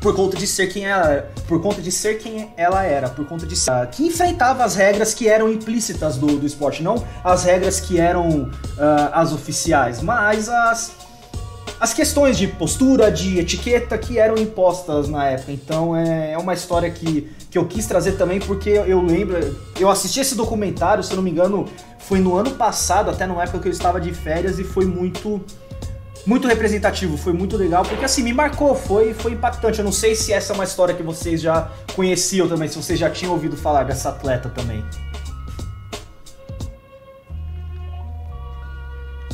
por 0.00 0.14
conta 0.14 0.36
de 0.36 0.46
ser 0.46 0.68
quem 0.68 0.86
ela, 0.86 1.28
por 1.48 1.60
conta 1.60 1.82
de 1.82 1.90
ser 1.90 2.18
quem 2.18 2.52
ela 2.56 2.84
era, 2.84 3.08
por 3.08 3.26
conta 3.26 3.44
de 3.44 3.56
ser, 3.56 3.88
que 3.88 4.06
enfrentava 4.06 4.62
as 4.62 4.76
regras 4.76 5.14
que 5.14 5.26
eram 5.26 5.50
implícitas 5.50 6.16
do, 6.16 6.38
do 6.38 6.46
esporte, 6.46 6.80
não 6.80 7.04
as 7.24 7.42
regras 7.42 7.80
que 7.80 7.98
eram 7.98 8.42
uh, 8.42 8.50
as 9.12 9.32
oficiais, 9.32 10.00
mas 10.00 10.48
as 10.48 11.07
as 11.80 11.94
questões 11.94 12.36
de 12.36 12.46
postura, 12.46 13.10
de 13.10 13.38
etiqueta 13.38 13.96
que 13.96 14.18
eram 14.18 14.36
impostas 14.36 15.08
na 15.08 15.26
época. 15.26 15.52
Então 15.52 15.96
é, 15.96 16.32
é 16.32 16.38
uma 16.38 16.54
história 16.54 16.90
que, 16.90 17.30
que 17.50 17.56
eu 17.56 17.66
quis 17.66 17.86
trazer 17.86 18.12
também 18.12 18.40
porque 18.40 18.70
eu 18.70 19.00
lembro, 19.02 19.56
eu 19.78 19.88
assisti 19.88 20.20
esse 20.20 20.34
documentário, 20.34 21.02
se 21.02 21.12
eu 21.12 21.16
não 21.16 21.22
me 21.22 21.30
engano, 21.30 21.66
foi 21.98 22.18
no 22.18 22.36
ano 22.36 22.52
passado, 22.52 23.10
até 23.10 23.26
numa 23.26 23.42
época 23.42 23.60
que 23.60 23.68
eu 23.68 23.72
estava 23.72 24.00
de 24.00 24.12
férias 24.12 24.58
e 24.58 24.64
foi 24.64 24.86
muito 24.86 25.40
muito 26.26 26.46
representativo, 26.46 27.16
foi 27.16 27.32
muito 27.32 27.56
legal, 27.56 27.82
porque 27.84 28.04
assim, 28.04 28.22
me 28.22 28.34
marcou, 28.34 28.74
foi, 28.74 29.14
foi 29.14 29.32
impactante. 29.32 29.78
Eu 29.78 29.84
não 29.84 29.92
sei 29.92 30.14
se 30.14 30.30
essa 30.30 30.52
é 30.52 30.54
uma 30.54 30.64
história 30.64 30.94
que 30.94 31.02
vocês 31.02 31.40
já 31.40 31.70
conheciam 31.96 32.46
também, 32.46 32.68
se 32.68 32.76
vocês 32.76 32.98
já 32.98 33.08
tinham 33.08 33.32
ouvido 33.32 33.56
falar 33.56 33.84
dessa 33.84 34.10
atleta 34.10 34.50
também. 34.50 34.84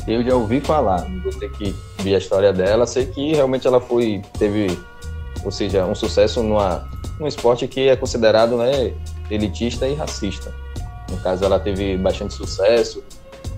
Eu 0.07 0.23
já 0.23 0.35
ouvi 0.35 0.59
falar, 0.61 1.07
você 1.23 1.49
que 1.49 1.75
vi 1.99 2.13
a 2.13 2.17
história 2.17 2.53
dela, 2.53 2.85
sei 2.85 3.05
que 3.05 3.33
realmente 3.33 3.65
ela 3.65 3.81
foi, 3.81 4.21
teve, 4.37 4.77
ou 5.43 5.51
seja, 5.51 5.85
um 5.85 5.95
sucesso 5.95 6.43
numa, 6.43 6.87
num 7.19 7.27
esporte 7.27 7.67
que 7.67 7.89
é 7.89 7.95
considerado 7.95 8.57
né, 8.57 8.93
elitista 9.31 9.87
e 9.87 9.95
racista. 9.95 10.53
No 11.09 11.17
caso, 11.17 11.43
ela 11.43 11.59
teve 11.59 11.97
bastante 11.97 12.33
sucesso. 12.33 13.03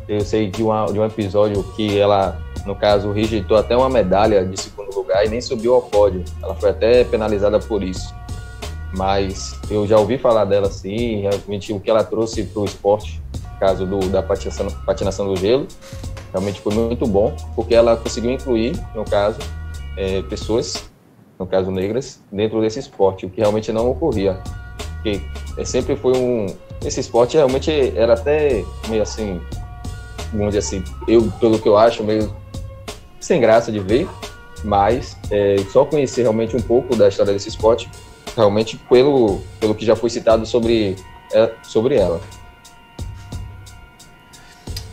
Eu 0.07 0.21
sei 0.21 0.49
de, 0.49 0.63
uma, 0.63 0.85
de 0.85 0.99
um 0.99 1.05
episódio 1.05 1.63
que 1.75 1.99
ela 1.99 2.39
no 2.67 2.75
caso, 2.75 3.11
rejeitou 3.11 3.57
até 3.57 3.75
uma 3.75 3.89
medalha 3.89 4.45
de 4.45 4.59
segundo 4.59 4.93
lugar 4.93 5.25
e 5.25 5.29
nem 5.29 5.39
subiu 5.39 5.73
ao 5.73 5.81
pódio. 5.81 6.23
Ela 6.43 6.53
foi 6.55 6.69
até 6.69 7.03
penalizada 7.05 7.59
por 7.59 7.81
isso. 7.81 8.13
Mas 8.95 9.57
eu 9.69 9.87
já 9.87 9.97
ouvi 9.97 10.17
falar 10.17 10.45
dela 10.45 10.69
sim, 10.69 11.21
realmente 11.21 11.71
o 11.71 11.79
que 11.79 11.89
ela 11.89 12.03
trouxe 12.03 12.43
para 12.43 12.61
o 12.61 12.65
esporte, 12.65 13.21
caso 13.59 13.85
do, 13.85 13.99
da 14.09 14.21
patinação, 14.21 14.67
patinação 14.85 15.27
do 15.27 15.35
gelo, 15.35 15.67
realmente 16.31 16.61
foi 16.61 16.73
muito 16.73 17.05
bom, 17.05 17.35
porque 17.55 17.73
ela 17.73 17.97
conseguiu 17.97 18.31
incluir, 18.31 18.75
no 18.93 19.03
caso, 19.03 19.39
é, 19.95 20.21
pessoas, 20.23 20.89
no 21.39 21.45
caso 21.45 21.71
negras, 21.71 22.21
dentro 22.31 22.61
desse 22.61 22.79
esporte, 22.79 23.25
o 23.25 23.29
que 23.29 23.41
realmente 23.41 23.71
não 23.71 23.89
ocorria. 23.89 24.39
Porque 24.95 25.21
é, 25.57 25.65
sempre 25.65 25.95
foi 25.95 26.17
um. 26.17 26.47
Esse 26.83 26.99
esporte 26.99 27.35
realmente 27.35 27.71
era 27.95 28.13
até 28.13 28.63
meio 28.87 29.01
assim, 29.01 29.41
vamos 30.31 30.53
dizer 30.53 30.59
assim, 30.59 30.83
eu, 31.07 31.31
pelo 31.39 31.59
que 31.59 31.67
eu 31.67 31.77
acho, 31.77 32.03
meio 32.03 32.33
sem 33.19 33.41
graça 33.41 33.71
de 33.71 33.79
ver, 33.79 34.07
mas 34.63 35.17
é, 35.31 35.57
só 35.71 35.83
conhecer 35.83 36.21
realmente 36.21 36.55
um 36.55 36.61
pouco 36.61 36.95
da 36.95 37.07
história 37.07 37.33
desse 37.33 37.49
esporte, 37.49 37.89
realmente 38.35 38.77
pelo, 38.89 39.41
pelo 39.59 39.73
que 39.73 39.85
já 39.85 39.95
foi 39.95 40.09
citado 40.09 40.45
sobre, 40.45 40.95
é, 41.33 41.51
sobre 41.63 41.95
ela. 41.95 42.21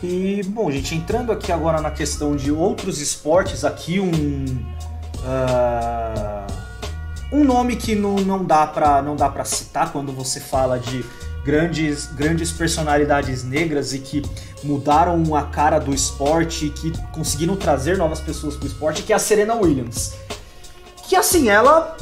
E, 0.07 0.43
bom, 0.43 0.69
gente, 0.69 0.93
entrando 0.93 1.31
aqui 1.31 1.51
agora 1.51 1.81
na 1.81 1.89
questão 1.89 2.35
de 2.35 2.51
outros 2.51 3.01
esportes, 3.01 3.65
aqui 3.65 3.99
um. 3.99 4.45
Uh, 5.23 6.45
um 7.31 7.43
nome 7.43 7.75
que 7.75 7.95
não, 7.95 8.15
não 8.17 8.45
dá 8.45 8.67
para 8.67 9.45
citar 9.45 9.91
quando 9.91 10.11
você 10.11 10.39
fala 10.39 10.79
de 10.79 11.03
grandes, 11.43 12.05
grandes 12.05 12.51
personalidades 12.51 13.43
negras 13.43 13.93
e 13.93 13.99
que 13.99 14.21
mudaram 14.63 15.35
a 15.35 15.43
cara 15.43 15.79
do 15.79 15.93
esporte, 15.93 16.69
que 16.69 16.93
conseguiram 17.11 17.55
trazer 17.55 17.97
novas 17.97 18.21
pessoas 18.21 18.55
para 18.55 18.65
o 18.65 18.67
esporte, 18.67 19.01
que 19.01 19.11
é 19.11 19.15
a 19.15 19.19
Serena 19.19 19.55
Williams. 19.55 20.13
Que 21.07 21.15
assim, 21.15 21.49
ela 21.49 21.97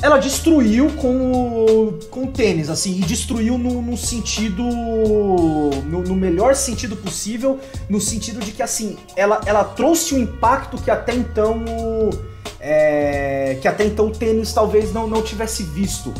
ela 0.00 0.18
destruiu 0.18 0.90
com 0.96 1.32
o, 1.32 1.98
com 2.10 2.24
o 2.24 2.26
tênis, 2.28 2.70
assim, 2.70 2.96
e 2.98 3.00
destruiu 3.00 3.58
no, 3.58 3.82
no 3.82 3.96
sentido. 3.96 4.62
No, 4.62 6.02
no, 6.02 6.14
melhor 6.14 6.54
sentido 6.54 6.96
possível, 6.96 7.58
no 7.88 8.00
sentido 8.00 8.40
de 8.40 8.52
que, 8.52 8.62
assim, 8.62 8.96
ela, 9.16 9.40
ela 9.46 9.64
trouxe 9.64 10.14
um 10.14 10.18
impacto 10.18 10.78
que 10.78 10.90
até 10.90 11.14
então. 11.14 11.64
É, 12.60 13.58
que 13.60 13.68
até 13.68 13.84
então 13.84 14.06
o 14.06 14.10
tênis 14.10 14.52
talvez 14.52 14.92
não, 14.92 15.06
não 15.06 15.22
tivesse 15.22 15.62
visto 15.62 16.12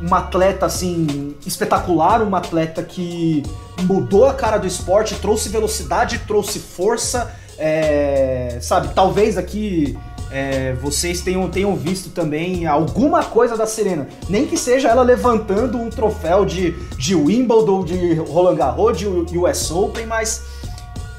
uma 0.00 0.18
atleta 0.18 0.66
assim 0.66 1.34
espetacular, 1.46 2.22
uma 2.22 2.38
atleta 2.38 2.82
que 2.82 3.42
mudou 3.82 4.26
a 4.26 4.34
cara 4.34 4.58
do 4.58 4.66
esporte, 4.66 5.14
trouxe 5.16 5.48
velocidade, 5.48 6.20
trouxe 6.20 6.58
força, 6.58 7.34
é, 7.58 8.58
sabe? 8.60 8.94
Talvez 8.94 9.38
aqui 9.38 9.96
é, 10.32 10.72
vocês 10.80 11.20
tenham, 11.20 11.48
tenham 11.48 11.76
visto 11.76 12.10
também 12.10 12.66
alguma 12.66 13.22
coisa 13.24 13.56
da 13.56 13.66
Serena, 13.66 14.08
nem 14.28 14.46
que 14.46 14.56
seja 14.56 14.88
ela 14.88 15.02
levantando 15.02 15.78
um 15.78 15.90
troféu 15.90 16.44
de, 16.44 16.72
de 16.96 17.14
Wimbledon, 17.14 17.84
de 17.84 18.14
Roland 18.14 18.56
Garros, 18.56 18.98
de 18.98 19.06
US 19.38 19.70
Open, 19.70 20.06
mas 20.06 20.42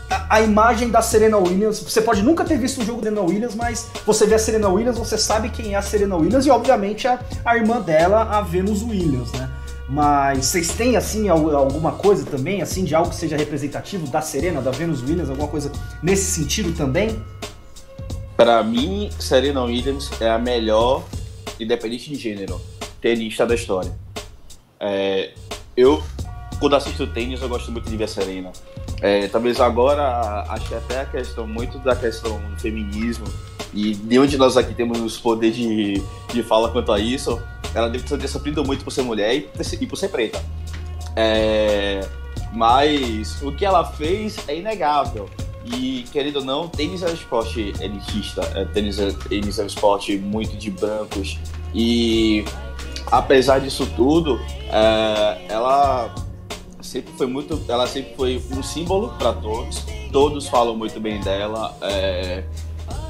a, 0.10 0.38
a 0.38 0.42
imagem 0.42 0.90
da 0.90 1.02
Serena 1.02 1.38
Williams. 1.38 1.80
Você 1.80 2.02
pode 2.02 2.22
nunca 2.24 2.44
ter 2.44 2.58
visto 2.58 2.82
um 2.82 2.86
jogo 2.86 3.02
da 3.02 3.10
Serena 3.10 3.22
Williams, 3.22 3.56
mas 3.56 3.88
você 4.06 4.26
vê 4.26 4.36
a 4.36 4.40
Serena 4.40 4.68
Williams, 4.70 4.98
você 4.98 5.18
sabe 5.18 5.50
quem 5.50 5.74
é 5.74 5.78
a 5.78 5.82
Serena 5.82 6.16
Williams 6.16 6.46
e, 6.46 6.50
obviamente, 6.50 7.08
a, 7.08 7.20
a 7.46 7.56
irmã 7.56 7.80
dela, 7.82 8.24
a 8.24 8.42
Venus 8.42 8.82
Williams, 8.84 9.32
né? 9.34 9.50
Mas 9.90 10.46
vocês 10.48 10.70
têm, 10.70 10.96
assim, 10.96 11.30
al- 11.30 11.56
alguma 11.56 11.92
coisa 11.92 12.26
também, 12.26 12.62
assim, 12.62 12.84
de 12.84 12.96
algo 12.96 13.10
que 13.10 13.16
seja 13.16 13.36
representativo 13.38 14.08
da 14.08 14.22
Serena, 14.22 14.62
da 14.62 14.72
Venus 14.72 15.02
Williams, 15.02 15.30
alguma 15.30 15.48
coisa 15.48 15.72
nesse 16.02 16.32
sentido 16.32 16.72
também? 16.76 17.22
Pra 18.36 18.64
mim, 18.64 19.10
Serena 19.20 19.64
Williams 19.64 20.10
é 20.20 20.30
a 20.30 20.40
melhor, 20.40 21.04
independente 21.60 22.10
de 22.10 22.16
gênero, 22.16 22.60
tenista 23.00 23.46
da 23.46 23.56
história. 23.56 23.94
É, 24.80 25.32
eu, 25.78 26.04
quando 26.60 26.76
assisto 26.76 27.06
tênis, 27.08 27.42
eu 27.42 27.50
gosto 27.50 27.72
muito 27.72 27.90
de 27.90 27.96
ver 27.96 28.06
a 28.06 28.08
Serena. 28.08 28.52
É, 29.02 29.28
talvez 29.28 29.60
agora, 29.60 30.46
acho 30.50 30.68
que 30.68 30.76
até 30.76 31.02
a 31.02 31.06
questão, 31.06 31.46
muito 31.46 31.78
da 31.80 31.96
questão 31.96 32.40
do 32.50 32.60
feminismo, 32.60 33.26
e 33.74 33.94
de 33.94 34.20
onde 34.20 34.38
nós 34.38 34.56
aqui 34.58 34.74
temos 34.74 35.18
poder 35.18 35.52
de, 35.52 36.02
de 36.32 36.44
fala 36.44 36.72
quanto 36.72 36.92
a 36.92 37.00
isso, 37.00 37.42
ela 37.74 37.90
deve 37.90 38.04
ter 38.04 38.28
sofrido 38.28 38.64
muito 38.64 38.84
por 38.84 38.92
ser 38.92 39.02
mulher 39.02 39.36
e 39.36 39.50
e 39.82 39.88
por 39.88 39.96
ser 39.96 40.10
preta. 40.10 40.44
É, 41.16 42.08
mas 42.54 43.42
o 43.42 43.52
que 43.52 43.66
ela 43.66 43.84
fez 43.84 44.38
é 44.48 44.58
inegável. 44.58 45.30
E, 45.66 46.06
querendo 46.12 46.38
ou 46.38 46.46
não, 46.46 46.68
tênis 46.68 47.02
é 47.02 47.10
um 47.10 47.14
esporte 47.14 47.74
elitista. 47.80 48.42
É, 48.56 48.66
tênis, 48.66 49.00
é, 49.00 49.12
tênis 49.12 49.60
é 49.60 49.64
um 49.64 49.68
esporte 49.68 50.18
muito 50.18 50.56
de 50.58 50.72
brancos. 50.72 51.40
E, 51.74 52.44
apesar 53.12 53.60
disso 53.60 53.88
tudo, 53.96 54.40
é, 54.70 55.46
ela 55.48 56.14
sempre 56.82 57.14
foi 57.14 57.28
muito. 57.28 57.62
Ela 57.68 57.88
sempre 57.88 58.14
foi 58.16 58.44
um 58.52 58.62
símbolo 58.62 59.14
para 59.18 59.34
todos. 59.34 59.86
Todos 60.12 60.48
falam 60.48 60.76
muito 60.76 61.00
bem 61.00 61.20
dela. 61.22 61.76
é, 61.82 62.44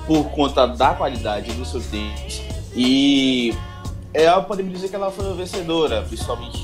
por 0.05 0.29
conta 0.31 0.67
da 0.67 0.93
qualidade 0.93 1.51
do 1.53 1.65
seu 1.65 1.81
tênis. 1.81 2.41
E 2.75 3.53
é, 4.13 4.29
podemos 4.41 4.71
dizer 4.73 4.89
que 4.89 4.95
ela 4.95 5.11
foi 5.11 5.33
vencedora, 5.33 6.01
principalmente 6.03 6.63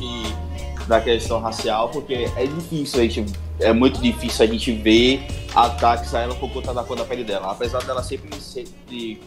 da 0.87 0.99
questão 0.99 1.39
racial, 1.39 1.89
porque 1.89 2.29
é 2.35 2.45
difícil 2.45 2.99
a 2.99 3.03
gente, 3.03 3.33
é 3.59 3.73
muito 3.73 4.01
difícil 4.01 4.45
a 4.45 4.47
gente 4.47 4.71
ver 4.71 5.21
ataques 5.53 6.13
a 6.13 6.21
ela 6.21 6.35
por 6.35 6.51
conta 6.51 6.73
da 6.73 6.83
cor 6.83 6.97
da 6.97 7.05
pele 7.05 7.23
dela. 7.23 7.51
Apesar 7.51 7.83
dela 7.83 8.01
sempre, 8.03 8.39
sempre 8.39 9.21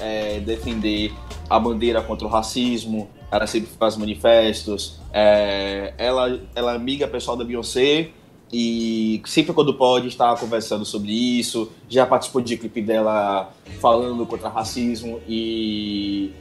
é, 0.00 0.40
defender 0.40 1.12
a 1.48 1.58
bandeira 1.58 2.02
contra 2.02 2.26
o 2.26 2.30
racismo, 2.30 3.08
ela 3.30 3.46
sempre 3.46 3.70
faz 3.78 3.96
manifestos, 3.96 5.00
é, 5.12 5.94
ela, 5.98 6.40
ela 6.54 6.72
é 6.72 6.76
amiga 6.76 7.06
pessoal 7.06 7.36
da 7.36 7.44
Beyoncé 7.44 8.10
e 8.52 9.20
sempre 9.26 9.52
quando 9.52 9.74
pode 9.74 10.08
está 10.08 10.34
conversando 10.36 10.84
sobre 10.84 11.12
isso, 11.12 11.70
já 11.88 12.06
participou 12.06 12.40
de 12.40 12.56
clipe 12.56 12.80
dela 12.80 13.52
falando 13.80 14.24
contra 14.26 14.48
racismo 14.48 15.20
e 15.28 16.32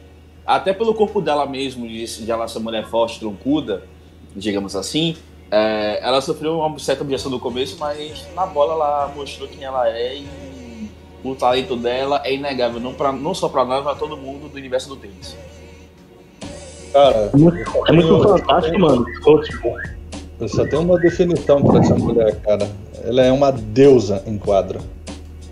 até 0.45 0.71
pelo 0.71 0.93
corpo 0.93 1.21
dela 1.21 1.45
mesmo, 1.45 1.87
de, 1.87 2.05
de 2.05 2.31
ela 2.31 2.47
ser 2.47 2.59
mulher 2.59 2.85
forte, 2.85 3.19
troncuda, 3.19 3.83
digamos 4.33 4.75
assim, 4.75 5.17
é, 5.51 5.99
ela 6.01 6.21
sofreu 6.21 6.59
uma 6.59 6.77
certa 6.79 7.03
objeção 7.03 7.31
no 7.31 7.39
começo, 7.39 7.77
mas 7.79 8.25
na 8.35 8.45
bola 8.45 8.73
ela 8.73 9.13
mostrou 9.15 9.47
quem 9.47 9.63
ela 9.63 9.89
é 9.89 10.15
e 10.17 10.27
o 11.23 11.35
talento 11.35 11.75
dela 11.75 12.21
é 12.23 12.33
inegável, 12.33 12.79
não, 12.79 12.93
pra, 12.93 13.11
não 13.11 13.33
só 13.33 13.49
para 13.49 13.65
nós, 13.65 13.83
mas 13.83 13.97
pra 13.97 14.07
todo 14.07 14.17
mundo 14.17 14.49
do 14.49 14.57
universo 14.57 14.89
do 14.89 14.95
tênis. 14.95 15.35
Cara, 16.93 17.29
É 17.33 17.37
muito, 17.37 17.57
é 17.87 17.91
muito 17.91 18.23
fantástico, 18.23 18.79
mano. 18.79 19.05
Eu 20.39 20.47
só 20.47 20.65
tenho 20.65 20.83
uma 20.83 20.99
definição 20.99 21.61
pra 21.63 21.79
essa 21.79 21.95
mulher, 21.95 22.35
cara. 22.41 22.69
Ela 23.03 23.23
é 23.23 23.31
uma 23.31 23.51
deusa 23.51 24.23
em 24.25 24.37
quadra. 24.37 24.79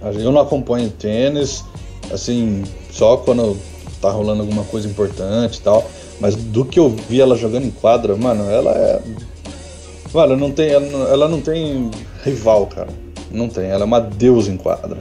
Eu 0.01 0.31
não 0.31 0.41
acompanho 0.41 0.89
tênis, 0.91 1.63
assim, 2.11 2.63
só 2.91 3.17
quando 3.17 3.57
tá 3.99 4.11
rolando 4.11 4.41
alguma 4.41 4.63
coisa 4.65 4.87
importante 4.87 5.57
e 5.57 5.61
tal. 5.61 5.83
Mas 6.19 6.35
do 6.35 6.63
que 6.63 6.79
eu 6.79 6.89
vi 6.89 7.19
ela 7.19 7.35
jogando 7.35 7.65
em 7.65 7.71
quadra, 7.71 8.15
mano, 8.15 8.49
ela 8.49 8.71
é. 8.71 9.01
Mano, 10.15 10.37
não 10.37 10.49
tem, 10.49 10.69
ela, 10.69 11.09
ela 11.09 11.27
não 11.27 11.41
tem 11.41 11.91
rival, 12.23 12.67
cara. 12.67 12.87
Não 13.29 13.49
tem. 13.49 13.65
Ela 13.65 13.81
é 13.81 13.85
uma 13.85 13.99
deusa 13.99 14.49
em 14.49 14.55
quadra. 14.55 14.97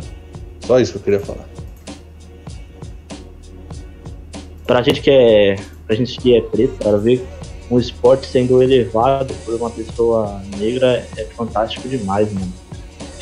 Só 0.66 0.80
isso 0.80 0.90
que 0.90 0.98
eu 0.98 1.02
queria 1.02 1.20
falar. 1.20 1.48
pra 4.66 4.82
gente 4.82 5.00
que 5.00 5.10
é. 5.10 5.56
Pra 5.86 5.94
gente 5.94 6.18
que 6.18 6.36
é 6.36 6.40
preto, 6.40 6.82
cara, 6.82 6.98
ver 6.98 7.24
um 7.70 7.78
esporte 7.78 8.26
sendo 8.26 8.60
elevado 8.60 9.32
por 9.44 9.54
uma 9.54 9.70
pessoa 9.70 10.42
negra 10.58 11.06
é 11.16 11.24
fantástico 11.26 11.88
demais, 11.88 12.32
mano. 12.32 12.52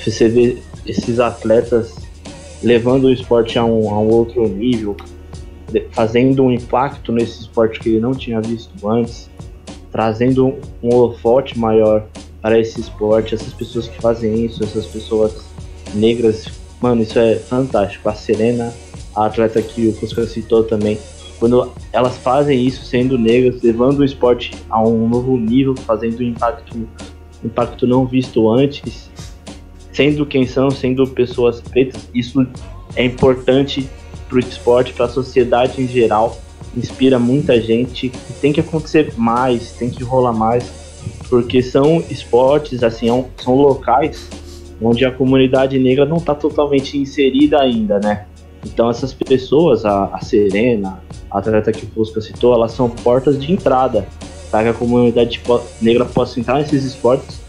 Você 0.03 0.30
vê 0.30 0.62
esses 0.86 1.20
atletas 1.20 1.95
levando 2.62 3.05
o 3.05 3.12
esporte 3.12 3.59
a 3.59 3.64
um, 3.66 3.93
a 3.93 3.99
um 3.99 4.09
outro 4.09 4.49
nível, 4.49 4.97
fazendo 5.90 6.43
um 6.43 6.51
impacto 6.51 7.12
nesse 7.12 7.43
esporte 7.43 7.80
que 7.80 7.90
ele 7.90 8.01
não 8.01 8.12
tinha 8.12 8.40
visto 8.40 8.88
antes, 8.88 9.28
trazendo 9.93 10.55
um 10.82 10.95
holofote 10.95 11.59
maior 11.59 12.05
para 12.40 12.59
esse 12.59 12.80
esporte, 12.80 13.34
essas 13.34 13.53
pessoas 13.53 13.86
que 13.86 14.01
fazem 14.01 14.45
isso, 14.45 14.64
essas 14.64 14.86
pessoas 14.86 15.45
negras, 15.95 16.47
mano, 16.80 17.03
isso 17.03 17.18
é 17.18 17.36
fantástico. 17.36 18.09
A 18.09 18.14
Serena, 18.14 18.74
a 19.14 19.26
atleta 19.26 19.62
que 19.62 19.86
o 19.86 19.93
Fusca 19.93 20.26
citou 20.26 20.64
também, 20.64 20.99
quando 21.38 21.70
elas 21.93 22.16
fazem 22.16 22.64
isso 22.64 22.84
sendo 22.84 23.18
negras, 23.18 23.62
levando 23.62 23.99
o 23.99 24.05
esporte 24.05 24.53
a 24.70 24.82
um 24.82 25.09
novo 25.09 25.36
nível, 25.36 25.76
fazendo 25.76 26.20
um 26.20 26.22
impacto, 26.22 26.88
impacto 27.45 27.86
não 27.86 28.07
visto 28.07 28.49
antes, 28.51 29.11
sendo 29.93 30.24
quem 30.24 30.47
são, 30.47 30.70
sendo 30.70 31.07
pessoas 31.07 31.61
pretas, 31.61 32.09
isso 32.14 32.47
é 32.97 33.05
importante 33.05 33.88
para 34.28 34.36
o 34.36 34.40
esporte, 34.40 34.93
para 34.93 35.07
a 35.07 35.09
sociedade 35.09 35.82
em 35.82 35.86
geral, 35.86 36.40
inspira 36.77 37.18
muita 37.18 37.61
gente 37.61 38.11
tem 38.41 38.53
que 38.53 38.61
acontecer 38.61 39.12
mais, 39.16 39.73
tem 39.73 39.91
que 39.91 40.03
rolar 40.03 40.33
mais, 40.33 40.64
porque 41.29 41.62
são 41.62 42.03
esportes, 42.11 42.83
assim, 42.83 43.11
é 43.11 43.25
são 43.43 43.55
locais 43.55 44.29
onde 44.81 45.05
a 45.05 45.12
comunidade 45.12 45.79
negra 45.79 46.05
não 46.05 46.16
está 46.16 46.35
totalmente 46.35 46.99
inserida 46.99 47.61
ainda, 47.61 48.01
né? 48.01 48.27
Então 48.64 48.91
essas 48.91 49.12
pessoas, 49.12 49.85
a, 49.85 50.07
a 50.07 50.20
Serena, 50.20 51.03
a 51.31 51.39
atleta 51.39 51.73
que 51.73 51.85
o 51.85 51.89
Fusca 51.89 52.20
citou, 52.20 52.53
elas 52.55 52.73
são 52.73 52.89
portas 52.89 53.41
de 53.41 53.53
entrada 53.53 54.07
para 54.51 54.64
que 54.64 54.68
a 54.70 54.75
comunidade 54.75 55.41
negra 55.81 56.05
possa 56.05 56.39
entrar 56.39 56.59
nesses 56.59 56.85
esportes 56.85 57.41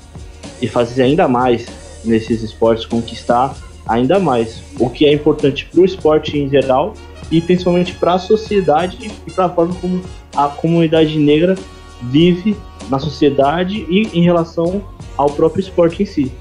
e 0.62 0.68
fazer 0.68 1.04
ainda 1.04 1.28
mais 1.28 1.66
nesses 2.06 2.42
esportes, 2.42 2.86
conquistar 2.86 3.56
ainda 3.86 4.20
mais, 4.20 4.62
o 4.80 4.90
que 4.90 5.06
é 5.06 5.12
importante 5.12 5.66
para 5.66 5.82
o 5.82 5.86
esporte 5.86 6.38
em 6.38 6.50
geral 6.50 6.94
e 7.32 7.42
principalmente 7.42 7.94
para 7.94 8.14
a 8.14 8.20
sociedade 8.20 9.12
e 9.26 9.32
para 9.32 9.46
a 9.46 9.50
forma 9.50 9.74
como 9.76 10.02
a 10.36 10.48
comunidade 10.48 11.18
negra 11.18 11.56
vive 12.04 12.56
na 12.90 13.00
sociedade 13.00 13.86
e 13.90 14.10
em 14.14 14.24
relação 14.24 14.84
ao 15.18 15.30
próprio 15.30 15.62
esporte 15.62 16.04
em 16.04 16.06
si. 16.06 16.32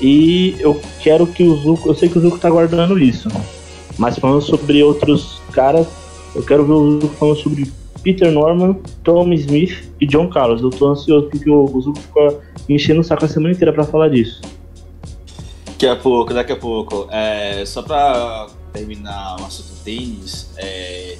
E 0.00 0.56
eu 0.60 0.80
quero 1.02 1.26
que 1.26 1.42
o 1.42 1.54
Zuko, 1.56 1.88
eu 1.88 1.94
sei 1.94 2.08
que 2.08 2.18
o 2.18 2.20
Zuko 2.20 2.38
tá 2.38 2.48
guardando 2.48 2.98
isso, 2.98 3.28
mas 3.98 4.18
falando 4.18 4.40
sobre 4.40 4.82
outros 4.82 5.40
caras, 5.52 5.86
eu 6.34 6.42
quero 6.42 6.64
ver 6.64 6.72
o 6.72 7.00
Zuko 7.00 7.14
falando 7.16 7.36
sobre 7.36 7.70
Peter 8.02 8.30
Norman, 8.30 8.76
Tom 9.02 9.32
Smith 9.34 9.92
e 10.00 10.06
John 10.06 10.28
Carlos. 10.28 10.62
Eu 10.62 10.70
tô 10.70 10.88
ansioso 10.88 11.28
porque 11.28 11.50
o, 11.50 11.64
o 11.64 11.80
Zuko 11.80 11.98
ficou 11.98 12.40
enchendo 12.68 13.00
o 13.00 13.04
saco 13.04 13.24
a 13.24 13.28
semana 13.28 13.52
inteira 13.52 13.72
pra 13.72 13.84
falar 13.84 14.08
disso. 14.08 14.40
Daqui 15.66 15.86
a 15.86 15.96
pouco, 15.96 16.34
daqui 16.34 16.52
a 16.52 16.56
pouco. 16.56 17.08
É, 17.10 17.64
só 17.66 17.82
pra 17.82 18.48
terminar 18.72 19.36
o 19.40 19.44
assunto 19.44 19.69
tênis, 19.84 20.48
é, 20.56 21.16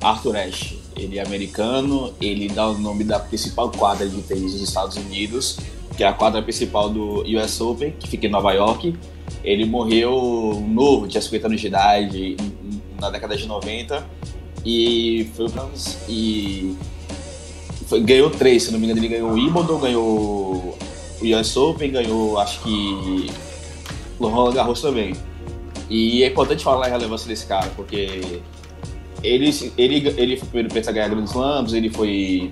Arthur 0.00 0.36
Ashe, 0.36 0.78
ele 0.96 1.18
é 1.18 1.22
americano, 1.24 2.12
ele 2.20 2.48
dá 2.48 2.68
o 2.68 2.78
nome 2.78 3.04
da 3.04 3.18
principal 3.18 3.70
quadra 3.70 4.08
de 4.08 4.20
tênis 4.22 4.52
dos 4.52 4.62
Estados 4.62 4.96
Unidos, 4.96 5.58
que 5.96 6.04
é 6.04 6.06
a 6.06 6.12
quadra 6.12 6.42
principal 6.42 6.88
do 6.90 7.22
US 7.22 7.60
Open, 7.60 7.92
que 7.98 8.08
fica 8.08 8.26
em 8.26 8.30
Nova 8.30 8.52
York. 8.52 8.94
Ele 9.42 9.64
morreu 9.64 10.62
novo, 10.68 11.06
tinha 11.08 11.20
50 11.20 11.46
anos 11.46 11.60
de 11.60 11.66
idade, 11.66 12.36
na 13.00 13.10
década 13.10 13.36
de 13.36 13.46
90, 13.46 14.06
e 14.64 15.30
foi 15.34 15.46
e 16.08 16.74
foi- 17.86 18.00
ganhou 18.00 18.30
três, 18.30 18.64
se 18.64 18.72
não 18.72 18.78
me 18.78 18.86
engano, 18.86 19.00
ele 19.00 19.08
ganhou 19.08 19.30
o 19.30 19.34
Wimbledon, 19.34 19.78
ganhou 19.78 20.04
o 20.04 20.76
US 21.40 21.56
Open, 21.56 21.90
ganhou 21.90 22.38
acho 22.38 22.60
que 22.62 23.30
o 24.18 24.26
Roland 24.28 24.54
Garros 24.54 24.80
também. 24.80 25.14
E 25.88 26.22
é 26.24 26.28
importante 26.28 26.64
falar 26.64 26.86
a 26.86 26.90
relevância 26.90 27.28
desse 27.28 27.46
cara, 27.46 27.70
porque 27.76 28.40
ele, 29.22 29.72
ele, 29.76 30.14
ele 30.16 30.36
primeiro 30.36 30.68
preto 30.68 30.88
a 30.88 30.92
ganhar 30.92 31.08
grandes 31.08 31.30
slams, 31.30 31.72
ele 31.72 31.90
foi. 31.90 32.50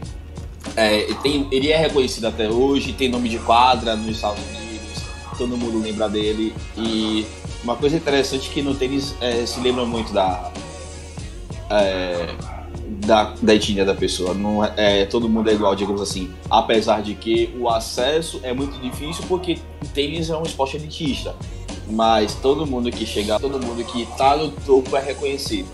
é, 0.76 1.12
tem, 1.22 1.46
ele 1.50 1.70
é 1.70 1.76
reconhecido 1.76 2.26
até 2.26 2.48
hoje, 2.48 2.92
tem 2.92 3.08
nome 3.08 3.28
de 3.28 3.38
quadra 3.38 3.96
nos 3.96 4.16
Estados 4.16 4.42
Unidos, 4.44 5.02
todo 5.36 5.56
mundo 5.56 5.82
lembra 5.82 6.08
dele. 6.08 6.54
E 6.76 7.26
uma 7.62 7.76
coisa 7.76 7.96
interessante 7.96 8.50
é 8.50 8.52
que 8.52 8.62
no 8.62 8.74
tênis 8.74 9.14
é, 9.20 9.44
se 9.46 9.60
lembra 9.60 9.84
muito 9.84 10.12
da. 10.12 10.52
é, 11.70 12.34
da, 13.06 13.34
da 13.40 13.54
etnia 13.54 13.84
da 13.84 13.94
pessoa. 13.94 14.34
Não 14.34 14.64
é, 14.64 14.72
é, 14.76 15.06
todo 15.06 15.28
mundo 15.28 15.50
é 15.50 15.54
igual, 15.54 15.74
digamos 15.74 16.00
assim. 16.00 16.30
Apesar 16.50 17.02
de 17.02 17.14
que 17.14 17.54
o 17.58 17.68
acesso 17.68 18.40
é 18.42 18.52
muito 18.52 18.78
difícil 18.80 19.24
porque 19.28 19.58
o 19.82 19.88
tênis 19.88 20.30
é 20.30 20.36
um 20.36 20.42
esporte 20.42 20.76
elitista. 20.76 21.34
Mas 21.88 22.34
todo 22.34 22.66
mundo 22.66 22.90
que 22.90 23.04
chega, 23.06 23.38
todo 23.38 23.64
mundo 23.64 23.84
que 23.84 24.06
tá 24.16 24.36
no 24.36 24.50
topo 24.50 24.96
é 24.96 25.00
reconhecido. 25.00 25.68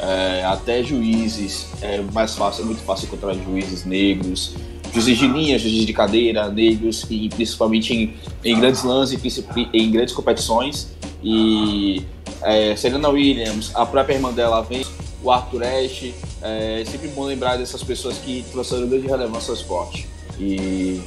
É, 0.00 0.44
até 0.44 0.82
juízes, 0.82 1.68
é 1.80 2.00
mais 2.12 2.34
fácil, 2.34 2.62
é 2.62 2.66
muito 2.66 2.82
fácil 2.82 3.06
encontrar 3.06 3.34
juízes 3.34 3.84
negros, 3.84 4.54
juízes 4.92 5.18
de 5.18 5.26
linha, 5.26 5.58
juízes 5.58 5.86
de 5.86 5.92
cadeira, 5.92 6.48
negros, 6.48 7.06
e 7.08 7.28
principalmente 7.28 7.94
em, 7.94 8.14
em 8.44 8.58
grandes 8.58 8.82
lances, 8.82 9.44
em 9.72 9.90
grandes 9.90 10.14
competições. 10.14 10.88
E 11.22 12.04
é, 12.42 12.76
Serena 12.76 13.08
Williams, 13.08 13.70
a 13.74 13.86
própria 13.86 14.14
irmã 14.14 14.32
dela 14.32 14.60
vem, 14.62 14.84
o 15.22 15.30
Arthur 15.30 15.62
Ashe, 15.62 16.14
é 16.42 16.84
sempre 16.86 17.08
bom 17.08 17.24
lembrar 17.24 17.56
dessas 17.56 17.82
pessoas 17.82 18.18
que 18.18 18.44
trouxeram 18.52 18.86
grande 18.86 19.06
relevância 19.06 19.50
ao 19.50 19.56
esporte. 19.56 20.06
E 20.38 21.00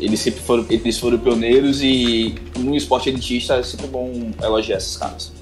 eles 0.00 0.20
sempre 0.20 0.40
foram, 0.40 0.66
eles 0.68 0.98
foram 0.98 1.18
pioneiros 1.18 1.82
e 1.82 2.34
no 2.58 2.74
esporte 2.74 3.08
elitista 3.08 3.54
é 3.54 3.62
sempre 3.62 3.86
bom 3.86 4.30
elogiar 4.42 4.78
esses 4.78 4.96
caras. 4.96 5.32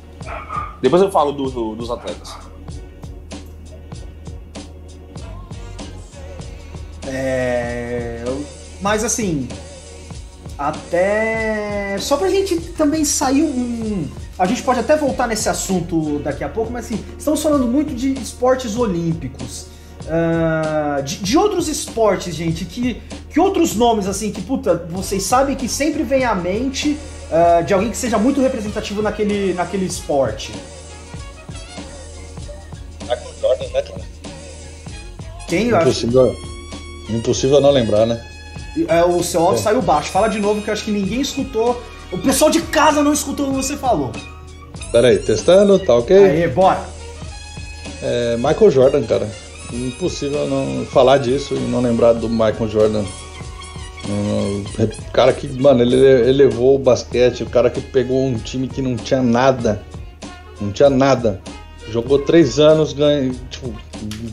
Depois 0.82 1.02
eu 1.02 1.10
falo 1.10 1.32
do, 1.32 1.50
do, 1.50 1.74
dos 1.76 1.90
atletas. 1.90 2.34
É, 7.06 8.22
mas 8.82 9.02
assim, 9.02 9.48
até. 10.58 11.96
Só 12.00 12.16
pra 12.16 12.28
gente 12.28 12.58
também 12.72 13.04
sair 13.04 13.42
um. 13.42 14.08
A 14.38 14.46
gente 14.46 14.62
pode 14.62 14.80
até 14.80 14.96
voltar 14.96 15.26
nesse 15.26 15.48
assunto 15.48 16.18
daqui 16.20 16.44
a 16.44 16.48
pouco, 16.48 16.72
mas 16.72 16.86
assim, 16.86 17.02
estamos 17.16 17.42
falando 17.42 17.66
muito 17.66 17.94
de 17.94 18.12
esportes 18.12 18.76
olímpicos. 18.76 19.66
Uh, 20.04 21.02
de, 21.02 21.16
de, 21.16 21.36
outros 21.36 21.68
esportes, 21.68 22.34
gente, 22.34 22.64
que, 22.64 23.02
que 23.30 23.38
outros 23.38 23.74
nomes, 23.74 24.06
assim, 24.06 24.32
que 24.32 24.40
puta, 24.40 24.86
vocês 24.88 25.22
sabem 25.22 25.54
que 25.54 25.68
sempre 25.68 26.02
vem 26.02 26.24
à 26.24 26.34
mente 26.34 26.98
uh, 27.30 27.64
de 27.64 27.74
alguém 27.74 27.90
que 27.90 27.96
seja 27.96 28.18
muito 28.18 28.40
representativo 28.40 29.02
naquele, 29.02 29.52
naquele 29.54 29.84
esporte? 29.84 30.52
Michael 33.02 33.34
Jordan, 33.40 33.68
né, 33.72 33.84
Quem? 35.46 35.68
Impossível, 35.68 36.36
impossível 37.10 37.60
não 37.60 37.70
lembrar, 37.70 38.06
né? 38.06 38.24
É, 38.86 39.02
o 39.02 39.22
seu 39.22 39.42
áudio 39.42 39.60
é. 39.60 39.62
saiu 39.62 39.82
baixo. 39.82 40.10
Fala 40.10 40.28
de 40.28 40.38
novo 40.38 40.62
que 40.62 40.68
eu 40.68 40.72
acho 40.74 40.84
que 40.84 40.90
ninguém 40.90 41.20
escutou. 41.20 41.82
O 42.12 42.18
pessoal 42.18 42.50
de 42.50 42.62
casa 42.62 43.02
não 43.02 43.12
escutou 43.12 43.46
o 43.46 43.50
que 43.50 43.56
você 43.56 43.76
falou. 43.76 44.12
Pera 44.92 45.08
aí, 45.08 45.18
testando, 45.18 45.78
tá 45.78 45.94
ok? 45.94 46.16
Aê, 46.16 46.48
bora. 46.48 46.80
É, 48.02 48.36
Michael 48.36 48.70
Jordan, 48.70 49.02
cara. 49.02 49.28
Impossível 49.72 50.46
não 50.46 50.86
falar 50.86 51.18
disso 51.18 51.54
e 51.54 51.58
não 51.58 51.80
lembrar 51.80 52.14
do 52.14 52.28
Michael 52.28 52.68
Jordan. 52.68 53.04
O 54.08 55.12
cara 55.12 55.32
que, 55.32 55.46
mano, 55.60 55.82
ele 55.82 55.96
elevou 56.28 56.76
o 56.76 56.78
basquete, 56.78 57.42
o 57.42 57.50
cara 57.50 57.68
que 57.68 57.80
pegou 57.80 58.24
um 58.24 58.38
time 58.38 58.66
que 58.66 58.80
não 58.80 58.96
tinha 58.96 59.22
nada. 59.22 59.82
Não 60.60 60.72
tinha 60.72 60.88
nada. 60.88 61.40
Jogou 61.90 62.18
três 62.18 62.58
anos, 62.58 62.92
ganha, 62.92 63.30
tipo, 63.50 63.72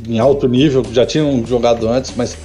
em 0.07 0.19
alto 0.19 0.47
nível, 0.47 0.83
já 0.91 1.05
tinham 1.05 1.45
jogado 1.45 1.87
antes, 1.87 2.13
mas 2.15 2.37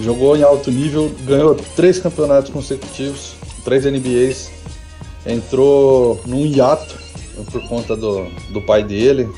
jogou 0.00 0.36
em 0.36 0.42
alto 0.42 0.70
nível, 0.70 1.12
ganhou 1.24 1.56
três 1.74 1.98
campeonatos 1.98 2.50
consecutivos, 2.50 3.34
três 3.64 3.84
NBAs, 3.84 4.50
entrou 5.26 6.20
num 6.26 6.46
hiato 6.46 6.96
por 7.52 7.62
conta 7.68 7.96
do, 7.96 8.26
do 8.52 8.60
pai 8.62 8.82
dele. 8.82 9.28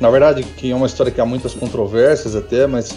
Na 0.00 0.10
verdade, 0.10 0.42
que 0.42 0.70
é 0.70 0.74
uma 0.74 0.86
história 0.86 1.10
que 1.10 1.20
há 1.20 1.24
muitas 1.24 1.54
controvérsias 1.54 2.34
até, 2.34 2.66
mas 2.66 2.96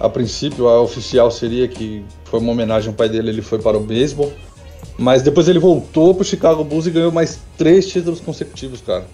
a 0.00 0.08
princípio 0.08 0.68
a 0.68 0.80
oficial 0.80 1.30
seria 1.30 1.68
que 1.68 2.04
foi 2.24 2.40
uma 2.40 2.52
homenagem 2.52 2.88
ao 2.88 2.94
pai 2.94 3.08
dele, 3.08 3.30
ele 3.30 3.42
foi 3.42 3.58
para 3.58 3.76
o 3.76 3.80
beisebol. 3.80 4.32
Mas 4.98 5.22
depois 5.22 5.48
ele 5.48 5.58
voltou 5.58 6.14
para 6.14 6.22
o 6.22 6.24
Chicago 6.24 6.62
Bulls 6.62 6.86
e 6.86 6.90
ganhou 6.90 7.10
mais 7.10 7.40
três 7.56 7.88
títulos 7.88 8.20
consecutivos, 8.20 8.80
cara. 8.80 9.04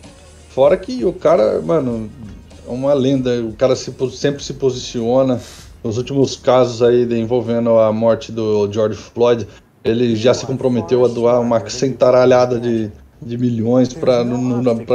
Fora 0.50 0.76
que 0.76 1.04
o 1.04 1.12
cara, 1.12 1.60
mano, 1.60 2.10
é 2.66 2.70
uma 2.70 2.92
lenda, 2.92 3.42
o 3.42 3.52
cara 3.52 3.76
se, 3.76 3.94
sempre 4.12 4.42
se 4.42 4.54
posiciona, 4.54 5.40
nos 5.82 5.96
últimos 5.96 6.36
casos 6.36 6.82
aí 6.82 7.02
envolvendo 7.18 7.78
a 7.78 7.92
morte 7.92 8.30
do 8.32 8.70
George 8.70 8.96
Floyd, 8.96 9.46
ele 9.82 10.14
já 10.16 10.34
se 10.34 10.44
comprometeu 10.44 11.04
a 11.04 11.08
doar 11.08 11.40
uma 11.40 11.66
centaralhada 11.68 12.60
de, 12.60 12.90
de 13.22 13.36
milhões 13.36 13.92
para 13.92 14.24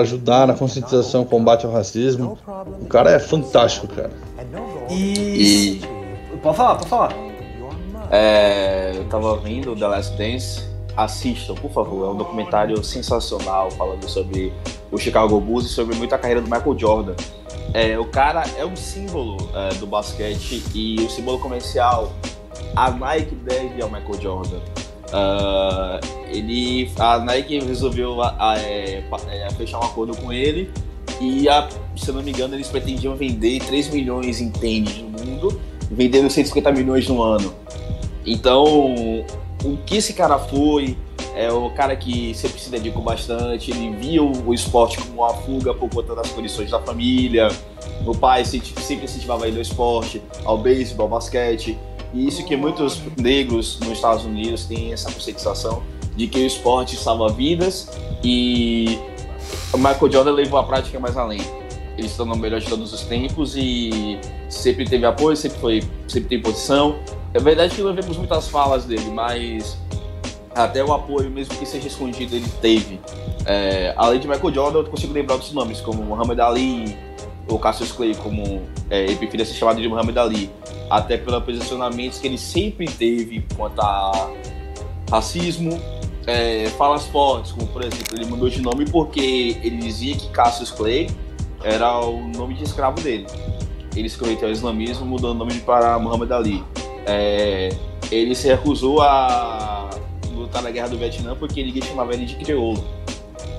ajudar 0.02 0.48
na 0.48 0.54
conscientização, 0.54 1.24
combate 1.24 1.66
ao 1.66 1.72
racismo. 1.72 2.38
O 2.82 2.86
cara 2.86 3.12
é 3.12 3.20
fantástico, 3.20 3.88
cara. 3.88 4.12
E. 4.90 5.82
Pode 6.42 6.58
falar, 6.58 6.76
pode 6.76 6.90
falar. 6.90 7.14
É, 8.12 8.94
eu 8.96 9.06
tava 9.06 9.38
vendo 9.38 9.76
The 9.76 9.88
Last 9.88 10.18
Dance. 10.18 10.64
Assistam, 10.96 11.56
por 11.56 11.72
favor. 11.72 12.08
É 12.08 12.10
um 12.12 12.16
documentário 12.16 12.82
sensacional 12.84 13.70
falando 13.72 14.08
sobre 14.08 14.54
o 14.92 14.98
Chicago 14.98 15.40
Bulls 15.42 15.66
e 15.66 15.70
sobre 15.70 15.96
muita 15.96 16.18
carreira 16.18 16.42
do 16.42 16.50
Michael 16.50 16.80
Jordan. 16.80 17.16
É, 17.74 18.00
o 18.00 18.06
cara 18.06 18.44
é 18.58 18.66
um 18.66 18.76
símbolo 18.76 19.38
é, 19.54 19.74
do 19.76 19.86
basquete 19.86 20.64
e 20.74 20.96
o 21.04 21.10
símbolo 21.10 21.40
comercial. 21.40 22.14
A 22.76 22.90
Nike 22.92 23.36
deve 23.36 23.82
ao 23.82 23.90
Michael 23.90 24.22
Jordan. 24.22 24.60
Uh, 25.08 26.00
ele, 26.30 26.92
a 26.98 27.20
Nike 27.20 27.60
resolveu 27.60 28.22
a, 28.22 28.36
a, 28.38 28.58
é, 28.58 29.04
fechar 29.56 29.80
um 29.80 29.84
acordo 29.84 30.16
com 30.18 30.34
ele 30.34 30.70
e, 31.22 31.48
a, 31.48 31.70
se 31.96 32.10
eu 32.10 32.16
não 32.16 32.24
me 32.24 32.32
engano, 32.32 32.56
eles 32.56 32.68
pretendiam 32.68 33.16
vender 33.16 33.60
3 33.64 33.90
milhões 33.90 34.42
em 34.42 34.50
tênis 34.50 34.98
no 34.98 35.10
mundo, 35.10 35.62
vendendo 35.90 36.30
150 36.30 36.72
milhões 36.72 37.08
no 37.08 37.22
ano. 37.22 37.54
Então, 38.26 38.66
o 39.64 39.78
que 39.86 39.98
esse 39.98 40.14
cara 40.14 40.38
foi, 40.38 40.98
é 41.36 41.52
o 41.52 41.70
cara 41.70 41.96
que 41.96 42.34
sempre 42.34 42.60
se 42.60 42.70
dedicou 42.70 43.02
bastante, 43.02 43.72
ele 43.72 43.96
via 43.96 44.24
o, 44.24 44.54
esporte 44.54 44.98
como 44.98 45.22
uma 45.22 45.34
fuga 45.34 45.74
por 45.74 45.90
conta 45.90 46.16
das 46.16 46.30
condições 46.32 46.72
da 46.72 46.80
família. 46.80 47.50
O 48.06 48.16
pai 48.16 48.44
sempre 48.46 49.06
incentivava 49.06 49.48
ele 49.48 49.58
ao 49.58 49.62
esporte, 49.62 50.22
ao 50.44 50.58
beisebol, 50.58 51.06
ao 51.06 51.12
basquete. 51.12 51.78
E 52.16 52.28
isso 52.28 52.46
que 52.46 52.56
muitos 52.56 53.02
negros 53.18 53.78
nos 53.82 53.90
Estados 53.90 54.24
Unidos 54.24 54.64
têm 54.64 54.94
essa 54.94 55.12
conscientização 55.12 55.84
de 56.16 56.28
que 56.28 56.40
o 56.40 56.46
esporte 56.46 56.96
salva 56.96 57.28
vidas 57.34 57.92
e 58.24 58.98
Michael 59.74 60.12
Jordan 60.12 60.32
levou 60.32 60.58
a 60.58 60.64
prática 60.64 60.98
mais 60.98 61.18
além. 61.18 61.42
Ele 61.98 62.08
se 62.08 62.16
tornou 62.16 62.36
o 62.36 62.40
melhor 62.40 62.62
de 62.62 62.68
todos 62.68 62.94
os 62.94 63.02
tempos 63.02 63.56
e 63.58 64.18
sempre 64.50 64.86
teve 64.86 65.06
apoio, 65.06 65.36
sempre 65.36 65.60
foi, 65.60 65.84
sempre 66.08 66.30
tem 66.30 66.42
posição. 66.42 66.98
É 67.34 67.40
verdade 67.40 67.76
que 67.76 67.82
não 67.82 67.94
vemos 67.94 68.16
muitas 68.16 68.48
falas 68.48 68.86
dele, 68.86 69.10
mas 69.12 69.78
até 70.56 70.82
o 70.84 70.94
apoio, 70.94 71.30
mesmo 71.30 71.54
que 71.56 71.66
seja 71.66 71.88
escondido, 71.88 72.34
ele 72.34 72.48
teve. 72.62 73.00
É, 73.46 73.94
além 73.98 74.22
de 74.22 74.28
Michael 74.28 74.54
Jordan, 74.54 74.80
eu 74.80 74.86
consigo 74.86 75.14
lembrar 75.14 75.36
outros 75.36 75.52
nomes, 75.52 75.82
como 75.82 76.02
Muhammad 76.02 76.40
Ali, 76.40 76.98
ou 77.48 77.60
Cassius 77.60 77.92
Clay, 77.92 78.16
como 78.16 78.64
é, 78.90 79.04
ele 79.04 79.16
preferia 79.16 79.46
ser 79.46 79.54
chamado 79.54 79.82
de 79.82 79.88
Muhammad 79.88 80.18
Ali, 80.18 80.50
até 80.90 81.18
pelos 81.18 81.44
posicionamentos 81.44 82.20
que 82.20 82.28
ele 82.28 82.38
sempre 82.38 82.88
teve 82.88 83.46
quanto 83.56 83.80
a 83.82 84.32
racismo, 85.10 85.80
é, 86.26 86.70
falas 86.78 87.06
fortes, 87.06 87.52
como 87.52 87.68
por 87.68 87.84
exemplo, 87.84 88.16
ele 88.16 88.26
mudou 88.26 88.50
de 88.50 88.62
nome 88.62 88.86
porque 88.86 89.58
ele 89.64 89.78
dizia 89.78 90.16
que 90.16 90.28
Cassius 90.30 90.72
Clay 90.72 91.10
era 91.64 92.00
o 92.00 92.28
nome 92.28 92.56
de 92.56 92.64
escravo 92.64 93.00
dele. 93.02 93.26
Ele 93.96 94.10
converteu 94.10 94.48
ao 94.48 94.54
islamismo, 94.54 95.06
mudando 95.06 95.32
o 95.32 95.46
nome 95.46 95.60
para 95.62 95.98
Muhammad 96.00 96.32
Ali. 96.32 96.64
É, 97.06 97.70
ele 98.12 98.36
se 98.36 98.48
recusou 98.48 99.02
a 99.02 99.90
lutar 100.34 100.62
na 100.62 100.70
guerra 100.70 100.90
do 100.90 100.98
Vietnã 100.98 101.36
porque 101.36 101.64
ninguém 101.64 101.82
chamava 101.82 102.14
ele 102.14 102.26
de 102.26 102.36
crioulo. 102.36 102.84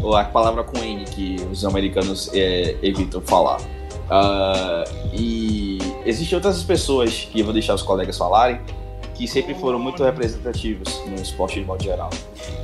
Ou 0.03 0.15
a 0.15 0.25
palavra 0.25 0.63
com 0.63 0.79
N 0.79 1.05
que 1.05 1.37
os 1.51 1.65
americanos 1.65 2.31
é, 2.35 2.77
evitam 2.83 3.21
falar. 3.23 3.59
Uh, 4.07 4.89
e 5.13 5.79
existem 6.05 6.37
outras 6.37 6.63
pessoas 6.63 7.29
que 7.31 7.41
eu 7.41 7.45
vou 7.45 7.53
deixar 7.53 7.75
os 7.75 7.83
colegas 7.83 8.17
falarem 8.17 8.61
que 9.17 9.27
sempre 9.27 9.55
foram 9.55 9.79
muito 9.79 10.05
representativos 10.05 11.03
no 11.07 11.15
esporte 11.17 11.59
de 11.59 11.67
modo 11.67 11.83
geral. 11.83 12.11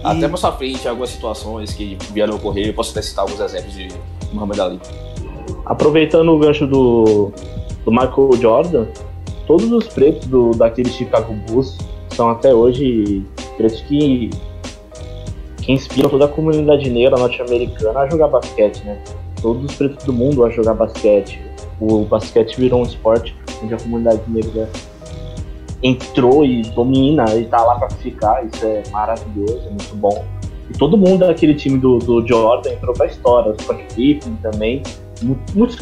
E... 0.02 0.06
Até 0.06 0.28
mais 0.28 0.44
à 0.44 0.52
frente, 0.52 0.86
algumas 0.86 1.10
situações 1.10 1.72
que 1.72 1.96
vieram 2.12 2.36
ocorrer, 2.36 2.68
eu 2.68 2.74
posso 2.74 2.90
até 2.92 3.02
citar 3.02 3.24
alguns 3.24 3.40
exemplos 3.40 3.74
de 3.74 3.88
Muhammad 4.32 4.60
Ali. 4.60 4.80
Aproveitando 5.64 6.30
o 6.30 6.38
gancho 6.38 6.66
do, 6.66 7.32
do 7.84 7.90
Michael 7.90 8.32
Jordan, 8.40 8.86
todos 9.46 9.70
os 9.72 9.88
pretos 9.88 10.26
do, 10.26 10.50
daquele 10.52 10.90
Chicago 10.90 11.32
Bulls 11.46 11.78
são 12.10 12.28
até 12.28 12.54
hoje 12.54 13.24
pretos 13.56 13.80
que, 13.82 14.30
que 15.62 15.72
inspiram 15.72 16.10
toda 16.10 16.26
a 16.26 16.28
comunidade 16.28 16.88
negra 16.90 17.16
norte-americana 17.16 18.00
a 18.00 18.10
jogar 18.10 18.28
basquete, 18.28 18.84
né? 18.84 19.02
Todos 19.42 19.64
os 19.64 19.74
pretos 19.74 20.04
do 20.04 20.12
mundo 20.12 20.44
a 20.44 20.50
jogar 20.50 20.74
basquete. 20.74 21.40
O 21.80 22.04
basquete 22.04 22.56
virou 22.56 22.80
um 22.80 22.84
esporte 22.84 23.36
onde 23.62 23.74
a 23.74 23.76
comunidade 23.76 24.22
negra 24.28 24.68
entrou 25.82 26.44
e 26.44 26.62
domina 26.62 27.24
e 27.34 27.44
tá 27.46 27.62
lá 27.62 27.76
pra 27.78 27.90
ficar. 27.90 28.46
Isso 28.46 28.64
é 28.64 28.82
maravilhoso, 28.90 29.62
é 29.66 29.70
muito 29.70 29.96
bom. 29.96 30.24
E 30.70 30.78
todo 30.78 30.96
mundo 30.96 31.26
daquele 31.26 31.54
time 31.54 31.78
do, 31.78 31.98
do 31.98 32.26
Jordan 32.26 32.70
entrou 32.70 32.94
pra 32.94 33.06
história. 33.06 33.52
O 33.52 33.62
Scott 33.62 33.82
Pippen 33.94 34.38
também. 34.42 34.82
Muitos, 35.54 35.78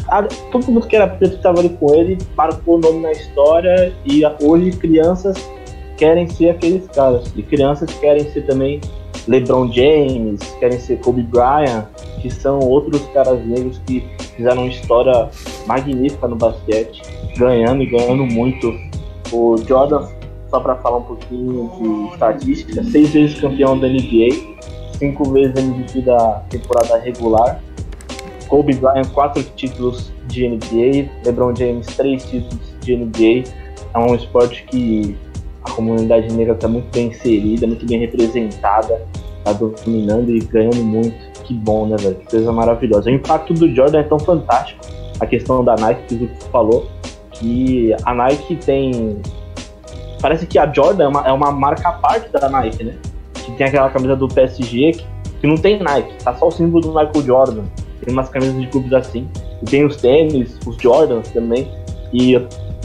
todo 0.51 0.71
mundo 0.71 0.87
que 0.87 0.95
era 0.95 1.07
preto 1.07 1.35
estava 1.35 1.59
ali 1.59 1.69
com 1.69 1.95
ele 1.95 2.17
marcou 2.37 2.75
o 2.75 2.79
nome 2.79 2.99
na 2.99 3.11
história 3.11 3.91
e 4.05 4.21
hoje 4.43 4.71
crianças 4.71 5.35
querem 5.97 6.27
ser 6.27 6.49
aqueles 6.49 6.87
caras. 6.87 7.31
E 7.35 7.41
crianças 7.41 7.91
querem 7.99 8.29
ser 8.31 8.45
também 8.45 8.81
LeBron 9.27 9.71
James, 9.71 10.41
querem 10.59 10.79
ser 10.79 10.99
Kobe 10.99 11.21
Bryant, 11.23 11.85
que 12.21 12.29
são 12.29 12.59
outros 12.59 13.01
caras 13.13 13.45
negros 13.45 13.79
que 13.85 14.03
fizeram 14.35 14.63
uma 14.63 14.71
história 14.71 15.29
magnífica 15.67 16.27
no 16.27 16.35
basquete, 16.35 17.01
ganhando 17.37 17.83
e 17.83 17.85
ganhando 17.85 18.25
muito. 18.25 18.73
O 19.31 19.55
Jordan, 19.57 20.07
só 20.49 20.59
para 20.59 20.75
falar 20.77 20.97
um 20.97 21.03
pouquinho 21.03 21.71
de 21.79 22.13
estatística, 22.13 22.83
seis 22.83 23.11
vezes 23.11 23.39
campeão 23.39 23.79
da 23.79 23.87
NBA, 23.87 24.29
cinco 24.97 25.31
vezes 25.31 25.55
MVP 25.55 26.01
da 26.01 26.43
temporada 26.49 26.97
regular. 26.97 27.61
Kobe 28.47 28.75
Bryant, 28.75 29.07
quatro 29.13 29.41
títulos 29.55 30.11
de 30.27 30.47
NBA, 30.47 31.09
LeBron 31.23 31.55
James, 31.55 31.87
três 31.95 32.25
títulos 32.25 32.59
de 32.81 32.97
NBA. 32.97 33.49
É 33.93 33.97
um 33.97 34.13
esporte 34.13 34.63
que 34.63 35.15
a 35.63 35.71
comunidade 35.71 36.33
negra 36.33 36.53
está 36.53 36.67
muito 36.67 36.91
bem 36.91 37.07
inserida, 37.07 37.67
muito 37.67 37.85
bem 37.85 37.99
representada, 37.99 39.01
está 39.37 39.53
dominando 39.53 40.29
e 40.29 40.39
ganhando 40.39 40.83
muito. 40.83 41.15
Que 41.43 41.53
bom, 41.53 41.85
né, 41.85 41.95
velho? 41.97 42.15
Que 42.15 42.25
coisa 42.27 42.51
maravilhosa. 42.51 43.09
O 43.09 43.13
impacto 43.13 43.53
do 43.53 43.73
Jordan 43.73 43.99
é 43.99 44.03
tão 44.03 44.19
fantástico. 44.19 44.85
A 45.19 45.25
questão 45.25 45.63
da 45.63 45.75
Nike, 45.75 46.15
que 46.15 46.25
o 46.25 46.51
falou, 46.51 46.87
que 47.31 47.95
a 48.05 48.13
Nike 48.13 48.55
tem. 48.55 49.21
Parece 50.21 50.45
que 50.45 50.57
a 50.57 50.71
Jordan 50.71 51.03
é 51.03 51.07
uma, 51.07 51.27
é 51.27 51.31
uma 51.31 51.51
marca 51.51 51.89
à 51.89 51.93
parte 51.93 52.31
da 52.31 52.49
Nike, 52.49 52.83
né? 52.83 52.95
Que 53.33 53.51
tem 53.53 53.67
aquela 53.67 53.89
camisa 53.89 54.15
do 54.15 54.27
PSG 54.27 54.91
que, 54.91 55.05
que 55.41 55.47
não 55.47 55.55
tem 55.55 55.81
Nike, 55.81 56.23
tá 56.23 56.35
só 56.35 56.47
o 56.47 56.51
símbolo 56.51 56.81
do 56.81 56.89
Michael 56.89 57.25
Jordan. 57.25 57.63
Tem 58.03 58.13
umas 58.13 58.29
camisas 58.29 58.59
de 58.59 58.67
clubes 58.67 58.93
assim. 58.93 59.27
E 59.61 59.65
tem 59.65 59.85
os 59.85 59.97
tênis, 59.97 60.57
os 60.65 60.75
Jordans 60.77 61.29
também. 61.29 61.67
E 62.13 62.35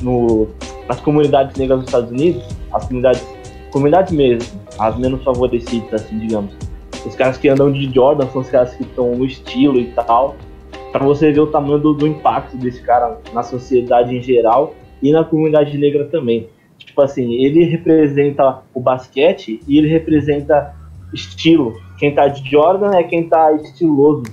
no, 0.02 0.48
nas 0.88 1.00
comunidades 1.00 1.56
negras 1.56 1.80
dos 1.80 1.88
Estados 1.88 2.10
Unidos, 2.10 2.55
as 2.72 2.84
comunidades, 2.86 3.26
comunidades 3.70 4.12
mesmo, 4.12 4.60
as 4.78 4.96
menos 4.96 5.22
favorecidas, 5.22 6.02
assim, 6.02 6.18
digamos. 6.18 6.54
Os 7.04 7.14
caras 7.14 7.36
que 7.38 7.48
andam 7.48 7.70
de 7.70 7.92
Jordan 7.92 8.26
são 8.28 8.40
os 8.40 8.50
caras 8.50 8.74
que 8.74 8.82
estão 8.82 9.14
no 9.14 9.24
estilo 9.24 9.78
e 9.78 9.86
tal. 9.92 10.36
Pra 10.90 11.04
você 11.04 11.30
ver 11.30 11.40
o 11.40 11.46
tamanho 11.46 11.78
do, 11.78 11.94
do 11.94 12.06
impacto 12.06 12.56
desse 12.56 12.82
cara 12.82 13.18
na 13.32 13.42
sociedade 13.42 14.16
em 14.16 14.22
geral 14.22 14.74
e 15.02 15.12
na 15.12 15.22
comunidade 15.22 15.76
negra 15.78 16.06
também. 16.06 16.48
Tipo 16.78 17.02
assim, 17.02 17.34
ele 17.34 17.64
representa 17.64 18.62
o 18.74 18.80
basquete 18.80 19.60
e 19.68 19.78
ele 19.78 19.88
representa 19.88 20.74
estilo. 21.12 21.74
Quem 21.98 22.14
tá 22.14 22.26
de 22.28 22.48
Jordan 22.50 22.92
é 22.94 23.02
quem 23.02 23.28
tá 23.28 23.52
estiloso. 23.52 24.24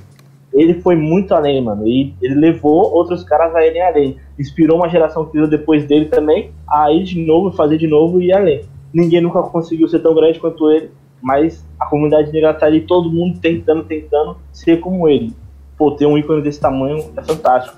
Ele 0.53 0.81
foi 0.81 0.95
muito 0.95 1.33
além, 1.33 1.61
mano. 1.61 1.87
E 1.87 2.13
ele 2.21 2.35
levou 2.35 2.93
outros 2.93 3.23
caras 3.23 3.55
a 3.55 3.65
irem 3.65 3.81
além. 3.81 4.17
Inspirou 4.37 4.77
uma 4.77 4.89
geração 4.89 5.25
que 5.25 5.33
veio 5.33 5.47
depois 5.47 5.85
dele 5.85 6.05
também 6.05 6.51
a 6.69 6.91
ir 6.91 7.03
de 7.03 7.19
novo, 7.25 7.51
fazer 7.51 7.77
de 7.77 7.87
novo 7.87 8.21
e 8.21 8.27
ir 8.27 8.33
além. 8.33 8.61
Ninguém 8.93 9.21
nunca 9.21 9.41
conseguiu 9.41 9.87
ser 9.87 9.99
tão 9.99 10.13
grande 10.13 10.39
quanto 10.39 10.69
ele, 10.71 10.91
mas 11.21 11.65
a 11.79 11.85
comunidade 11.87 12.31
negra 12.31 12.53
tá 12.53 12.67
ali, 12.67 12.81
todo 12.81 13.11
mundo 13.11 13.39
tentando, 13.39 13.83
tentando 13.83 14.37
ser 14.51 14.79
como 14.79 15.09
ele. 15.09 15.33
Pô, 15.77 15.91
ter 15.91 16.05
um 16.05 16.17
ícone 16.17 16.43
desse 16.43 16.59
tamanho 16.59 17.03
é 17.17 17.23
fantástico. 17.23 17.77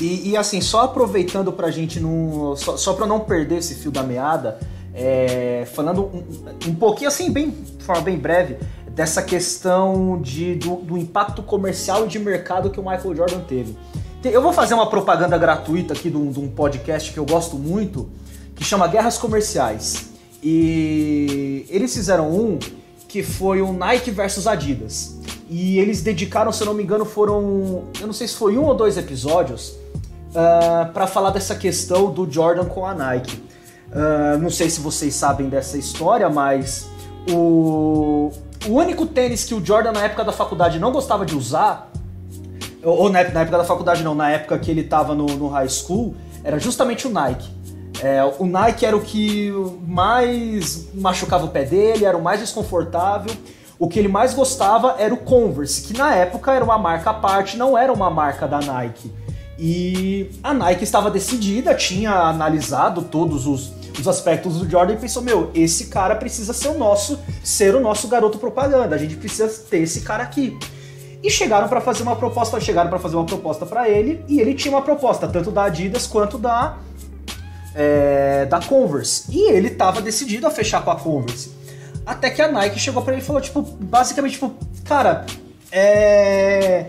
E, 0.00 0.30
e, 0.30 0.36
assim, 0.36 0.60
só 0.60 0.82
aproveitando 0.82 1.52
pra 1.52 1.70
gente 1.70 2.00
não. 2.00 2.54
Só, 2.56 2.76
só 2.76 2.92
pra 2.92 3.06
não 3.06 3.20
perder 3.20 3.58
esse 3.58 3.74
fio 3.76 3.90
da 3.90 4.02
meada, 4.02 4.58
é, 4.92 5.64
falando 5.72 6.02
um, 6.02 6.70
um, 6.70 6.74
pouquinho 6.74 7.08
assim, 7.08 7.32
bem, 7.32 7.50
de 7.50 7.84
forma 7.84 8.02
bem 8.02 8.18
breve, 8.18 8.56
dessa 8.96 9.22
questão 9.22 10.18
de, 10.22 10.54
do, 10.54 10.76
do, 10.76 10.96
impacto 10.96 11.42
comercial 11.42 12.06
e 12.06 12.08
de 12.08 12.18
mercado 12.18 12.70
que 12.70 12.80
o 12.80 12.82
Michael 12.82 13.14
Jordan 13.14 13.40
teve. 13.40 13.76
Eu 14.24 14.40
vou 14.40 14.54
fazer 14.54 14.72
uma 14.72 14.88
propaganda 14.88 15.36
gratuita 15.36 15.92
aqui 15.92 16.08
de 16.08 16.16
um, 16.16 16.32
de 16.32 16.40
um 16.40 16.48
podcast 16.48 17.12
que 17.12 17.18
eu 17.18 17.26
gosto 17.26 17.56
muito, 17.56 18.08
que 18.54 18.64
chama 18.64 18.88
Guerras 18.88 19.18
Comerciais. 19.18 20.08
E 20.42 21.66
eles 21.68 21.94
fizeram 21.94 22.30
um 22.30 22.58
que 23.06 23.22
foi 23.22 23.60
o 23.60 23.70
Nike 23.70 24.10
versus 24.10 24.46
Adidas. 24.46 25.18
E 25.48 25.78
eles 25.78 26.00
dedicaram, 26.00 26.50
se 26.50 26.62
eu 26.62 26.66
não 26.66 26.74
me 26.74 26.82
engano, 26.82 27.04
foram. 27.04 27.84
Eu 28.00 28.06
não 28.06 28.14
sei 28.14 28.26
se 28.26 28.34
foi 28.34 28.56
um 28.56 28.64
ou 28.64 28.74
dois 28.74 28.96
episódios 28.96 29.68
uh, 29.68 30.34
ah, 30.34 30.90
para 30.92 31.06
falar 31.06 31.30
dessa 31.30 31.54
questão 31.54 32.10
do 32.10 32.28
Jordan 32.28 32.64
com 32.64 32.86
a 32.86 32.94
Nike. 32.94 33.36
Uh, 33.88 34.38
não 34.40 34.50
sei 34.50 34.70
se 34.70 34.80
vocês 34.80 35.14
sabem 35.14 35.48
dessa 35.48 35.78
história, 35.78 36.28
mas 36.28 36.88
o, 37.30 38.32
o 38.68 38.74
único 38.74 39.06
tênis 39.06 39.44
que 39.44 39.54
o 39.54 39.64
Jordan 39.64 39.92
na 39.92 40.04
época 40.04 40.24
da 40.24 40.32
faculdade 40.32 40.78
não 40.78 40.92
gostava 40.92 41.24
de 41.24 41.36
usar, 41.36 41.90
ou 42.82 43.08
na, 43.10 43.22
na 43.24 43.40
época 43.40 43.58
da 43.58 43.64
faculdade 43.64 44.02
não, 44.02 44.14
na 44.14 44.30
época 44.30 44.58
que 44.58 44.70
ele 44.70 44.82
estava 44.82 45.14
no, 45.14 45.26
no 45.26 45.48
high 45.48 45.68
school, 45.68 46.14
era 46.44 46.58
justamente 46.58 47.06
o 47.06 47.10
Nike. 47.10 47.48
É, 48.02 48.22
o 48.38 48.46
Nike 48.46 48.84
era 48.84 48.96
o 48.96 49.00
que 49.00 49.52
mais 49.86 50.88
machucava 50.94 51.46
o 51.46 51.48
pé 51.48 51.64
dele, 51.64 52.04
era 52.04 52.16
o 52.16 52.22
mais 52.22 52.40
desconfortável. 52.40 53.34
O 53.78 53.88
que 53.88 53.98
ele 53.98 54.08
mais 54.08 54.32
gostava 54.32 54.96
era 54.98 55.12
o 55.12 55.18
Converse, 55.18 55.82
que 55.82 55.98
na 55.98 56.14
época 56.14 56.52
era 56.52 56.64
uma 56.64 56.78
marca 56.78 57.10
à 57.10 57.14
parte, 57.14 57.56
não 57.56 57.76
era 57.76 57.92
uma 57.92 58.10
marca 58.10 58.46
da 58.46 58.60
Nike. 58.60 59.12
E 59.58 60.30
a 60.42 60.52
Nike 60.52 60.84
estava 60.84 61.10
decidida, 61.10 61.74
tinha 61.74 62.12
analisado 62.12 63.02
todos 63.02 63.46
os, 63.46 63.72
os 64.00 64.08
aspectos 64.08 64.58
do 64.58 64.68
Jordan 64.68 64.94
e 64.94 64.96
pensou: 64.96 65.22
meu, 65.22 65.50
esse 65.54 65.86
cara 65.86 66.14
precisa 66.16 66.52
ser 66.52 66.68
o 66.68 66.78
nosso, 66.78 67.18
ser 67.42 67.74
o 67.74 67.80
nosso 67.80 68.08
garoto 68.08 68.38
propaganda. 68.38 68.94
A 68.94 68.98
gente 68.98 69.16
precisa 69.16 69.48
ter 69.48 69.78
esse 69.78 70.00
cara 70.02 70.22
aqui. 70.22 70.56
E 71.22 71.30
chegaram 71.30 71.68
para 71.68 71.80
fazer 71.80 72.02
uma 72.02 72.14
proposta, 72.14 72.60
chegaram 72.60 72.88
para 72.88 72.98
fazer 72.98 73.16
uma 73.16 73.24
proposta 73.24 73.66
para 73.66 73.88
ele 73.88 74.24
e 74.28 74.40
ele 74.40 74.54
tinha 74.54 74.72
uma 74.72 74.82
proposta 74.82 75.26
tanto 75.26 75.50
da 75.50 75.64
Adidas 75.64 76.06
quanto 76.06 76.38
da 76.38 76.78
é, 77.74 78.46
da 78.46 78.60
Converse. 78.60 79.24
E 79.30 79.50
ele 79.50 79.68
estava 79.68 80.00
decidido 80.00 80.46
a 80.46 80.50
fechar 80.50 80.84
com 80.84 80.90
a 80.90 80.96
Converse. 80.96 81.50
Até 82.04 82.30
que 82.30 82.40
a 82.40 82.50
Nike 82.50 82.78
chegou 82.78 83.02
para 83.02 83.14
ele 83.14 83.22
e 83.22 83.24
falou 83.24 83.42
tipo, 83.42 83.62
basicamente 83.62 84.34
tipo, 84.34 84.54
cara, 84.84 85.26
é 85.72 86.86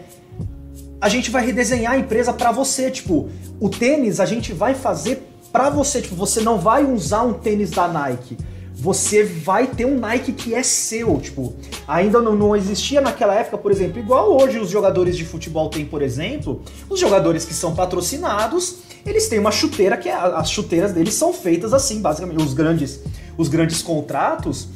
a 0.99 1.10
gente 1.10 1.30
vai 1.30 1.45
redesenhar 1.45 1.93
a 1.93 1.97
empresa 1.97 2.34
para 2.34 2.51
você, 2.51 2.89
tipo, 2.89 3.30
o 3.60 3.70
tênis 3.70 4.20
a 4.20 4.26
gente 4.26 4.51
vai 4.51 4.74
fazer 4.74 5.27
para 5.58 5.72
você, 5.72 6.03
tipo, 6.03 6.14
você 6.14 6.39
não 6.39 6.60
vai 6.60 6.86
usar 6.86 7.24
um 7.24 7.34
tênis 7.34 7.72
da 7.72 7.88
Nike. 7.88 8.38
Você 8.76 9.24
vai 9.24 9.66
ter 9.66 9.86
um 9.86 9.97
Nike 9.97 10.32
que 10.32 10.53
é 10.53 10.62
seu, 10.62 11.20
tipo, 11.20 11.55
ainda 11.88 12.22
não, 12.22 12.36
não 12.36 12.55
existia 12.55 13.01
naquela 13.01 13.34
época, 13.34 13.58
por 13.58 13.72
exemplo, 13.72 13.97
igual 13.97 14.39
hoje 14.39 14.60
os 14.60 14.70
jogadores 14.70 15.18
de 15.18 15.26
futebol 15.26 15.68
têm, 15.68 15.84
por 15.84 16.03
exemplo, 16.03 16.62
os 16.88 16.99
jogadores 16.99 17.43
que 17.43 17.55
são 17.55 17.74
patrocinados, 17.74 18.76
eles 19.03 19.28
têm 19.28 19.39
uma 19.39 19.51
chuteira 19.51 19.97
que 19.97 20.08
é, 20.08 20.14
as 20.14 20.47
chuteiras 20.51 20.93
deles 20.93 21.16
são 21.16 21.34
feitas 21.34 21.74
assim, 21.74 22.03
basicamente, 22.03 22.39
os 22.39 22.53
grandes, 22.53 22.99
os 23.36 23.49
grandes 23.49 23.82
contratos, 23.82 24.68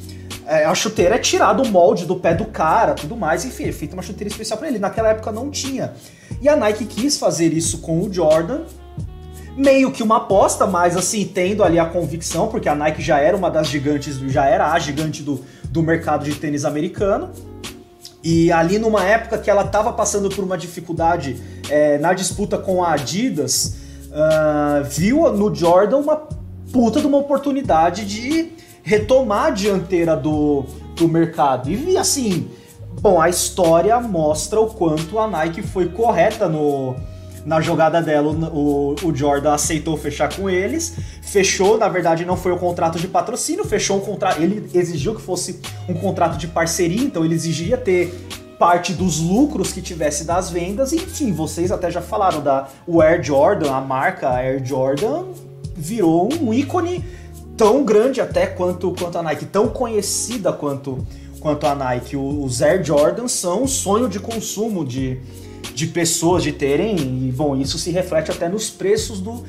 é, 0.44 0.64
a 0.64 0.74
chuteira 0.74 1.14
é 1.14 1.18
tirada 1.18 1.62
o 1.62 1.68
molde 1.68 2.06
do 2.06 2.16
pé 2.16 2.34
do 2.34 2.46
cara, 2.46 2.94
tudo 2.94 3.16
mais, 3.16 3.44
enfim, 3.44 3.68
é 3.68 3.72
feita 3.72 3.94
uma 3.94 4.02
chuteira 4.02 4.28
especial 4.28 4.58
para 4.58 4.66
ele. 4.66 4.80
Naquela 4.80 5.10
época 5.10 5.30
não 5.30 5.48
tinha. 5.48 5.92
E 6.40 6.48
a 6.48 6.56
Nike 6.56 6.86
quis 6.86 7.18
fazer 7.18 7.52
isso 7.52 7.78
com 7.78 8.00
o 8.00 8.12
Jordan, 8.12 8.62
meio 9.56 9.90
que 9.90 10.02
uma 10.02 10.18
aposta, 10.18 10.66
mas 10.66 10.96
assim, 10.96 11.24
tendo 11.24 11.62
ali 11.62 11.78
a 11.78 11.84
convicção, 11.84 12.48
porque 12.48 12.68
a 12.68 12.74
Nike 12.74 13.02
já 13.02 13.18
era 13.18 13.36
uma 13.36 13.50
das 13.50 13.68
gigantes, 13.68 14.18
já 14.18 14.46
era 14.46 14.72
a 14.72 14.78
gigante 14.78 15.22
do, 15.22 15.40
do 15.64 15.82
mercado 15.82 16.24
de 16.24 16.34
tênis 16.34 16.64
americano. 16.64 17.30
E 18.24 18.52
ali 18.52 18.78
numa 18.78 19.04
época 19.04 19.36
que 19.38 19.50
ela 19.50 19.62
estava 19.62 19.92
passando 19.92 20.28
por 20.28 20.44
uma 20.44 20.56
dificuldade 20.56 21.40
é, 21.68 21.98
na 21.98 22.12
disputa 22.12 22.56
com 22.56 22.82
a 22.82 22.92
Adidas, 22.92 23.76
uh, 24.10 24.84
viu 24.84 25.30
no 25.32 25.52
Jordan 25.52 25.98
uma 25.98 26.16
puta 26.72 27.00
de 27.00 27.06
uma 27.06 27.18
oportunidade 27.18 28.04
de 28.04 28.52
retomar 28.82 29.46
a 29.46 29.50
dianteira 29.50 30.16
do, 30.16 30.64
do 30.96 31.08
mercado. 31.08 31.68
E 31.68 31.96
assim, 31.96 32.48
bom, 33.00 33.20
a 33.20 33.28
história 33.28 33.98
mostra 34.00 34.60
o 34.60 34.68
quanto 34.68 35.18
a 35.18 35.26
Nike 35.26 35.60
foi 35.60 35.88
correta 35.88 36.48
no, 36.48 36.94
na 37.44 37.60
jogada 37.60 38.00
dela. 38.00 38.32
O, 38.52 38.94
o 39.02 39.14
Jordan 39.14 39.52
aceitou 39.52 39.96
fechar 39.96 40.34
com 40.34 40.48
eles, 40.48 40.94
fechou, 41.22 41.78
na 41.78 41.88
verdade 41.88 42.24
não 42.24 42.36
foi 42.36 42.52
o 42.52 42.58
contrato 42.58 42.98
de 42.98 43.08
patrocínio, 43.08 43.64
fechou 43.64 43.98
um 43.98 44.00
contrato. 44.00 44.40
Ele 44.40 44.70
exigiu 44.74 45.14
que 45.14 45.22
fosse 45.22 45.60
um 45.88 45.94
contrato 45.94 46.36
de 46.36 46.46
parceria, 46.46 47.02
então 47.02 47.24
ele 47.24 47.34
exigia 47.34 47.76
ter 47.76 48.12
parte 48.58 48.92
dos 48.92 49.18
lucros 49.18 49.72
que 49.72 49.82
tivesse 49.82 50.24
das 50.24 50.50
vendas. 50.50 50.92
Enfim, 50.92 51.32
vocês 51.32 51.72
até 51.72 51.90
já 51.90 52.00
falaram 52.00 52.40
da 52.40 52.68
o 52.86 53.00
Air 53.00 53.22
Jordan, 53.22 53.72
a 53.72 53.80
marca 53.80 54.28
Air 54.28 54.64
Jordan 54.64 55.24
virou 55.74 56.32
um 56.40 56.54
ícone 56.54 57.04
tão 57.56 57.84
grande 57.84 58.20
até 58.20 58.46
quanto, 58.46 58.92
quanto 58.92 59.18
a 59.18 59.22
Nike, 59.22 59.46
tão 59.46 59.68
conhecida 59.68 60.52
quanto, 60.52 61.04
quanto 61.40 61.66
a 61.66 61.74
Nike. 61.74 62.16
Os 62.16 62.62
Air 62.62 62.84
Jordans 62.84 63.32
são 63.32 63.64
um 63.64 63.66
sonho 63.66 64.08
de 64.08 64.18
consumo 64.18 64.84
de, 64.84 65.20
de 65.74 65.86
pessoas 65.86 66.42
de 66.42 66.52
terem, 66.52 66.96
e 66.96 67.32
bom, 67.34 67.56
isso 67.56 67.78
se 67.78 67.90
reflete 67.90 68.30
até 68.30 68.48
nos 68.48 68.70
preços 68.70 69.20
do, 69.20 69.42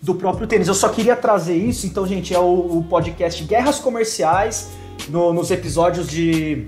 do 0.00 0.14
próprio 0.14 0.46
tênis. 0.46 0.68
Eu 0.68 0.74
só 0.74 0.88
queria 0.88 1.16
trazer 1.16 1.56
isso, 1.56 1.86
então, 1.86 2.06
gente, 2.06 2.34
é 2.34 2.38
o, 2.38 2.78
o 2.78 2.86
podcast 2.88 3.42
Guerras 3.44 3.78
Comerciais, 3.78 4.68
no, 5.08 5.32
nos 5.32 5.50
episódios 5.50 6.08
de 6.08 6.66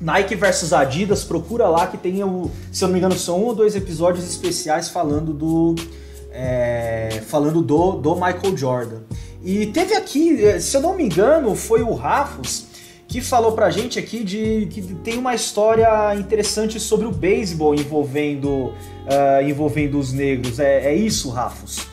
Nike 0.00 0.34
versus 0.34 0.72
Adidas, 0.72 1.22
procura 1.24 1.68
lá 1.68 1.86
que 1.86 1.96
tem, 1.96 2.22
o, 2.24 2.50
se 2.70 2.84
eu 2.84 2.88
não 2.88 2.92
me 2.92 2.98
engano, 2.98 3.16
são 3.16 3.40
um 3.40 3.44
ou 3.46 3.54
dois 3.54 3.76
episódios 3.76 4.28
especiais 4.28 4.88
falando 4.88 5.32
do. 5.32 5.74
É, 6.34 7.22
falando 7.26 7.60
do, 7.60 7.92
do 7.92 8.14
Michael 8.14 8.56
Jordan. 8.56 9.00
E 9.44 9.66
teve 9.66 9.94
aqui, 9.94 10.42
eh, 10.42 10.58
se 10.60 10.74
eu 10.74 10.80
não 10.80 10.96
me 10.96 11.04
engano, 11.04 11.54
foi 11.54 11.82
o 11.82 11.92
Rafos 11.92 12.64
que 13.12 13.20
falou 13.20 13.52
pra 13.52 13.68
gente 13.68 13.98
aqui 13.98 14.24
de 14.24 14.66
que 14.70 14.80
tem 15.04 15.18
uma 15.18 15.34
história 15.34 16.14
interessante 16.14 16.80
sobre 16.80 17.06
o 17.06 17.10
beisebol 17.10 17.74
envolvendo, 17.74 18.68
uh, 18.68 19.46
envolvendo 19.46 19.98
os 19.98 20.14
negros. 20.14 20.58
É, 20.58 20.86
é 20.86 20.94
isso, 20.94 21.28
Rafos? 21.28 21.86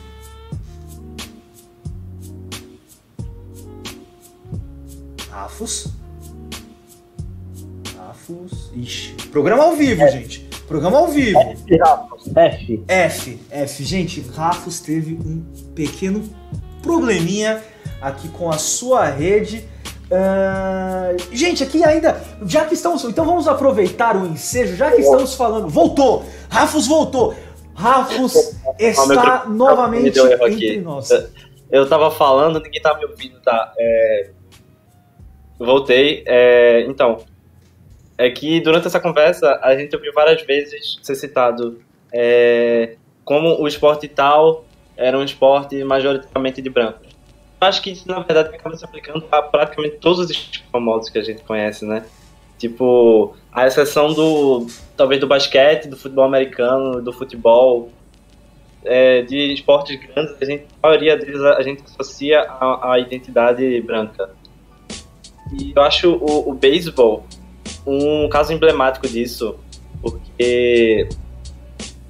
Rafos? 5.30 5.88
Rafos. 7.98 8.70
Ixi. 8.74 9.12
Programa 9.30 9.64
ao 9.64 9.76
vivo, 9.76 10.00
é. 10.00 10.12
gente. 10.12 10.48
Programa 10.66 10.96
ao 11.00 11.08
vivo. 11.08 11.38
F, 11.38 11.76
Rafos. 11.76 12.34
F. 12.34 12.82
F. 12.88 13.38
F. 13.50 13.84
Gente, 13.84 14.22
Rafos 14.34 14.80
teve 14.80 15.12
um 15.12 15.44
pequeno 15.74 16.22
probleminha 16.82 17.62
aqui 18.00 18.26
com 18.28 18.48
a 18.48 18.56
sua 18.56 19.04
rede. 19.10 19.68
Uh, 20.10 21.16
gente, 21.30 21.62
aqui 21.62 21.84
ainda, 21.84 22.20
já 22.44 22.64
que 22.64 22.74
estamos. 22.74 23.04
Então 23.04 23.24
vamos 23.24 23.46
aproveitar 23.46 24.16
o 24.16 24.26
ensejo, 24.26 24.74
já 24.74 24.90
que 24.90 25.00
estamos 25.00 25.34
falando. 25.34 25.68
Voltou! 25.68 26.24
Rafos 26.48 26.88
voltou! 26.88 27.34
Rafos 27.74 28.56
está 28.78 29.46
novamente 29.46 30.18
entre 30.18 30.80
nós. 30.80 31.08
Eu 31.70 31.88
tava 31.88 32.10
falando, 32.10 32.60
ninguém 32.60 32.82
tá 32.82 32.98
me 32.98 33.04
ouvindo, 33.04 33.40
tá? 33.40 33.72
É... 33.78 34.30
Voltei. 35.56 36.24
É... 36.26 36.84
Então, 36.88 37.18
é 38.18 38.28
que 38.30 38.60
durante 38.60 38.88
essa 38.88 38.98
conversa 38.98 39.60
a 39.62 39.76
gente 39.76 39.94
ouviu 39.94 40.12
várias 40.12 40.42
vezes 40.42 40.98
ser 41.02 41.14
citado 41.14 41.80
é... 42.12 42.96
como 43.24 43.62
o 43.62 43.68
esporte 43.68 44.08
tal 44.08 44.64
era 44.96 45.16
um 45.16 45.22
esporte 45.22 45.82
majoritariamente 45.84 46.60
de 46.60 46.68
brancos 46.68 47.09
acho 47.60 47.82
que 47.82 47.90
isso, 47.90 48.08
na 48.08 48.20
verdade, 48.20 48.54
acaba 48.54 48.76
se 48.76 48.84
aplicando 48.84 49.24
a 49.30 49.42
praticamente 49.42 49.96
todos 49.96 50.30
os 50.30 50.62
famosos 50.72 51.10
que 51.10 51.18
a 51.18 51.22
gente 51.22 51.42
conhece, 51.42 51.84
né? 51.84 52.04
Tipo, 52.58 53.34
a 53.52 53.66
exceção 53.66 54.12
do, 54.12 54.66
talvez, 54.96 55.20
do 55.20 55.26
basquete, 55.26 55.88
do 55.88 55.96
futebol 55.96 56.24
americano, 56.24 57.00
do 57.00 57.12
futebol, 57.12 57.90
é, 58.84 59.22
de 59.22 59.52
esportes 59.52 59.98
grandes, 59.98 60.34
a, 60.40 60.44
gente, 60.44 60.66
a 60.82 60.88
maioria 60.88 61.16
deles 61.16 61.40
a 61.40 61.62
gente 61.62 61.82
associa 61.82 62.46
a 62.60 62.98
identidade 62.98 63.80
branca. 63.82 64.30
E 65.58 65.72
eu 65.74 65.82
acho 65.82 66.12
o, 66.12 66.50
o 66.50 66.54
beisebol 66.54 67.26
um 67.86 68.28
caso 68.28 68.52
emblemático 68.52 69.08
disso, 69.08 69.56
porque 70.02 71.08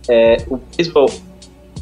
é, 0.08 0.36
o 0.48 0.56
beisebol, 0.56 1.08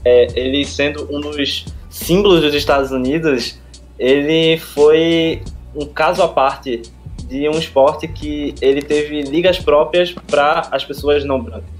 é, 0.04 0.26
ele 0.38 0.64
sendo 0.64 1.08
um 1.10 1.20
dos 1.20 1.64
símbolos 1.98 2.40
dos 2.40 2.54
Estados 2.54 2.90
Unidos, 2.90 3.58
ele 3.98 4.58
foi 4.58 5.42
um 5.74 5.86
caso 5.86 6.22
à 6.22 6.28
parte 6.28 6.82
de 7.26 7.48
um 7.48 7.58
esporte 7.58 8.08
que 8.08 8.54
ele 8.60 8.80
teve 8.80 9.22
ligas 9.22 9.58
próprias 9.58 10.12
para 10.12 10.68
as 10.70 10.84
pessoas 10.84 11.24
não 11.24 11.40
brancas. 11.40 11.78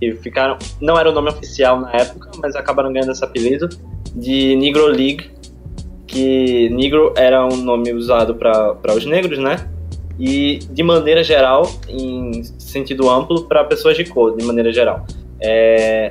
E 0.00 0.12
ficaram, 0.16 0.58
não 0.80 0.98
era 0.98 1.08
o 1.08 1.12
nome 1.12 1.30
oficial 1.30 1.80
na 1.80 1.92
época, 1.92 2.30
mas 2.42 2.54
acabaram 2.54 2.92
ganhando 2.92 3.12
esse 3.12 3.24
apelido 3.24 3.68
de 4.14 4.56
Negro 4.56 4.86
League, 4.86 5.30
que 6.06 6.68
negro 6.70 7.14
era 7.16 7.44
um 7.46 7.56
nome 7.56 7.92
usado 7.92 8.34
para 8.34 8.94
os 8.94 9.06
negros, 9.06 9.38
né? 9.38 9.68
E 10.18 10.58
de 10.70 10.82
maneira 10.82 11.24
geral, 11.24 11.68
em 11.88 12.44
sentido 12.58 13.08
amplo, 13.08 13.44
para 13.46 13.64
pessoas 13.64 13.96
de 13.96 14.04
cor, 14.04 14.36
de 14.36 14.44
maneira 14.44 14.72
geral. 14.72 15.06
É, 15.40 16.10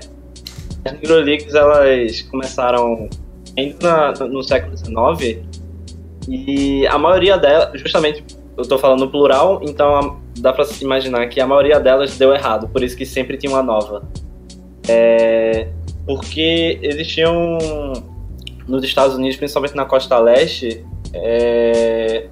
as 0.84 0.94
Negro 0.94 1.20
Leagues 1.20 1.54
elas 1.54 2.22
começaram 2.24 3.10
ainda 3.58 4.12
na, 4.12 4.28
no 4.28 4.44
século 4.44 4.76
XIX, 4.78 5.40
e 6.28 6.88
a 6.88 6.98
maioria 6.98 7.38
delas, 7.38 7.80
justamente, 7.80 8.24
eu 8.56 8.62
estou 8.62 8.78
falando 8.78 9.10
plural, 9.10 9.62
então 9.64 10.22
dá 10.38 10.54
para 10.54 10.66
se 10.66 10.84
imaginar 10.84 11.28
que 11.28 11.40
a 11.40 11.48
maioria 11.48 11.80
delas 11.80 12.18
deu 12.18 12.34
errado, 12.34 12.68
por 12.70 12.84
isso 12.84 12.96
que 12.96 13.06
sempre 13.06 13.38
tinha 13.38 13.52
uma 13.52 13.64
nova. 13.64 14.04
É, 14.88 15.68
porque 16.06 16.80
existiam 16.82 17.58
nos 18.68 18.84
Estados 18.84 19.16
Unidos, 19.16 19.38
principalmente 19.38 19.76
na 19.76 19.86
costa 19.86 20.18
leste, 20.20 20.86
é, 21.14 22.28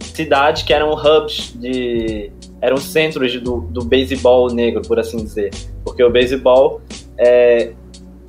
cidades 0.00 0.62
que 0.62 0.72
eram 0.72 0.92
hubs 0.92 1.52
de 1.58 2.30
eram 2.60 2.76
centros 2.76 3.40
do, 3.40 3.60
do 3.60 3.84
beisebol 3.84 4.52
negro, 4.52 4.82
por 4.82 4.98
assim 4.98 5.16
dizer, 5.16 5.50
porque 5.84 6.02
o 6.02 6.10
beisebol 6.10 6.80
é, 7.18 7.72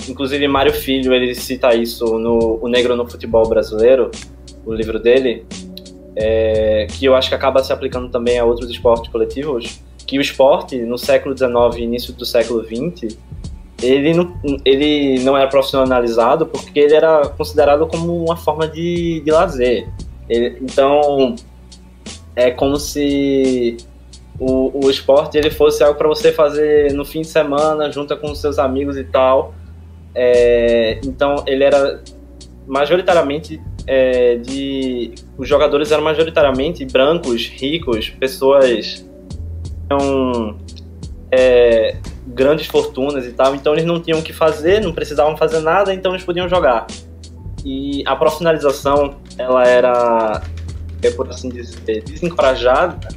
Inclusive, 0.08 0.48
Mário 0.48 0.74
Filho, 0.74 1.14
ele 1.14 1.34
cita 1.34 1.74
isso 1.76 2.18
no 2.20 2.60
O 2.62 2.68
Negro 2.68 2.96
no 2.96 3.08
Futebol 3.08 3.48
Brasileiro, 3.48 4.12
o 4.66 4.74
livro 4.74 5.00
dele, 5.00 5.46
é, 6.16 6.88
que 6.90 7.06
eu 7.06 7.16
acho 7.16 7.30
que 7.30 7.36
acaba 7.36 7.64
se 7.64 7.74
aplicando 7.74 8.10
também 8.10 8.38
a 8.38 8.46
outros 8.46 8.70
esportes 8.70 9.12
coletivos, 9.12 9.82
que 10.06 10.18
o 10.18 10.22
esporte, 10.22 10.78
no 10.78 10.98
século 10.98 11.38
XIX 11.38 11.54
e 11.78 11.82
início 11.84 12.14
do 12.14 12.26
século 12.26 12.64
XX, 12.64 13.18
ele 13.82 14.14
não, 14.14 14.34
ele 14.64 15.20
não 15.24 15.38
era 15.38 15.48
profissionalizado 15.48 16.46
porque 16.46 16.80
ele 16.80 16.96
era 16.96 17.28
considerado 17.28 17.86
como 17.88 18.24
uma 18.24 18.38
forma 18.38 18.68
de, 18.68 19.22
de 19.22 19.32
lazer. 19.32 19.90
Ele, 20.30 20.58
então, 20.62 21.36
é 22.36 22.52
como 22.52 22.78
se 22.78 23.78
o, 24.40 24.86
o 24.86 24.90
esporte 24.90 25.38
ele 25.38 25.52
fosse 25.52 25.84
algo 25.84 25.98
para 25.98 26.08
você 26.08 26.32
fazer 26.32 26.94
no 26.94 27.04
fim 27.06 27.22
de 27.22 27.28
semana, 27.28 27.92
junto 27.92 28.16
com 28.18 28.34
seus 28.34 28.58
amigos 28.58 28.98
e 28.98 29.04
tal. 29.04 29.54
É, 30.16 31.00
então 31.04 31.44
ele 31.48 31.64
era 31.64 32.02
majoritariamente 32.68 33.60
é, 33.86 34.38
de 34.38 35.14
os 35.38 35.48
jogadores 35.48 35.92
eram 35.92 36.04
majoritariamente 36.04 36.86
brancos, 36.86 37.48
ricos, 37.48 38.10
pessoas 38.10 39.06
com 39.90 40.58
é, 41.32 41.98
grandes 42.28 42.68
fortunas 42.68 43.26
e 43.26 43.32
tal. 43.32 43.56
Então 43.56 43.74
eles 43.74 43.86
não 43.86 44.02
tinham 44.02 44.20
o 44.20 44.24
que 44.24 44.34
fazer, 44.34 44.82
não 44.82 44.94
precisavam 44.94 45.36
fazer 45.36 45.60
nada, 45.60 45.94
então 45.94 46.14
eles 46.14 46.24
podiam 46.24 46.48
jogar. 46.48 46.88
E 47.66 48.04
a 48.06 48.16
profissionalização 48.16 49.16
ela 49.38 49.66
era, 49.66 50.42
é, 51.02 51.10
por 51.12 51.30
assim 51.30 51.50
dizer, 51.50 52.04
desencorajada. 52.04 53.08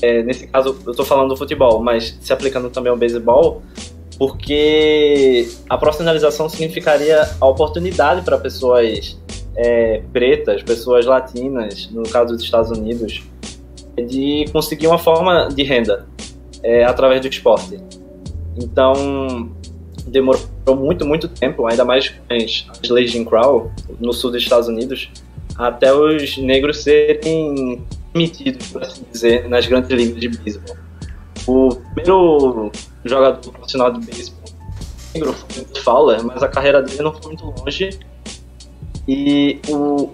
É, 0.00 0.22
nesse 0.22 0.46
caso, 0.46 0.78
eu 0.86 0.92
estou 0.92 1.04
falando 1.04 1.30
do 1.30 1.36
futebol, 1.36 1.82
mas 1.82 2.16
se 2.20 2.32
aplicando 2.32 2.70
também 2.70 2.90
ao 2.90 2.96
beisebol, 2.96 3.62
porque 4.18 5.48
a 5.68 5.78
profissionalização 5.78 6.48
significaria 6.48 7.28
a 7.40 7.46
oportunidade 7.46 8.22
para 8.22 8.36
pessoas 8.36 9.16
é, 9.56 10.02
pretas, 10.12 10.62
pessoas 10.62 11.06
latinas, 11.06 11.88
no 11.90 12.02
caso 12.02 12.34
dos 12.34 12.42
Estados 12.42 12.76
Unidos, 12.76 13.22
de 13.96 14.46
conseguir 14.52 14.88
uma 14.88 14.98
forma 14.98 15.48
de 15.48 15.62
renda 15.62 16.06
é, 16.62 16.84
através 16.84 17.20
do 17.20 17.28
esporte. 17.28 17.78
Então, 18.56 19.50
demorou 20.06 20.46
muito, 20.76 21.06
muito 21.06 21.28
tempo, 21.28 21.66
ainda 21.66 21.84
mais 21.84 22.08
com 22.08 22.34
as, 22.34 22.88
leis 22.90 23.12
de 23.12 23.18
Jim 23.18 23.24
Crow, 23.24 23.70
no 24.00 24.12
sul 24.12 24.32
dos 24.32 24.42
Estados 24.42 24.68
Unidos, 24.68 25.10
até 25.56 25.92
os 25.92 26.38
negros 26.38 26.82
serem 26.82 27.84
permitidos, 28.12 28.66
por 28.68 28.82
assim 28.82 29.04
dizer, 29.12 29.48
nas 29.48 29.66
grandes 29.66 29.90
ligas 29.90 30.20
de 30.20 30.28
beisebol. 30.28 30.76
O 31.48 31.74
primeiro 31.94 32.70
jogador 33.04 33.50
profissional 33.52 33.90
de 33.90 34.04
beisebol 34.04 34.38
negro 35.14 35.32
foi 35.32 35.62
o 35.62 35.82
Fowler, 35.82 36.22
mas 36.22 36.42
a 36.42 36.48
carreira 36.48 36.82
dele 36.82 37.02
não 37.02 37.12
foi 37.12 37.32
muito 37.32 37.54
longe. 37.58 37.98
E 39.08 39.58
o 39.68 40.10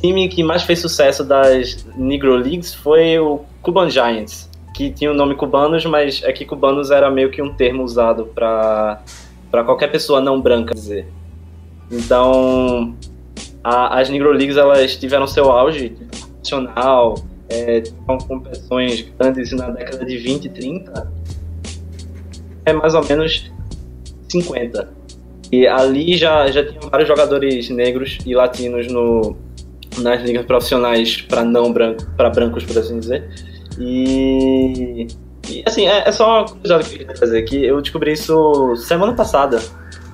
time 0.00 0.28
que 0.28 0.42
mais 0.44 0.62
fez 0.62 0.80
sucesso 0.80 1.24
das 1.24 1.86
Negro 1.96 2.36
Leagues 2.36 2.74
foi 2.74 3.18
o 3.18 3.40
Cuban 3.62 3.88
Giants, 3.88 4.50
que 4.74 4.90
tinha 4.90 5.10
o 5.10 5.14
nome 5.14 5.34
cubanos, 5.34 5.84
mas 5.86 6.22
é 6.22 6.32
que 6.32 6.44
cubanos 6.44 6.90
era 6.90 7.10
meio 7.10 7.30
que 7.30 7.40
um 7.40 7.54
termo 7.54 7.82
usado 7.82 8.26
para 8.26 9.00
qualquer 9.64 9.90
pessoa 9.90 10.20
não 10.20 10.40
branca 10.40 10.74
dizer. 10.74 11.08
Então, 11.90 12.94
a, 13.64 13.98
as 13.98 14.10
Negro 14.10 14.32
Leagues 14.32 14.58
elas 14.58 14.96
tiveram 14.96 15.26
seu 15.26 15.50
auge 15.50 15.96
nacional, 16.38 17.14
é, 17.52 17.82
com 18.06 18.18
competições 18.18 19.02
grandes 19.18 19.52
na 19.52 19.68
década 19.70 20.04
de 20.04 20.16
20 20.16 20.46
e 20.46 20.48
30, 20.48 21.12
é 22.64 22.72
mais 22.72 22.94
ou 22.94 23.04
menos 23.04 23.50
50. 24.28 24.88
E 25.50 25.66
ali 25.66 26.16
já, 26.16 26.50
já 26.50 26.64
tinha 26.64 26.80
vários 26.80 27.06
jogadores 27.06 27.68
negros 27.68 28.18
e 28.24 28.34
latinos 28.34 28.86
no, 28.90 29.36
nas 29.98 30.22
ligas 30.22 30.46
profissionais 30.46 31.20
para 31.20 31.44
não 31.44 31.70
branco, 31.72 32.06
para 32.16 32.30
brancos, 32.30 32.64
por 32.64 32.78
assim 32.78 32.98
dizer. 32.98 33.28
E, 33.78 35.06
e 35.48 35.62
assim, 35.66 35.86
é, 35.86 36.08
é, 36.08 36.12
só 36.12 36.40
uma 36.40 36.48
coisa 36.48 36.78
que 36.78 36.94
eu 36.94 36.98
queria 36.98 37.16
fazer 37.16 37.42
que 37.42 37.64
eu 37.64 37.80
descobri 37.82 38.12
isso 38.12 38.74
semana 38.76 39.12
passada, 39.12 39.60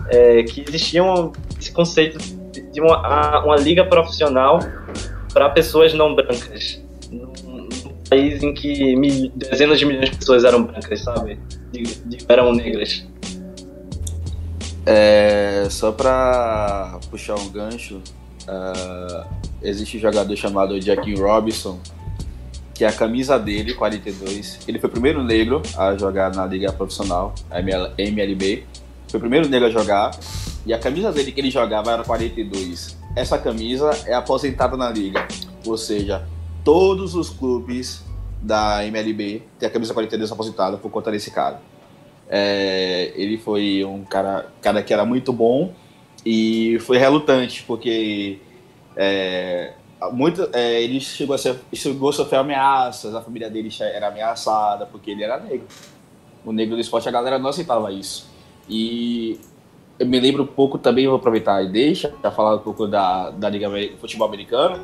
é, 0.08 0.42
que 0.42 0.64
existia 0.66 1.04
um, 1.04 1.30
esse 1.60 1.70
conceito 1.70 2.18
de 2.72 2.80
uma, 2.80 3.44
uma 3.44 3.56
liga 3.56 3.84
profissional 3.84 4.58
para 5.32 5.48
pessoas 5.50 5.94
não 5.94 6.14
brancas 6.16 6.82
país 8.08 8.42
em 8.42 8.52
que 8.54 8.96
mil, 8.96 9.30
dezenas 9.34 9.78
de 9.78 9.86
milhões 9.86 10.10
de 10.10 10.16
pessoas 10.16 10.44
eram 10.44 10.64
brancas, 10.64 11.00
sabe? 11.00 11.38
De, 11.72 12.18
eram 12.28 12.52
negras. 12.52 13.06
É, 14.86 15.66
só 15.70 15.92
pra 15.92 16.98
puxar 17.10 17.34
um 17.34 17.50
gancho, 17.50 17.96
uh, 18.48 19.26
existe 19.62 19.98
um 19.98 20.00
jogador 20.00 20.34
chamado 20.36 20.80
Jackie 20.80 21.14
Robinson, 21.14 21.78
que 22.74 22.84
a 22.84 22.92
camisa 22.92 23.38
dele, 23.38 23.74
42, 23.74 24.60
ele 24.68 24.78
foi 24.78 24.88
o 24.88 24.92
primeiro 24.92 25.22
negro 25.22 25.60
a 25.76 25.96
jogar 25.96 26.34
na 26.34 26.46
liga 26.46 26.72
profissional, 26.72 27.34
a 27.50 27.58
ML 27.60 27.90
MLB. 27.98 28.64
Foi 29.08 29.18
o 29.18 29.20
primeiro 29.20 29.48
negro 29.48 29.66
a 29.66 29.70
jogar. 29.70 30.12
E 30.64 30.72
a 30.72 30.78
camisa 30.78 31.10
dele 31.10 31.32
que 31.32 31.40
ele 31.40 31.50
jogava 31.50 31.90
era 31.90 32.04
42. 32.04 32.96
Essa 33.16 33.36
camisa 33.36 33.90
é 34.06 34.14
aposentada 34.14 34.76
na 34.76 34.90
liga. 34.90 35.26
Ou 35.66 35.76
seja, 35.76 36.24
todos 36.68 37.14
os 37.14 37.30
clubes 37.30 38.04
da 38.42 38.84
MLB 38.84 39.42
têm 39.58 39.66
a 39.66 39.72
camisa 39.72 39.94
42 39.94 40.30
aposentada 40.30 40.76
por 40.76 40.90
conta 40.90 41.10
desse 41.10 41.30
cara. 41.30 41.62
É, 42.28 43.10
ele 43.16 43.38
foi 43.38 43.82
um 43.86 44.04
cara, 44.04 44.52
cara 44.60 44.82
que 44.82 44.92
era 44.92 45.02
muito 45.02 45.32
bom 45.32 45.72
e 46.26 46.78
foi 46.80 46.98
relutante, 46.98 47.64
porque 47.66 48.38
é, 48.94 49.72
muito, 50.12 50.46
é, 50.52 50.82
ele 50.82 51.00
chegou 51.00 51.34
a, 51.34 51.38
ser, 51.38 51.58
chegou 51.72 52.10
a 52.10 52.12
sofrer 52.12 52.40
ameaças, 52.40 53.14
a 53.14 53.22
família 53.22 53.48
dele 53.48 53.70
era 53.80 54.08
ameaçada 54.08 54.84
porque 54.84 55.12
ele 55.12 55.22
era 55.22 55.40
negro. 55.40 55.66
O 56.44 56.52
negro 56.52 56.74
do 56.74 56.82
esporte, 56.82 57.08
a 57.08 57.12
galera 57.12 57.38
não 57.38 57.48
aceitava 57.48 57.90
isso. 57.90 58.28
E 58.68 59.40
eu 59.98 60.06
me 60.06 60.20
lembro 60.20 60.42
um 60.42 60.46
pouco 60.46 60.76
também, 60.76 61.06
vou 61.06 61.16
aproveitar 61.16 61.64
e 61.64 61.72
deixa, 61.72 62.10
para 62.10 62.30
falar 62.30 62.56
um 62.56 62.60
pouco 62.60 62.86
da, 62.86 63.30
da 63.30 63.48
Liga 63.48 63.70
Futebol 63.98 64.28
Americano, 64.28 64.78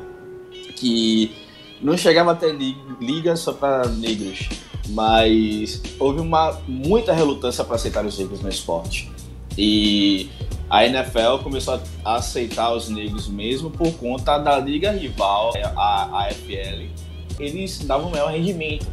que 0.75 1.44
não 1.81 1.97
chegava 1.97 2.31
a 2.31 2.35
ter 2.35 2.55
liga 2.99 3.35
só 3.35 3.53
para 3.53 3.87
negros, 3.87 4.49
mas 4.89 5.81
houve 5.99 6.19
uma 6.19 6.59
muita 6.67 7.13
relutância 7.13 7.63
para 7.63 7.75
aceitar 7.75 8.05
os 8.05 8.17
negros 8.17 8.41
no 8.41 8.49
esporte. 8.49 9.11
E 9.57 10.29
a 10.69 10.85
NFL 10.85 11.43
começou 11.43 11.79
a 12.03 12.15
aceitar 12.15 12.73
os 12.73 12.89
negros 12.89 13.27
mesmo 13.27 13.69
por 13.69 13.91
conta 13.93 14.37
da 14.37 14.57
liga 14.57 14.91
rival, 14.91 15.53
a 15.75 16.27
AFL. 16.27 16.87
Eles 17.39 17.79
davam 17.79 18.09
maior 18.09 18.31
rendimento. 18.31 18.87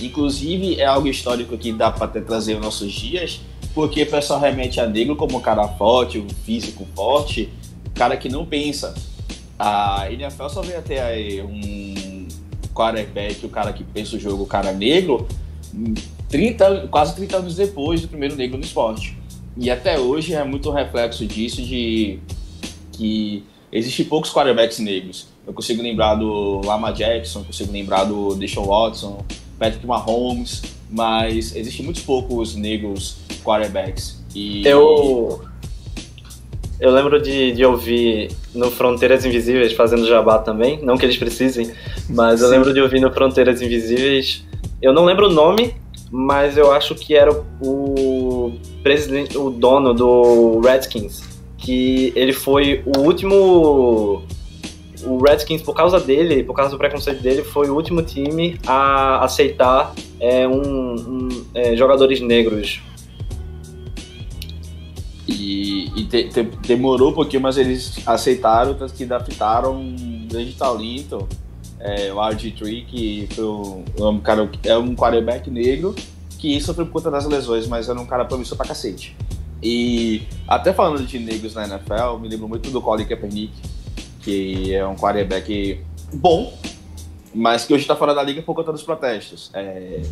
Inclusive, 0.00 0.80
é 0.80 0.84
algo 0.84 1.06
histórico 1.06 1.56
que 1.56 1.72
dá 1.72 1.90
para 1.90 2.20
trazer 2.20 2.54
nos 2.54 2.64
nossos 2.64 2.92
dias, 2.92 3.40
porque 3.74 4.02
o 4.02 4.10
pessoal 4.10 4.40
remete 4.40 4.80
a 4.80 4.86
negro 4.86 5.16
como 5.16 5.38
um 5.38 5.40
cara 5.40 5.66
forte, 5.68 6.18
um 6.18 6.28
físico 6.28 6.86
forte, 6.94 7.48
cara 7.94 8.16
que 8.16 8.28
não 8.28 8.44
pensa. 8.44 8.94
A 9.58 10.10
NFL 10.10 10.48
só 10.48 10.62
veio 10.62 10.78
até 10.78 11.42
um 11.44 11.83
quarterback, 12.74 13.46
o 13.46 13.48
cara 13.48 13.72
que 13.72 13.84
pensa 13.84 14.16
o 14.16 14.20
jogo, 14.20 14.42
o 14.42 14.46
cara 14.46 14.72
negro, 14.72 15.26
30, 16.28 16.88
quase 16.90 17.14
30 17.14 17.36
anos 17.36 17.56
depois 17.56 18.00
do 18.00 18.08
primeiro 18.08 18.34
negro 18.36 18.58
no 18.58 18.64
esporte. 18.64 19.16
E 19.56 19.70
até 19.70 19.98
hoje 19.98 20.34
é 20.34 20.42
muito 20.42 20.70
reflexo 20.70 21.24
disso 21.26 21.62
de 21.62 22.18
que 22.92 23.44
existem 23.70 24.04
poucos 24.04 24.32
quarterbacks 24.32 24.78
negros. 24.78 25.28
Eu 25.46 25.52
consigo 25.52 25.82
lembrar 25.82 26.16
do 26.16 26.60
Lama 26.64 26.90
Jackson, 26.90 27.44
consigo 27.44 27.72
lembrar 27.72 28.04
do 28.04 28.34
Deshaun 28.34 28.66
Watson, 28.66 29.24
Patrick 29.58 29.86
Mahomes, 29.86 30.62
mas 30.90 31.54
existem 31.54 31.84
muitos 31.84 32.02
poucos 32.02 32.54
negros 32.54 33.18
quarterbacks. 33.44 34.22
E 34.34 34.66
eu 34.66 35.44
eu 36.84 36.90
lembro 36.90 37.18
de, 37.18 37.52
de 37.52 37.64
ouvir 37.64 38.30
no 38.54 38.70
Fronteiras 38.70 39.24
Invisíveis 39.24 39.72
fazendo 39.72 40.06
jabá 40.06 40.38
também, 40.38 40.78
não 40.82 40.98
que 40.98 41.06
eles 41.06 41.16
precisem, 41.16 41.72
mas 42.10 42.42
eu 42.42 42.48
lembro 42.50 42.74
de 42.74 42.80
ouvir 42.82 43.00
no 43.00 43.10
Fronteiras 43.10 43.62
Invisíveis. 43.62 44.44
Eu 44.82 44.92
não 44.92 45.06
lembro 45.06 45.28
o 45.28 45.32
nome, 45.32 45.74
mas 46.12 46.58
eu 46.58 46.70
acho 46.70 46.94
que 46.94 47.16
era 47.16 47.32
o 47.62 48.52
presidente, 48.82 49.38
o 49.38 49.48
dono 49.48 49.94
do 49.94 50.60
Redskins, 50.60 51.22
que 51.56 52.12
ele 52.14 52.34
foi 52.34 52.82
o 52.84 53.00
último 53.00 54.22
o 55.06 55.18
Redskins, 55.22 55.62
por 55.62 55.74
causa 55.74 55.98
dele, 55.98 56.42
por 56.42 56.54
causa 56.54 56.70
do 56.70 56.76
preconceito 56.76 57.22
dele, 57.22 57.42
foi 57.42 57.70
o 57.70 57.74
último 57.74 58.02
time 58.02 58.58
a 58.66 59.24
aceitar 59.24 59.94
é, 60.20 60.46
um, 60.46 60.94
um 60.94 61.28
é, 61.54 61.74
jogadores 61.74 62.20
negros. 62.20 62.82
E, 65.26 65.63
e 65.94 66.04
te, 66.04 66.28
te, 66.28 66.42
demorou 66.42 67.10
um 67.10 67.14
pouquinho, 67.14 67.42
mas 67.42 67.56
eles 67.56 68.00
aceitaram, 68.06 68.74
tanto 68.74 68.94
que 68.94 69.04
adaptaram 69.04 69.76
um 69.76 70.26
grande 70.28 70.52
talento 70.54 71.28
é, 71.84 72.10
o 72.12 72.16
RG3, 72.16 72.86
que 72.86 73.28
foi 73.32 73.44
um, 73.44 73.84
um 74.00 74.20
cara, 74.20 74.50
é 74.64 74.76
um 74.76 74.96
quarterback 74.96 75.50
negro 75.50 75.94
que 76.38 76.58
sofreu 76.60 76.86
por 76.86 76.94
conta 76.94 77.10
das 77.10 77.26
lesões, 77.26 77.66
mas 77.66 77.88
era 77.88 78.00
um 78.00 78.06
cara 78.06 78.24
promissor 78.24 78.56
pra 78.56 78.66
cacete. 78.66 79.14
E 79.62 80.22
até 80.48 80.72
falando 80.72 81.04
de 81.06 81.18
negros 81.18 81.54
na 81.54 81.66
NFL, 81.66 82.18
me 82.20 82.28
lembro 82.28 82.48
muito 82.48 82.70
do 82.70 82.80
Colin 82.80 83.04
Kaepernick, 83.04 83.52
que 84.20 84.74
é 84.74 84.86
um 84.86 84.96
quarterback 84.96 85.80
bom, 86.12 86.56
mas 87.34 87.66
que 87.66 87.74
hoje 87.74 87.82
está 87.82 87.94
fora 87.94 88.14
da 88.14 88.22
liga 88.22 88.40
por 88.40 88.54
conta 88.54 88.72
dos 88.72 88.82
protestos. 88.82 89.50
É, 89.52 90.02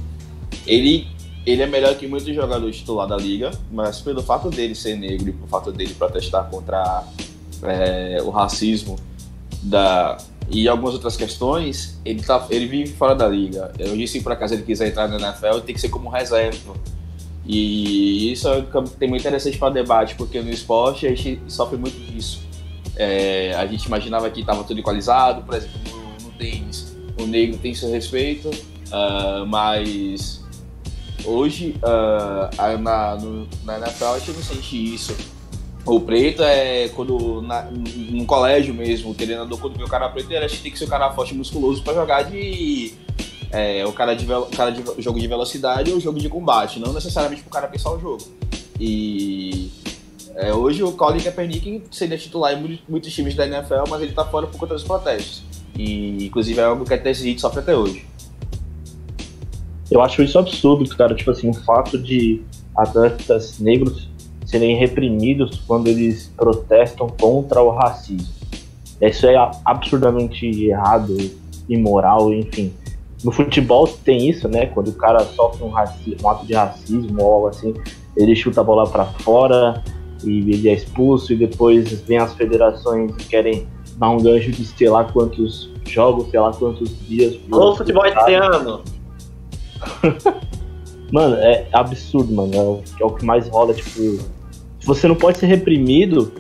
ele, 0.67 1.07
ele 1.45 1.63
é 1.63 1.67
melhor 1.67 1.95
que 1.97 2.07
muitos 2.07 2.33
jogadores 2.35 2.77
titulares 2.77 3.11
da 3.11 3.17
liga, 3.17 3.51
mas 3.71 4.01
pelo 4.01 4.23
fato 4.23 4.49
dele 4.49 4.75
ser 4.75 4.97
negro 4.97 5.31
e 5.31 5.33
pelo 5.33 5.49
fato 5.49 5.73
dele 5.73 5.93
protestar 5.95 6.49
contra 6.49 7.05
é, 7.63 8.23
o 8.23 8.31
racismo 8.31 8.97
da, 9.63 10.17
e 10.51 10.69
algumas 10.69 10.95
outras 10.95 11.17
questões, 11.17 11.99
ele, 12.05 12.23
tá, 12.23 12.47
ele 12.51 12.67
vive 12.67 12.93
fora 12.93 13.15
da 13.15 13.29
liga. 13.29 13.73
Eu 13.79 13.97
disse 13.97 14.19
que 14.19 14.25
por 14.25 14.33
acaso 14.33 14.55
ele 14.55 14.63
quiser 14.63 14.89
entrar 14.89 15.09
na 15.09 15.17
NFL, 15.17 15.61
tem 15.61 15.75
que 15.75 15.81
ser 15.81 15.89
como 15.89 16.09
reserva. 16.09 16.75
E 17.45 18.31
isso 18.31 18.49
é 18.49 18.65
tem 18.99 19.09
muito 19.09 19.23
interessante 19.23 19.59
para 19.59 19.69
o 19.69 19.73
debate, 19.73 20.15
porque 20.15 20.41
no 20.41 20.51
esporte 20.51 21.07
a 21.07 21.11
gente 21.11 21.41
sofre 21.49 21.77
muito 21.77 21.99
disso. 21.99 22.43
É, 22.97 23.55
a 23.55 23.67
gente 23.67 23.85
imaginava 23.87 24.31
que 24.31 24.41
estava 24.41 24.63
tudo 24.63 24.79
equalizado, 24.79 25.43
por 25.43 25.55
exemplo, 25.55 25.81
no, 25.91 26.27
no 26.27 26.33
tênis, 26.37 26.95
o 27.19 27.27
negro 27.27 27.59
tem 27.59 27.75
seu 27.75 27.91
respeito, 27.91 28.49
uh, 28.49 29.47
mas 29.47 30.42
hoje 31.25 31.77
uh, 31.83 32.79
na, 32.79 33.17
no, 33.17 33.49
na 33.65 33.79
NFL 33.79 34.05
a 34.05 34.19
gente 34.19 34.33
não 34.33 34.43
sente 34.43 34.95
isso. 34.95 35.17
O 35.85 35.99
preto 36.01 36.43
é 36.43 36.89
quando 36.91 37.43
na, 37.43 37.63
no 37.71 38.25
colégio 38.25 38.73
mesmo, 38.73 39.11
o 39.11 39.15
treinador 39.15 39.59
quando 39.59 39.77
vê 39.77 39.83
o 39.83 39.89
cara 39.89 40.09
preto, 40.09 40.31
ele 40.31 40.45
acha 40.45 40.57
que 40.57 40.63
tem 40.63 40.73
que 40.73 40.79
ser 40.79 40.85
um 40.85 40.89
cara 40.89 41.11
forte 41.13 41.35
e 41.35 41.37
musculoso 41.37 41.83
para 41.83 41.95
jogar 41.95 42.23
de 42.23 42.95
é, 43.51 43.85
o 43.85 43.93
cara 43.93 44.15
de, 44.15 44.27
cara 44.57 44.71
de 44.71 44.83
jogo 44.99 45.19
de 45.19 45.27
velocidade 45.27 45.93
ou 45.93 46.01
jogo 46.01 46.19
de 46.19 46.29
combate, 46.29 46.79
não 46.79 46.93
necessariamente 46.93 47.43
para 47.43 47.49
o 47.49 47.53
cara 47.53 47.67
pensar 47.69 47.93
o 47.93 48.01
jogo. 48.01 48.23
E 48.79 49.71
é, 50.37 50.53
hoje 50.55 50.83
o 50.83 50.93
Colin 50.93 51.21
Kaepernick 51.21 51.83
seria 51.91 52.17
titular 52.17 52.53
em 52.55 52.81
muitos 52.89 53.13
times 53.13 53.35
da 53.35 53.47
NFL, 53.47 53.85
mas 53.91 54.01
ele 54.01 54.11
está 54.11 54.25
fora 54.25 54.47
por 54.47 54.59
conta 54.59 54.75
dos 54.75 54.85
protestos. 54.85 55.43
E 55.77 56.27
inclusive 56.27 56.61
é 56.61 56.65
algo 56.65 56.85
que 56.85 56.95
a 56.95 56.99
Tennessee 56.99 57.39
sofre 57.39 57.61
até 57.61 57.77
hoje. 57.77 58.07
Eu 59.93 60.01
acho 60.01 60.23
isso 60.23 60.39
absurdo, 60.39 60.89
cara. 60.97 61.15
Tipo 61.15 61.31
assim, 61.31 61.51
o 61.51 61.55
fato 61.55 61.99
de 61.99 62.43
atletas 62.77 63.59
negros 63.59 64.09
serem 64.47 64.77
reprimidos 64.77 65.63
quando 65.67 65.87
eles 65.87 66.33
protestam 66.37 67.09
contra 67.09 67.63
o 67.63 67.71
racismo. 67.71 68.33
Isso 69.01 69.27
é 69.27 69.35
absurdamente 69.65 70.47
errado, 70.47 71.17
imoral, 71.69 72.33
enfim. 72.33 72.73
No 73.25 73.31
futebol 73.31 73.87
tem 73.87 74.29
isso, 74.29 74.49
né? 74.49 74.67
Quando 74.67 74.89
o 74.89 74.93
cara 74.95 75.21
sofre 75.21 75.65
um, 75.65 75.71
racismo, 75.71 76.17
um 76.23 76.29
ato 76.29 76.47
de 76.47 76.55
racismo 76.55 77.23
ou 77.23 77.33
algo 77.33 77.49
assim, 77.49 77.75
ele 78.17 78.35
chuta 78.35 78.61
a 78.61 78.65
bola 78.65 78.89
para 78.89 79.05
fora 79.05 79.83
e 80.25 80.39
ele 80.39 80.69
é 80.69 80.75
expulso 80.75 81.33
e 81.33 81.37
depois 81.37 82.01
vem 82.03 82.19
as 82.19 82.35
federações 82.35 83.13
e 83.19 83.25
querem 83.25 83.67
dar 83.97 84.11
um 84.11 84.19
gancho 84.19 84.51
de 84.51 84.65
sei 84.65 84.89
lá 84.89 85.05
quantos 85.05 85.71
jogos, 85.87 86.31
sei 86.31 86.41
lá 86.41 86.53
quantos 86.53 86.91
dias. 87.07 87.39
Ô, 87.51 87.77
futebol 87.77 88.07
italiano! 88.07 88.83
mano, 91.13 91.37
é 91.37 91.69
absurdo, 91.73 92.33
mano. 92.33 92.55
É 92.55 93.05
o, 93.05 93.09
é 93.09 93.19
que 93.19 93.25
mais 93.25 93.49
rola, 93.49 93.75
tipo, 93.75 94.19
você 94.85 95.07
não 95.09 95.15
pode 95.15 95.39
ser 95.39 95.47
reprimido 95.47 96.33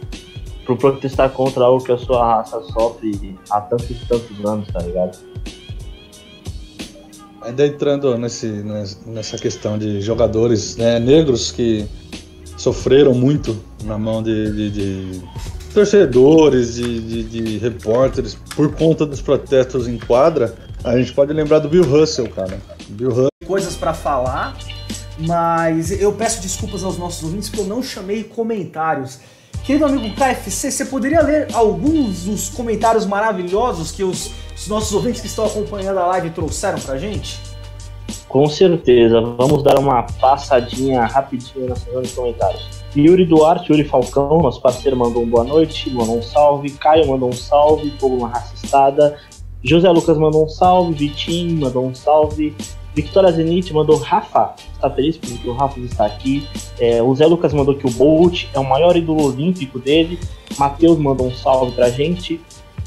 por 0.66 0.76
protestar 0.76 1.30
contra 1.30 1.64
algo 1.64 1.84
que 1.84 1.92
a 1.92 1.98
sua 1.98 2.36
raça 2.36 2.60
sofre 2.72 3.36
há 3.50 3.60
tantos 3.60 3.90
e 3.90 3.94
tantos 4.06 4.44
anos, 4.44 4.68
tá 4.72 4.80
ligado? 4.80 5.18
Ainda 7.42 7.66
entrando 7.66 8.16
nesse, 8.16 8.46
nessa 9.04 9.36
questão 9.36 9.76
de 9.76 10.00
jogadores 10.00 10.76
né, 10.76 11.00
negros 11.00 11.50
que 11.50 11.84
sofreram 12.56 13.12
muito 13.12 13.56
na 13.84 13.98
mão 13.98 14.22
de, 14.22 14.52
de, 14.52 14.70
de 14.70 15.22
torcedores, 15.72 16.74
de, 16.74 17.00
de, 17.00 17.22
de, 17.24 17.58
repórteres, 17.58 18.36
por 18.54 18.74
conta 18.74 19.04
dos 19.04 19.20
protestos 19.20 19.88
em 19.88 19.98
quadra, 19.98 20.54
a 20.84 20.96
gente 20.98 21.12
pode 21.12 21.32
lembrar 21.32 21.58
do 21.58 21.68
Bill 21.68 21.84
Russell, 21.84 22.28
cara. 22.28 22.60
Bill 22.88 23.10
Russell. 23.10 23.28
Coisas 23.46 23.74
para 23.74 23.92
falar 23.92 24.56
mas 25.18 25.90
eu 25.90 26.12
peço 26.12 26.40
desculpas 26.40 26.82
aos 26.82 26.98
nossos 26.98 27.22
ouvintes 27.22 27.48
porque 27.48 27.62
eu 27.62 27.66
não 27.66 27.82
chamei 27.82 28.24
comentários. 28.24 29.20
Querido 29.64 29.84
amigo 29.86 30.14
KFC, 30.16 30.70
você 30.70 30.84
poderia 30.84 31.22
ler 31.22 31.48
alguns 31.52 32.24
dos 32.24 32.48
comentários 32.48 33.06
maravilhosos 33.06 33.92
que 33.92 34.02
os, 34.02 34.32
os 34.56 34.66
nossos 34.66 34.92
ouvintes 34.92 35.20
que 35.20 35.28
estão 35.28 35.46
acompanhando 35.46 35.98
a 35.98 36.06
live 36.06 36.30
trouxeram 36.30 36.80
pra 36.80 36.96
gente? 36.98 37.38
Com 38.28 38.48
certeza, 38.48 39.20
vamos 39.20 39.62
dar 39.62 39.78
uma 39.78 40.02
passadinha 40.02 41.04
rapidinho 41.04 41.68
na 41.68 41.76
sessão 41.76 42.02
de 42.02 42.08
comentários. 42.10 42.81
Yuri 42.96 43.24
Duarte, 43.24 43.72
Yuri 43.72 43.84
Falcão, 43.84 44.42
nosso 44.42 44.60
parceiro, 44.60 44.96
mandou 44.96 45.22
um 45.22 45.28
boa 45.28 45.44
noite, 45.44 45.90
mandou 45.90 46.18
um 46.18 46.22
salve. 46.22 46.70
Caio 46.70 47.08
mandou 47.08 47.30
um 47.30 47.32
salve, 47.32 47.90
povo 47.92 48.16
uma 48.16 48.28
racistada. 48.28 49.18
José 49.64 49.88
Lucas 49.90 50.18
mandou 50.18 50.44
um 50.44 50.48
salve, 50.48 50.92
Vitinho 50.94 51.60
mandou 51.60 51.86
um 51.86 51.94
salve, 51.94 52.54
Victoria 52.94 53.32
Zenit 53.32 53.72
mandou 53.72 53.96
Rafa, 53.96 54.54
está 54.74 54.90
feliz 54.90 55.16
porque 55.16 55.48
o 55.48 55.54
Rafa 55.54 55.80
está 55.80 56.04
aqui. 56.04 56.46
É, 56.78 57.02
o 57.02 57.14
Zé 57.14 57.26
Lucas 57.26 57.54
mandou 57.54 57.74
que 57.74 57.86
o 57.86 57.90
Bolt 57.90 58.44
é 58.52 58.58
o 58.58 58.64
maior 58.64 58.96
ídolo 58.96 59.24
olímpico 59.24 59.78
dele. 59.78 60.18
Matheus 60.58 60.98
mandou 60.98 61.28
um 61.28 61.34
salve 61.34 61.72
pra 61.72 61.88
gente. 61.88 62.40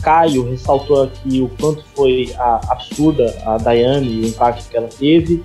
Caio 0.04 0.48
ressaltou 0.48 1.04
aqui 1.04 1.42
o 1.42 1.50
quanto 1.60 1.84
foi 1.96 2.32
a, 2.38 2.62
absurda 2.70 3.36
a 3.46 3.58
Daiane 3.58 4.08
e 4.08 4.22
o 4.22 4.28
impacto 4.28 4.70
que 4.70 4.78
ela 4.78 4.88
teve. 4.88 5.44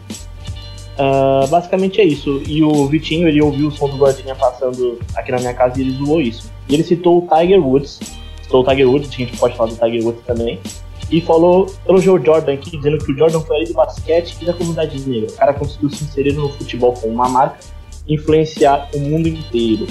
Uh, 1.00 1.48
basicamente 1.48 1.98
é 1.98 2.04
isso. 2.04 2.42
E 2.46 2.62
o 2.62 2.86
Vitinho, 2.86 3.26
ele 3.26 3.40
ouviu 3.40 3.68
o 3.68 3.70
som 3.70 3.88
do 3.88 3.96
Guardinha 3.96 4.34
passando 4.34 4.98
aqui 5.14 5.32
na 5.32 5.38
minha 5.38 5.54
casa 5.54 5.78
e 5.78 5.82
ele 5.82 5.92
zoou 5.92 6.20
isso. 6.20 6.52
E 6.68 6.74
ele 6.74 6.82
citou 6.82 7.24
o 7.24 7.28
Tiger 7.28 7.66
Woods. 7.66 8.00
Citou 8.42 8.62
o 8.62 8.68
Tiger 8.68 8.88
Woods, 8.88 9.08
a 9.08 9.12
gente 9.12 9.36
pode 9.38 9.56
falar 9.56 9.70
do 9.70 9.76
Tiger 9.76 10.04
Woods 10.04 10.22
também. 10.26 10.60
E 11.10 11.20
falou, 11.22 11.74
elogiou 11.88 12.18
o 12.18 12.24
Jordan 12.24 12.52
aqui, 12.52 12.76
dizendo 12.76 12.98
que 12.98 13.10
o 13.12 13.16
Jordan 13.16 13.40
foi 13.40 13.56
ali 13.56 13.66
do 13.66 13.74
basquete 13.74 14.36
e 14.42 14.44
da 14.44 14.52
comunidade 14.52 15.00
negra. 15.08 15.30
O 15.30 15.36
cara 15.36 15.54
conseguiu 15.54 15.88
se 15.88 16.04
inserir 16.04 16.34
no 16.34 16.50
futebol 16.50 16.92
com 16.92 17.08
uma 17.08 17.28
marca 17.28 17.58
influenciar 18.06 18.88
o 18.94 18.98
mundo 18.98 19.28
inteiro. 19.28 19.86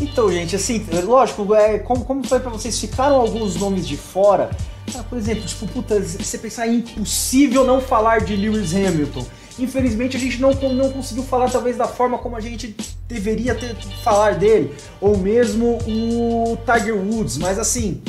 Então, 0.00 0.32
gente, 0.32 0.56
assim, 0.56 0.84
lógico, 1.04 1.54
é, 1.54 1.78
como, 1.78 2.04
como 2.04 2.26
foi 2.26 2.40
para 2.40 2.50
vocês? 2.50 2.78
Ficaram 2.80 3.16
alguns 3.16 3.56
nomes 3.56 3.86
de 3.86 3.96
fora. 3.96 4.50
Ah, 4.96 5.02
por 5.02 5.18
exemplo, 5.18 5.44
tipo, 5.44 5.66
puta, 5.68 6.00
você 6.00 6.38
pensar 6.38 6.66
é 6.66 6.72
impossível 6.72 7.64
não 7.64 7.80
falar 7.80 8.20
de 8.20 8.34
Lewis 8.34 8.74
Hamilton. 8.74 9.26
Infelizmente 9.58 10.16
a 10.16 10.20
gente 10.20 10.40
não, 10.40 10.52
não 10.52 10.90
conseguiu 10.90 11.22
falar 11.22 11.50
talvez 11.50 11.76
da 11.76 11.86
forma 11.86 12.16
como 12.16 12.34
a 12.34 12.40
gente 12.40 12.74
deveria 13.06 13.54
ter 13.54 13.76
falar 14.02 14.36
dele, 14.36 14.74
ou 15.00 15.18
mesmo 15.18 15.78
o 15.86 16.56
Tiger 16.64 16.96
Woods, 16.96 17.36
mas 17.36 17.58
assim, 17.58 18.00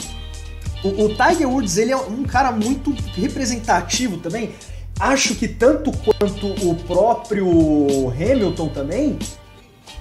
o, 0.84 1.06
o 1.06 1.10
Tiger 1.10 1.50
Woods 1.50 1.78
ele 1.78 1.92
é 1.92 1.98
um 1.98 2.24
cara 2.24 2.52
muito 2.52 2.96
representativo 3.16 4.18
também. 4.18 4.52
Acho 5.00 5.36
que 5.36 5.48
tanto 5.48 5.92
quanto 5.92 6.48
o 6.48 6.76
próprio 6.76 8.10
Hamilton 8.10 8.70
também. 8.70 9.18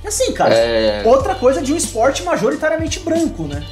E 0.02 0.08
assim, 0.08 0.32
cara, 0.32 0.54
é... 0.54 1.02
outra 1.06 1.34
coisa 1.34 1.60
de 1.62 1.72
um 1.72 1.76
esporte 1.76 2.22
majoritariamente 2.22 3.00
branco, 3.00 3.44
né? 3.44 3.64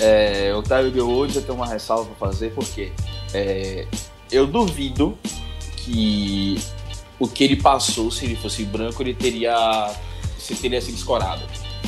É, 0.00 0.54
o 0.54 0.62
Tiger 0.62 1.04
Woods 1.04 1.36
eu 1.36 1.42
tenho 1.42 1.54
uma 1.54 1.66
ressalva 1.66 2.04
pra 2.16 2.28
fazer, 2.28 2.52
porque 2.52 2.92
é, 3.34 3.86
eu 4.30 4.46
duvido 4.46 5.18
que 5.76 6.56
o 7.18 7.26
que 7.26 7.44
ele 7.44 7.56
passou, 7.56 8.10
se 8.10 8.24
ele 8.24 8.36
fosse 8.36 8.64
branco, 8.64 9.02
ele 9.02 9.14
teria, 9.14 9.92
se 10.38 10.54
teria 10.54 10.80
sido 10.80 10.96
escorado. 10.96 11.42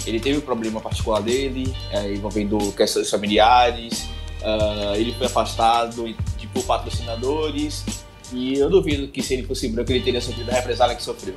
Ele 0.06 0.18
teve 0.18 0.38
um 0.38 0.42
problema 0.42 0.80
particular 0.80 1.22
dele, 1.22 1.74
é, 1.92 2.12
envolvendo 2.12 2.58
questões 2.72 3.08
familiares, 3.08 4.08
uh, 4.40 4.96
ele 4.96 5.12
foi 5.14 5.26
afastado 5.26 6.04
de, 6.36 6.46
por 6.48 6.64
patrocinadores, 6.64 7.84
e 8.32 8.54
eu 8.54 8.70
duvido 8.70 9.08
que 9.08 9.22
se 9.22 9.34
ele 9.34 9.44
fosse 9.44 9.68
branco 9.68 9.90
ele 9.92 10.02
teria 10.02 10.20
sofrido 10.20 10.50
a 10.50 10.54
represália 10.54 10.96
que 10.96 11.02
sofreu. 11.02 11.34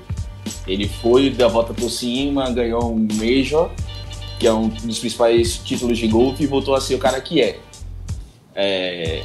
Ele 0.68 0.88
foi, 0.88 1.30
deu 1.30 1.48
a 1.48 1.50
volta 1.50 1.74
por 1.74 1.90
cima, 1.90 2.50
ganhou 2.52 2.94
um 2.94 3.08
Major, 3.14 3.70
que 4.40 4.48
é 4.48 4.54
um 4.54 4.68
dos 4.68 5.00
principais 5.00 5.58
títulos 5.58 5.98
de 5.98 6.08
golfe, 6.08 6.44
e 6.44 6.48
voltou 6.48 6.76
a 6.76 6.82
ser 6.82 6.96
o 6.96 7.00
cara 7.00 7.20
que 7.22 7.42
é. 7.42 7.60
é 8.56 9.24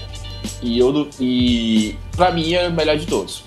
e, 0.63 0.79
eu, 0.79 1.09
e 1.21 1.97
pra 2.17 2.33
mim 2.33 2.53
é 2.53 2.69
o 2.69 2.73
melhor 2.73 2.97
de 2.97 3.07
todos. 3.07 3.45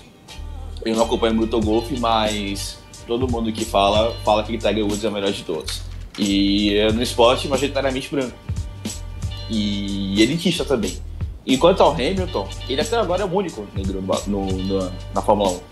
Eu 0.84 0.96
não 0.96 1.04
acompanho 1.04 1.34
muito 1.34 1.56
o 1.56 1.60
golfe, 1.60 1.98
mas 1.98 2.78
todo 3.06 3.30
mundo 3.30 3.52
que 3.52 3.64
fala, 3.64 4.14
fala 4.24 4.42
que 4.42 4.56
Tiger 4.58 4.84
Woods 4.84 5.04
é 5.04 5.08
o 5.08 5.12
melhor 5.12 5.32
de 5.32 5.42
todos. 5.42 5.82
E 6.18 6.76
é 6.76 6.92
no 6.92 7.02
esporte, 7.02 7.48
majoritariamente 7.48 8.08
branco. 8.10 8.36
E 9.48 10.20
elitista 10.20 10.64
também. 10.64 10.96
Enquanto 11.46 11.82
ao 11.82 11.92
Hamilton, 11.92 12.48
ele 12.68 12.80
até 12.80 12.96
agora 12.96 13.22
é 13.22 13.24
o 13.24 13.32
único 13.32 13.66
negro 13.74 14.02
no, 14.26 14.46
no, 14.46 14.92
na 15.14 15.20
Fórmula 15.22 15.50
1. 15.50 15.71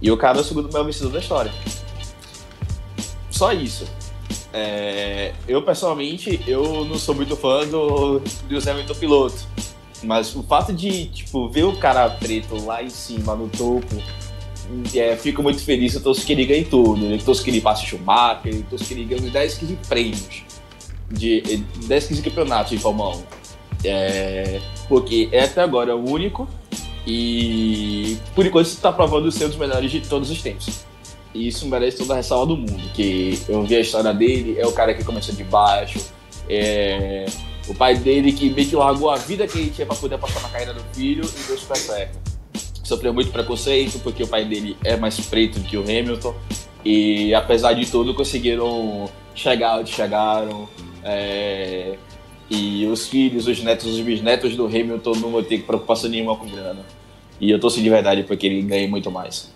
E 0.00 0.10
o 0.10 0.16
cara 0.16 0.38
é 0.38 0.40
o 0.40 0.44
segundo 0.44 0.72
maior 0.72 0.84
vencedor 0.84 1.12
da 1.12 1.18
história. 1.18 1.52
Só 3.30 3.52
isso. 3.52 3.86
É, 4.52 5.32
eu, 5.46 5.62
pessoalmente, 5.62 6.40
eu 6.46 6.84
não 6.84 6.98
sou 6.98 7.14
muito 7.14 7.36
fã 7.36 7.66
do 7.66 8.20
Lewis 8.48 8.66
Hamilton 8.66 8.94
piloto. 8.94 9.46
Mas 10.02 10.34
o 10.34 10.42
fato 10.42 10.72
de, 10.72 11.06
tipo, 11.06 11.48
ver 11.48 11.64
o 11.64 11.76
cara 11.76 12.08
preto 12.08 12.64
lá 12.64 12.82
em 12.82 12.88
cima, 12.88 13.34
no 13.34 13.48
topo, 13.48 13.86
é, 14.94 15.16
fico 15.16 15.42
muito 15.42 15.62
feliz. 15.62 15.94
Eu 15.94 16.02
torço 16.02 16.24
que 16.24 16.32
ele 16.32 16.46
ganhe 16.46 16.64
tudo. 16.64 17.04
Eu 17.04 17.18
torço 17.18 17.44
que 17.44 17.50
ele 17.50 17.60
passe 17.60 17.86
Schumacher, 17.86 18.54
eu 18.54 18.64
torço 18.68 18.84
que 18.84 18.94
ele 18.94 19.04
ganhe 19.04 19.30
10, 19.30 19.54
15 19.54 19.78
prêmios. 19.88 20.42
De, 21.10 21.64
10, 21.86 22.06
15 22.06 22.22
campeonatos 22.22 22.70
de 22.70 22.78
Fórmula 22.78 23.16
1. 23.16 23.22
É, 23.84 24.60
porque 24.88 25.28
é 25.32 25.44
até 25.44 25.62
agora 25.62 25.96
o 25.96 26.10
único 26.10 26.48
e 27.12 28.16
por 28.36 28.46
enquanto 28.46 28.66
está 28.66 28.92
provando 28.92 29.32
ser 29.32 29.46
um 29.46 29.48
dos 29.48 29.56
melhores 29.56 29.90
de 29.90 30.00
todos 30.00 30.30
os 30.30 30.40
tempos. 30.40 30.84
E 31.34 31.48
isso 31.48 31.66
merece 31.66 31.98
toda 31.98 32.14
a 32.14 32.16
ressalva 32.16 32.46
do 32.46 32.56
mundo, 32.56 32.82
que 32.94 33.40
eu 33.48 33.62
vi 33.64 33.76
a 33.76 33.80
história 33.80 34.14
dele, 34.14 34.56
é 34.58 34.66
o 34.66 34.72
cara 34.72 34.94
que 34.94 35.02
começou 35.02 35.34
de 35.34 35.42
baixo, 35.42 36.00
é 36.48 37.26
o 37.68 37.74
pai 37.74 37.96
dele 37.96 38.32
que 38.32 38.50
meio 38.50 38.68
que 38.68 38.76
largou 38.76 39.10
a 39.10 39.16
vida 39.16 39.46
que 39.46 39.58
ele 39.58 39.70
tinha 39.70 39.86
para 39.86 39.96
poder 39.96 40.14
apostar 40.16 40.42
na 40.42 40.48
carreira 40.48 40.72
do 40.72 40.82
filho 40.94 41.24
e 41.24 41.48
deu 41.48 41.58
super 41.58 41.76
certo. 41.76 42.18
Sofreu 42.84 43.12
muito 43.12 43.30
preconceito 43.30 44.00
porque 44.00 44.22
o 44.22 44.28
pai 44.28 44.44
dele 44.44 44.76
é 44.84 44.96
mais 44.96 45.18
preto 45.20 45.60
que 45.60 45.76
o 45.76 45.82
Hamilton 45.82 46.34
e 46.84 47.34
apesar 47.34 47.72
de 47.74 47.86
tudo 47.90 48.14
conseguiram 48.14 49.08
chegar 49.34 49.78
onde 49.78 49.90
chegaram. 49.90 50.68
É... 51.04 51.96
E 52.48 52.84
os 52.86 53.06
filhos, 53.06 53.46
os 53.46 53.62
netos, 53.62 53.86
os 53.86 54.00
bisnetos 54.00 54.56
do 54.56 54.66
Hamilton 54.66 55.12
não 55.16 55.30
vão 55.30 55.42
ter 55.42 55.62
preocupação 55.62 56.10
nenhuma 56.10 56.36
com 56.36 56.48
grana. 56.48 56.84
E 57.40 57.50
eu 57.50 57.58
torci 57.58 57.82
de 57.82 57.88
verdade 57.88 58.22
porque 58.24 58.46
ele 58.46 58.62
ganhe 58.62 58.86
muito 58.86 59.10
mais. 59.10 59.48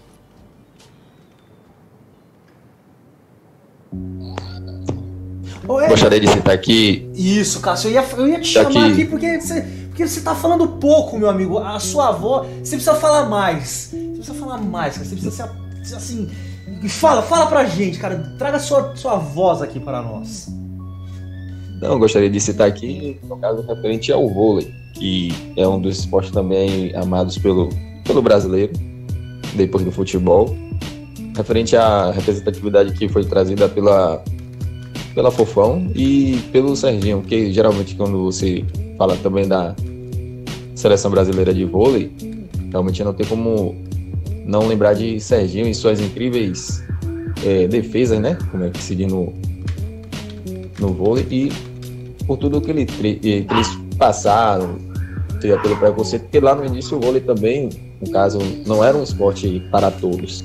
Oi. 5.67 5.89
Gostaria 5.89 6.21
de 6.21 6.29
citar 6.29 6.55
aqui. 6.55 7.11
Isso, 7.15 7.61
Cássio, 7.61 7.89
eu 7.91 7.95
ia, 7.95 8.05
eu 8.17 8.29
ia 8.29 8.41
te 8.41 8.49
chamar 8.49 8.69
aqui, 8.69 8.79
aqui 8.79 9.05
porque, 9.07 9.41
você, 9.41 9.63
porque 9.89 10.07
você 10.07 10.21
tá 10.21 10.35
falando 10.35 10.67
pouco, 10.69 11.19
meu 11.19 11.29
amigo. 11.29 11.59
A 11.59 11.79
sua 11.79 12.09
avó, 12.09 12.47
você 12.63 12.77
precisa 12.77 12.95
falar 12.95 13.29
mais. 13.29 13.91
Você 13.91 13.97
precisa 13.97 14.35
falar 14.35 14.59
mais, 14.59 14.95
cara. 14.95 15.07
Você 15.07 15.15
precisa 15.15 15.51
ser 15.83 15.97
assim. 15.97 16.31
Fala, 16.89 17.23
fala 17.23 17.47
pra 17.47 17.65
gente, 17.65 17.99
cara. 17.99 18.35
Traga 18.39 18.59
sua, 18.59 18.95
sua 18.97 19.17
voz 19.17 19.63
aqui 19.63 19.81
para 19.81 20.03
nós. 20.03 20.49
Não, 21.85 21.99
gostaria 21.99 22.31
de 22.31 22.41
citar 22.41 22.67
aqui, 22.67 23.19
no 23.29 23.37
caso, 23.37 23.61
referente 23.61 24.11
ao 24.11 24.27
vôlei, 24.27 24.73
que 24.95 25.29
é 25.55 25.69
um 25.69 25.79
dos 25.79 25.99
esportes 25.99 26.31
também 26.31 26.97
amados 26.97 27.37
pelo, 27.37 27.69
pelo 28.05 28.23
brasileiro, 28.23 28.73
depois 29.55 29.85
do 29.85 29.93
futebol. 29.93 30.57
Referente 31.37 31.77
à 31.77 32.11
representatividade 32.11 32.95
que 32.95 33.07
foi 33.07 33.23
trazida 33.23 33.69
pela 33.69 34.25
pela 35.15 35.31
Fofão 35.31 35.93
e 35.95 36.41
pelo 36.51 36.75
Serginho, 36.75 37.21
porque 37.21 37.53
geralmente 37.53 37.95
quando 37.95 38.25
você 38.25 38.65
fala 38.97 39.15
também 39.19 39.47
da 39.47 39.77
seleção 40.75 41.11
brasileira 41.11 41.53
de 41.53 41.67
vôlei, 41.67 42.11
realmente 42.71 43.05
não 43.05 43.13
tem 43.13 43.27
como 43.27 43.77
não 44.47 44.67
lembrar 44.67 44.95
de 44.95 45.21
Serginho 45.21 45.69
e 45.69 45.75
suas 45.75 46.01
incríveis 46.01 46.83
é, 47.45 47.69
defesas, 47.69 48.19
né? 48.19 48.39
Como 48.51 48.65
é 48.65 48.71
que 48.71 48.83
se 48.83 48.97
diz 48.97 49.13
no, 49.13 49.33
no 50.81 50.89
vôlei 50.89 51.27
e 51.31 51.74
por 52.27 52.39
tudo 52.39 52.61
que, 52.61 52.71
ele, 52.71 52.87
que 52.87 53.47
eles 53.51 53.69
passaram, 53.99 54.77
seja 55.41 55.59
pelo 55.59 55.77
preconceito, 55.77 56.23
porque 56.23 56.41
lá 56.41 56.55
no 56.55 56.65
início 56.65 56.97
o 56.97 57.01
vôlei 57.01 57.21
também, 57.21 57.69
no 58.01 58.11
caso, 58.11 58.39
não 58.67 58.83
era 58.83 58.97
um 58.97 59.03
esporte 59.03 59.63
para 59.71 59.91
todos, 59.91 60.45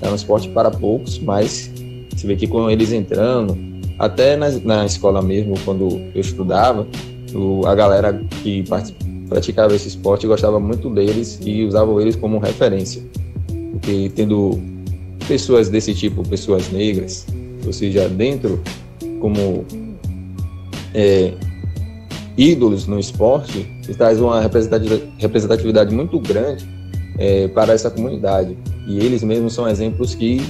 era 0.00 0.10
um 0.10 0.16
esporte 0.16 0.48
para 0.48 0.70
poucos, 0.70 1.18
mas 1.18 1.70
você 2.14 2.26
vê 2.26 2.36
que 2.36 2.46
com 2.46 2.70
eles 2.70 2.92
entrando, 2.92 3.56
até 3.98 4.36
na, 4.36 4.50
na 4.64 4.86
escola 4.86 5.22
mesmo, 5.22 5.54
quando 5.64 6.00
eu 6.14 6.20
estudava, 6.20 6.86
o, 7.34 7.66
a 7.66 7.74
galera 7.74 8.22
que 8.42 8.64
praticava 9.28 9.74
esse 9.74 9.88
esporte 9.88 10.26
gostava 10.26 10.58
muito 10.58 10.90
deles 10.90 11.38
e 11.44 11.64
usavam 11.64 12.00
eles 12.00 12.16
como 12.16 12.38
referência. 12.38 13.02
Porque 13.72 14.10
tendo 14.14 14.60
pessoas 15.26 15.68
desse 15.68 15.94
tipo, 15.94 16.26
pessoas 16.28 16.70
negras, 16.70 17.26
ou 17.64 17.72
seja, 17.72 18.08
dentro 18.08 18.60
como 19.20 19.64
é, 20.94 21.34
ídolos 22.36 22.86
no 22.86 22.98
esporte, 22.98 23.66
traz 23.96 24.20
uma 24.20 24.40
representatividade 25.18 25.94
muito 25.94 26.18
grande 26.18 26.66
é, 27.18 27.48
para 27.48 27.72
essa 27.72 27.90
comunidade. 27.90 28.56
E 28.86 28.98
eles 28.98 29.22
mesmos 29.22 29.52
são 29.54 29.68
exemplos 29.68 30.14
que 30.14 30.40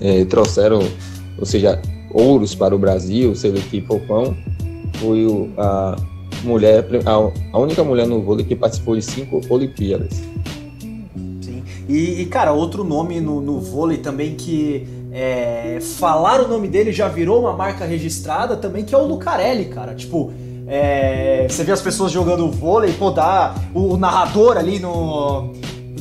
é, 0.00 0.24
trouxeram, 0.24 0.80
ou 1.38 1.46
seja, 1.46 1.80
ouros 2.10 2.54
para 2.54 2.74
o 2.74 2.78
Brasil, 2.78 3.34
sendo 3.34 3.60
que 3.68 3.80
Fofão 3.82 4.36
foi 4.94 5.26
a 5.58 5.96
mulher, 6.44 6.86
a, 7.52 7.58
única 7.58 7.84
mulher 7.84 8.06
no 8.06 8.22
vôlei 8.22 8.44
que 8.44 8.56
participou 8.56 8.96
de 8.96 9.02
cinco 9.02 9.40
Olimpíadas. 9.48 10.22
Sim. 11.40 11.62
E, 11.88 12.22
e 12.22 12.26
cara, 12.26 12.52
outro 12.52 12.82
nome 12.82 13.20
no, 13.20 13.40
no 13.40 13.60
vôlei 13.60 13.98
também 13.98 14.34
que 14.34 14.86
é, 15.18 15.78
falar 15.80 16.42
o 16.42 16.48
nome 16.48 16.68
dele 16.68 16.92
já 16.92 17.08
virou 17.08 17.40
uma 17.40 17.54
marca 17.54 17.86
registrada 17.86 18.54
também, 18.54 18.84
que 18.84 18.94
é 18.94 18.98
o 18.98 19.06
Lucarelli, 19.06 19.64
cara. 19.64 19.94
Tipo, 19.94 20.30
É, 20.68 21.46
você 21.48 21.62
vê 21.62 21.70
as 21.70 21.80
pessoas 21.80 22.10
jogando 22.10 22.50
vôlei, 22.50 22.92
pô, 22.92 23.12
dá 23.12 23.54
o, 23.72 23.96
narrador 23.96 24.56
ali 24.58 24.80
no. 24.80 25.54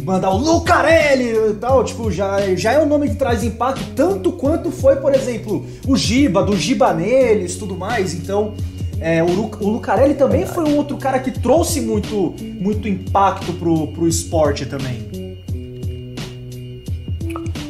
Mandar 0.03 0.31
o 0.31 0.37
Lucarelli 0.37 1.51
e 1.51 1.53
tal, 1.53 1.83
tipo, 1.83 2.11
já, 2.11 2.55
já 2.55 2.73
é 2.73 2.79
um 2.79 2.87
nome 2.87 3.09
que 3.09 3.15
traz 3.15 3.43
impacto, 3.43 3.83
tanto 3.95 4.31
quanto 4.31 4.71
foi, 4.71 4.95
por 4.95 5.13
exemplo, 5.13 5.65
o 5.87 5.95
Giba, 5.95 6.43
do 6.43 6.57
Giba 6.57 6.93
neles 6.93 7.57
tudo 7.57 7.75
mais. 7.75 8.13
Então, 8.13 8.55
é, 8.99 9.23
o, 9.23 9.27
Lu, 9.27 9.51
o 9.61 9.69
Lucarelli 9.69 10.15
também 10.15 10.45
foi 10.45 10.63
um 10.63 10.77
outro 10.77 10.97
cara 10.97 11.19
que 11.19 11.31
trouxe 11.31 11.79
muito, 11.79 12.33
muito 12.59 12.87
impacto 12.87 13.53
pro, 13.53 13.87
pro 13.89 14.07
esporte 14.07 14.65
também. 14.65 15.04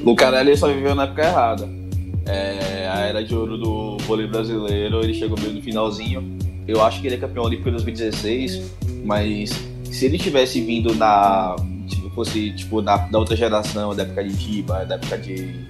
Lucarelli 0.06 0.56
só 0.56 0.68
viveu 0.68 0.94
na 0.94 1.04
época 1.04 1.24
errada. 1.24 1.68
É, 2.28 2.88
a 2.88 3.00
era 3.00 3.24
de 3.24 3.36
ouro 3.36 3.58
do 3.58 3.98
vôlei 4.00 4.28
brasileiro, 4.28 5.04
ele 5.04 5.16
chegou 5.16 5.38
meio 5.40 5.54
no 5.54 5.62
finalzinho. 5.62 6.38
Eu 6.68 6.84
acho 6.84 7.02
que 7.02 7.08
ele 7.08 7.16
é 7.16 7.18
campeão 7.18 7.44
olímpico 7.44 7.70
em 7.70 7.72
2016, 7.72 8.72
mas 9.04 9.52
se 9.92 10.06
ele 10.06 10.20
tivesse 10.20 10.62
vindo 10.62 10.94
na. 10.94 11.56
Tipo, 11.88 12.10
fosse 12.12 12.52
tipo, 12.52 12.84
da, 12.84 12.98
da 12.98 13.18
outra 13.18 13.36
geração, 13.36 13.96
da 13.96 14.04
época 14.04 14.24
de 14.24 14.34
Giba, 14.34 14.86
da 14.86 14.96
época 14.96 15.18
de, 15.18 15.68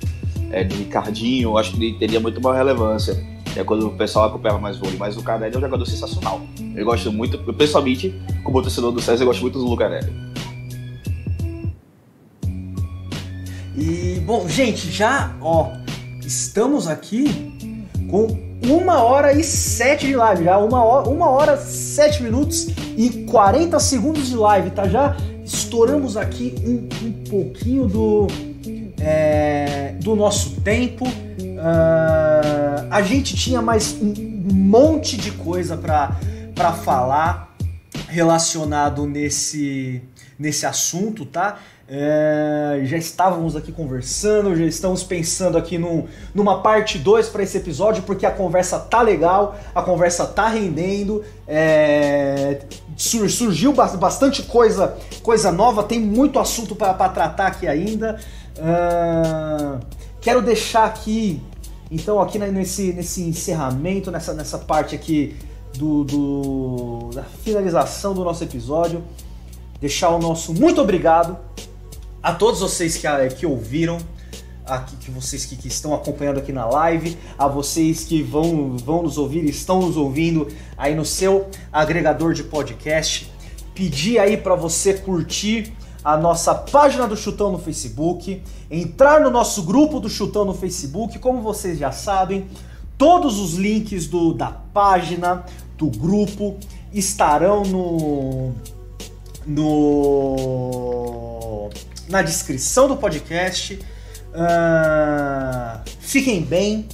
é, 0.52 0.64
de 0.64 0.76
Ricardinho, 0.76 1.50
eu 1.50 1.58
acho 1.58 1.72
que 1.72 1.84
ele 1.84 1.98
teria 1.98 2.20
muito 2.20 2.42
maior 2.42 2.58
relevância. 2.58 3.18
É 3.56 3.64
quando 3.64 3.88
o 3.88 3.92
pessoal 3.92 4.26
acompanhava 4.26 4.60
mais 4.60 4.78
vôlei. 4.78 4.98
Mas 4.98 5.16
o 5.16 5.20
Lucarelli 5.20 5.56
é 5.56 5.58
um 5.58 5.62
jogador 5.62 5.86
sensacional. 5.86 6.42
Eu 6.76 6.86
gosto 6.86 7.10
muito, 7.10 7.42
eu, 7.48 7.54
pessoalmente, 7.54 8.14
como 8.44 8.62
torcedor 8.62 8.92
do 8.92 9.02
César, 9.02 9.24
eu 9.24 9.28
gosto 9.28 9.42
muito 9.42 9.58
do 9.58 9.66
Lucarelli. 9.66 10.35
E, 13.78 14.22
bom, 14.26 14.48
gente, 14.48 14.90
já, 14.90 15.36
ó, 15.42 15.74
estamos 16.26 16.88
aqui 16.88 17.52
com 18.10 18.28
uma 18.64 19.04
hora 19.04 19.34
e 19.34 19.44
sete 19.44 20.08
de 20.08 20.16
live, 20.16 20.46
já 20.46 20.58
uma 20.58 20.82
hora, 20.82 21.10
uma 21.10 21.30
hora, 21.30 21.58
sete 21.58 22.24
minutos 22.24 22.68
e 22.96 23.26
40 23.30 23.78
segundos 23.82 24.30
de 24.30 24.36
live, 24.38 24.70
tá? 24.70 24.88
Já 24.88 25.18
estouramos 25.44 26.16
aqui 26.16 26.56
um, 26.66 26.88
um 27.06 27.12
pouquinho 27.30 27.86
do, 27.86 28.28
é, 29.00 29.94
do 30.00 30.16
nosso 30.16 30.62
tempo. 30.62 31.06
Uh, 31.06 32.88
a 32.90 33.02
gente 33.02 33.36
tinha 33.36 33.62
mais 33.62 33.98
um 34.02 34.14
monte 34.54 35.18
de 35.18 35.32
coisa 35.32 35.76
para 35.76 36.74
falar 36.74 37.54
relacionado 38.08 39.06
nesse, 39.06 40.02
nesse 40.40 40.66
assunto, 40.66 41.26
tá? 41.26 41.60
É, 41.88 42.82
já 42.86 42.98
estávamos 42.98 43.56
aqui 43.56 43.72
conversando, 43.72 44.56
já 44.56 44.66
estamos 44.66 45.04
pensando 45.04 45.56
aqui 45.56 45.78
num, 45.78 46.08
numa 46.34 46.62
parte 46.62 46.98
2 46.98 47.30
para 47.30 47.44
esse 47.44 47.58
episódio, 47.58 48.02
porque 48.02 48.26
a 48.26 48.32
conversa 48.32 48.80
tá 48.80 49.04
legal, 49.04 49.56
a 49.74 49.84
conversa 49.84 50.26
tá 50.26 50.48
rendendo, 50.48 51.24
é, 51.48 52.62
sur, 52.98 53.30
surgiu 53.30 53.72
bastante 53.72 54.42
coisa, 54.44 54.98
coisa 55.22 55.52
nova, 55.52 55.84
tem 55.84 56.00
muito 56.00 56.40
assunto 56.40 56.76
para 56.76 56.94
tratar 57.10 57.48
aqui 57.48 57.68
ainda. 57.68 58.20
Uh, 58.58 59.80
quero 60.22 60.42
deixar 60.42 60.86
aqui, 60.86 61.40
então, 61.92 62.20
aqui 62.20 62.40
nesse, 62.40 62.94
nesse 62.94 63.22
encerramento, 63.22 64.10
nessa, 64.10 64.34
nessa 64.34 64.58
parte 64.58 64.96
aqui 64.96 65.36
do, 65.78 66.04
do, 66.04 67.10
da 67.14 67.22
finalização 67.24 68.16
do 68.16 68.24
nosso 68.24 68.44
episódio, 68.44 69.04
deixar 69.80 70.10
o 70.10 70.18
nosso 70.18 70.52
muito 70.52 70.82
obrigado 70.82 71.38
a 72.26 72.34
todos 72.34 72.60
vocês 72.60 72.98
que, 72.98 73.08
que 73.36 73.46
ouviram, 73.46 74.00
aqui, 74.66 74.96
que 74.96 75.12
vocês 75.12 75.46
que, 75.46 75.56
que, 75.56 75.68
estão 75.68 75.94
acompanhando 75.94 76.40
aqui 76.40 76.52
na 76.52 76.66
live, 76.66 77.16
a 77.38 77.48
vocês 77.48 78.04
que 78.04 78.24
vão, 78.24 78.76
vão 78.78 79.04
nos 79.04 79.20
ouvir, 79.20 79.46
estão 79.46 79.80
nos 79.80 79.96
ouvindo 79.96 80.48
aí 80.76 80.96
no 80.96 81.06
seu 81.06 81.48
agregador 81.72 82.34
de 82.34 82.42
podcast. 82.42 83.32
Pedir 83.76 84.18
aí 84.18 84.38
para 84.38 84.56
você 84.56 84.96
curtir 84.96 85.72
a 86.04 86.18
nossa 86.18 86.56
página 86.56 87.08
do 87.08 87.16
Chutão 87.16 87.52
no 87.52 87.60
Facebook, 87.60 88.42
entrar 88.72 89.22
no 89.22 89.30
nosso 89.30 89.62
grupo 89.62 90.00
do 90.00 90.10
Chutão 90.10 90.46
no 90.46 90.56
Facebook, 90.56 91.20
como 91.20 91.44
vocês 91.44 91.78
já 91.78 91.92
sabem, 91.92 92.48
todos 92.98 93.38
os 93.38 93.54
links 93.54 94.08
do, 94.08 94.34
da 94.34 94.48
página, 94.48 95.46
do 95.78 95.92
grupo 95.92 96.58
estarão 96.92 97.62
no 97.66 98.52
no 99.46 100.66
na 102.08 102.22
descrição 102.22 102.88
do 102.88 102.98
podcast. 102.98 103.80
Uh, 104.34 105.80
fiquem 106.00 106.42
bem, 106.42 106.88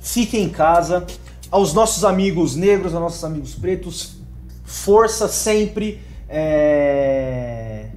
fiquem 0.00 0.44
em 0.44 0.48
casa. 0.48 1.06
Aos 1.50 1.74
nossos 1.74 2.04
amigos 2.04 2.56
negros, 2.56 2.94
aos 2.94 3.02
nossos 3.02 3.24
amigos 3.24 3.54
pretos, 3.54 4.16
força 4.64 5.28
sempre. 5.28 6.00
É... 6.28 7.88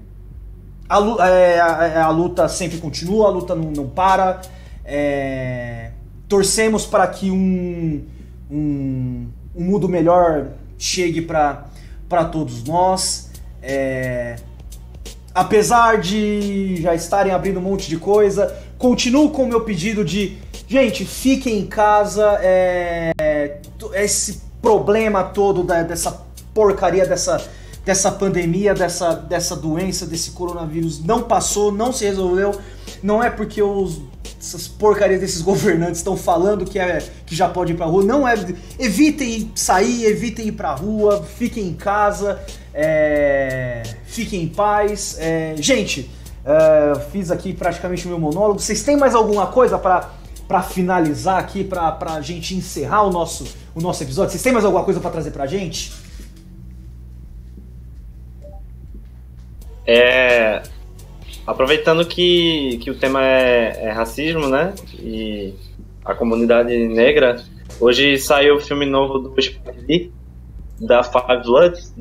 A, 0.87 1.27
é, 1.27 1.59
a, 1.59 2.05
a, 2.05 2.09
luta 2.09 2.47
sempre 2.47 2.77
continua, 2.77 3.27
a 3.27 3.31
luta 3.31 3.55
não, 3.55 3.71
não 3.71 3.89
para. 3.89 4.41
É... 4.83 5.91
Torcemos 6.27 6.85
para 6.85 7.07
que 7.07 7.31
um, 7.31 8.03
um, 8.51 9.27
um 9.55 9.63
mundo 9.63 9.87
melhor 9.87 10.49
chegue 10.77 11.21
para 11.21 12.25
todos 12.31 12.63
nós. 12.63 13.31
É 13.61 14.35
apesar 15.36 15.99
de 15.99 16.81
já 16.81 16.95
estarem 16.95 17.33
abrindo 17.33 17.59
um 17.59 17.63
monte 17.63 17.89
de 17.89 17.97
coisa, 17.97 18.55
continuo 18.77 19.29
com 19.31 19.43
o 19.43 19.47
meu 19.47 19.61
pedido 19.61 20.05
de, 20.05 20.38
gente, 20.65 21.03
fiquem 21.03 21.59
em 21.59 21.65
casa, 21.67 22.39
é, 22.41 23.59
esse 23.95 24.41
problema 24.61 25.25
todo 25.25 25.61
da, 25.61 25.83
dessa 25.83 26.25
porcaria, 26.53 27.05
dessa, 27.05 27.45
dessa 27.83 28.09
pandemia, 28.13 28.73
dessa, 28.73 29.13
dessa 29.13 29.57
doença, 29.57 30.05
desse 30.05 30.31
coronavírus 30.31 31.03
não 31.03 31.21
passou, 31.21 31.69
não 31.69 31.91
se 31.91 32.05
resolveu, 32.05 32.57
não 33.03 33.21
é 33.21 33.29
porque 33.29 33.61
os 33.61 34.01
essas 34.39 34.67
porcarias 34.67 35.19
desses 35.19 35.41
governantes 35.43 35.97
estão 35.97 36.15
falando 36.15 36.65
que, 36.65 36.77
é, 36.77 36.99
que 37.25 37.36
já 37.36 37.49
pode 37.49 37.73
ir 37.73 37.75
pra 37.75 37.88
rua. 37.88 38.03
Não 38.03 38.27
é. 38.27 38.36
Evitem 38.77 39.51
sair, 39.55 40.05
evitem 40.05 40.47
ir 40.47 40.51
pra 40.51 40.75
rua, 40.75 41.25
fiquem 41.38 41.67
em 41.67 41.73
casa, 41.73 42.39
é, 42.76 43.84
fiquem 44.03 44.43
em 44.43 44.47
paz. 44.47 45.17
É, 45.19 45.55
gente, 45.57 46.09
é, 46.45 46.99
fiz 47.11 47.32
aqui 47.32 47.53
praticamente 47.53 48.05
o 48.05 48.09
meu 48.09 48.19
monólogo. 48.19 48.59
Vocês 48.59 48.84
têm 48.84 48.97
mais 48.97 49.15
alguma 49.15 49.47
coisa 49.47 49.80
para 49.80 50.61
finalizar 50.61 51.39
aqui, 51.39 51.63
para 51.63 51.91
pra 51.93 52.21
gente 52.21 52.53
encerrar 52.53 53.03
o 53.03 53.09
nosso, 53.09 53.47
o 53.73 53.82
nosso 53.82 54.03
episódio? 54.03 54.32
Vocês 54.32 54.43
têm 54.43 54.53
mais 54.53 54.65
alguma 54.65 54.84
coisa 54.84 54.99
para 54.99 55.09
trazer 55.09 55.32
pra 55.32 55.47
gente? 55.47 55.93
É, 59.87 60.62
Aproveitando 61.45 62.05
que, 62.05 62.79
que 62.82 62.89
o 62.89 62.95
tema 62.95 63.24
é, 63.24 63.86
é, 63.86 63.91
racismo, 63.91 64.47
né? 64.47 64.74
E 64.97 65.54
a 66.04 66.16
comunidade 66.16 66.75
negra, 66.87 67.43
hoje 67.79 68.17
saiu 68.17 68.55
o 68.55 68.59
filme 68.59 68.86
novo 68.86 69.20
do 69.20 69.39
Spike 69.39 69.86
Lee, 69.87 70.12
da 70.79 71.04
Five 71.04 71.43
Bloods. 71.43 71.93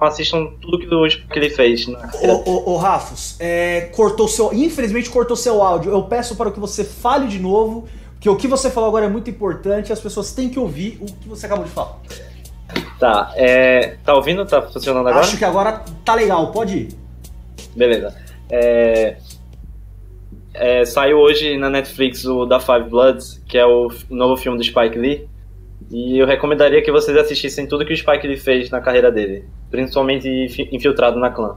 Assistam 0.00 0.46
tudo 0.60 0.78
que 0.78 0.94
o 0.94 1.08
Spike 1.08 1.38
Lee 1.38 1.50
fez. 1.50 1.86
Né? 1.86 1.98
Ô, 2.22 2.72
ô, 2.72 2.76
Rafos, 2.76 3.36
é, 3.38 3.82
cortou 3.94 4.26
seu, 4.26 4.52
infelizmente 4.52 5.10
cortou 5.10 5.36
seu 5.36 5.62
áudio. 5.62 5.92
Eu 5.92 6.02
peço 6.04 6.36
para 6.36 6.50
que 6.50 6.58
você 6.58 6.84
fale 6.84 7.28
de 7.28 7.38
novo, 7.38 7.86
que 8.18 8.28
o 8.28 8.36
que 8.36 8.48
você 8.48 8.70
falou 8.70 8.88
agora 8.88 9.06
é 9.06 9.08
muito 9.08 9.28
importante, 9.28 9.92
as 9.92 10.00
pessoas 10.00 10.32
têm 10.32 10.48
que 10.48 10.58
ouvir 10.58 10.98
o 11.00 11.06
que 11.06 11.28
você 11.28 11.46
acabou 11.46 11.64
de 11.64 11.70
falar. 11.70 11.98
Tá, 12.98 13.32
é, 13.34 13.96
tá 14.04 14.14
ouvindo? 14.14 14.44
Tá 14.46 14.62
funcionando 14.62 15.08
agora? 15.08 15.24
Acho 15.24 15.36
que 15.36 15.44
agora 15.44 15.84
tá 16.04 16.14
legal, 16.14 16.52
pode 16.52 16.76
ir. 16.76 16.88
Beleza. 17.74 18.14
É, 18.48 19.16
é, 20.52 20.84
saiu 20.84 21.18
hoje 21.18 21.56
na 21.56 21.70
Netflix 21.70 22.24
o 22.24 22.44
Da 22.44 22.60
Five 22.60 22.90
Bloods, 22.90 23.42
que 23.46 23.56
é 23.56 23.64
o 23.64 23.90
novo 24.10 24.36
filme 24.36 24.58
do 24.58 24.64
Spike 24.64 24.98
Lee. 24.98 25.29
E 25.90 26.18
eu 26.18 26.26
recomendaria 26.26 26.80
que 26.82 26.92
vocês 26.92 27.16
assistissem 27.16 27.66
tudo 27.66 27.84
que 27.84 27.92
o 27.92 27.96
Spike 27.96 28.26
Lee 28.26 28.36
fez 28.36 28.70
na 28.70 28.80
carreira 28.80 29.10
dele, 29.10 29.44
principalmente 29.70 30.28
Infiltrado 30.70 31.18
na 31.18 31.30
Clã. 31.30 31.56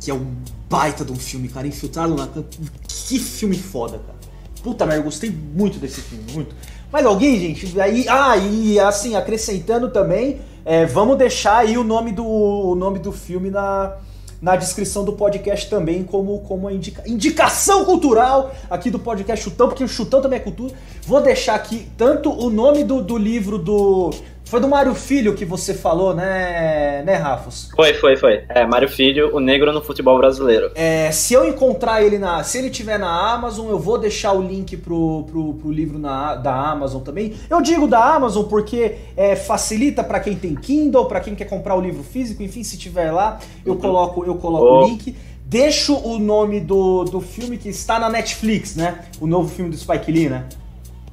Que 0.00 0.10
é 0.10 0.14
um 0.14 0.36
baita 0.70 1.04
de 1.04 1.12
um 1.12 1.16
filme, 1.16 1.48
cara. 1.48 1.66
Infiltrado 1.66 2.14
na 2.14 2.26
Clã. 2.26 2.44
Que 2.86 3.18
filme 3.18 3.56
foda, 3.56 3.98
cara. 3.98 4.18
Puta 4.62 4.86
merda, 4.86 5.00
eu 5.00 5.04
gostei 5.04 5.28
muito 5.30 5.78
desse 5.78 6.00
filme, 6.00 6.24
muito. 6.32 6.54
Mas 6.92 7.04
alguém, 7.04 7.38
gente, 7.40 7.80
aí. 7.80 8.06
Ah, 8.08 8.36
e 8.36 8.78
assim, 8.78 9.16
acrescentando 9.16 9.90
também, 9.90 10.40
é, 10.64 10.86
vamos 10.86 11.18
deixar 11.18 11.58
aí 11.58 11.76
o 11.76 11.82
nome 11.82 12.12
do, 12.12 12.24
o 12.24 12.76
nome 12.76 13.00
do 13.00 13.10
filme 13.10 13.50
na 13.50 13.96
na 14.42 14.56
descrição 14.56 15.04
do 15.04 15.12
podcast 15.12 15.70
também 15.70 16.02
como, 16.02 16.40
como 16.40 16.68
indica, 16.68 17.08
indicação 17.08 17.84
cultural 17.84 18.52
aqui 18.68 18.90
do 18.90 18.98
podcast 18.98 19.44
Chutão, 19.44 19.68
porque 19.68 19.84
o 19.84 19.88
Chutão 19.88 20.20
também 20.20 20.40
é 20.40 20.42
cultura. 20.42 20.74
Vou 21.06 21.20
deixar 21.20 21.54
aqui 21.54 21.86
tanto 21.96 22.28
o 22.28 22.50
nome 22.50 22.82
do, 22.82 23.00
do 23.00 23.16
livro 23.16 23.56
do 23.56 24.10
Foi 24.52 24.60
do 24.60 24.68
Mário 24.68 24.94
Filho 24.94 25.32
que 25.34 25.46
você 25.46 25.72
falou, 25.72 26.14
né, 26.14 27.02
né, 27.06 27.14
Rafos? 27.14 27.70
Foi, 27.74 27.94
foi, 27.94 28.18
foi. 28.18 28.44
É, 28.50 28.66
Mário 28.66 28.86
Filho, 28.86 29.34
o 29.34 29.40
negro 29.40 29.72
no 29.72 29.80
futebol 29.80 30.18
brasileiro. 30.18 30.70
É, 30.74 31.10
se 31.10 31.32
eu 31.32 31.48
encontrar 31.48 32.02
ele 32.02 32.18
na. 32.18 32.44
Se 32.44 32.58
ele 32.58 32.68
tiver 32.68 32.98
na 32.98 33.32
Amazon, 33.32 33.70
eu 33.70 33.78
vou 33.78 33.96
deixar 33.96 34.34
o 34.34 34.42
link 34.42 34.76
pro, 34.76 35.24
pro, 35.30 35.54
pro 35.54 35.72
livro 35.72 35.98
na, 35.98 36.34
da 36.34 36.54
Amazon 36.54 37.00
também. 37.00 37.32
Eu 37.48 37.62
digo 37.62 37.88
da 37.88 38.04
Amazon 38.14 38.44
porque 38.44 38.96
é, 39.16 39.34
facilita 39.36 40.04
para 40.04 40.20
quem 40.20 40.36
tem 40.36 40.54
Kindle, 40.54 41.06
para 41.06 41.20
quem 41.20 41.34
quer 41.34 41.46
comprar 41.46 41.74
o 41.74 41.80
livro 41.80 42.02
físico, 42.02 42.42
enfim, 42.42 42.62
se 42.62 42.76
tiver 42.76 43.10
lá, 43.10 43.38
eu 43.64 43.72
Uhum. 43.72 43.78
coloco, 43.80 44.22
eu 44.26 44.34
coloco 44.34 44.66
Oh. 44.66 44.84
o 44.84 44.86
link. 44.86 45.16
Deixo 45.46 45.96
o 45.96 46.18
nome 46.18 46.60
do, 46.60 47.04
do 47.04 47.22
filme 47.22 47.56
que 47.56 47.70
está 47.70 47.98
na 47.98 48.10
Netflix, 48.10 48.76
né? 48.76 48.98
O 49.18 49.26
novo 49.26 49.48
filme 49.48 49.70
do 49.70 49.76
Spike 49.78 50.12
Lee, 50.12 50.28
né? 50.28 50.44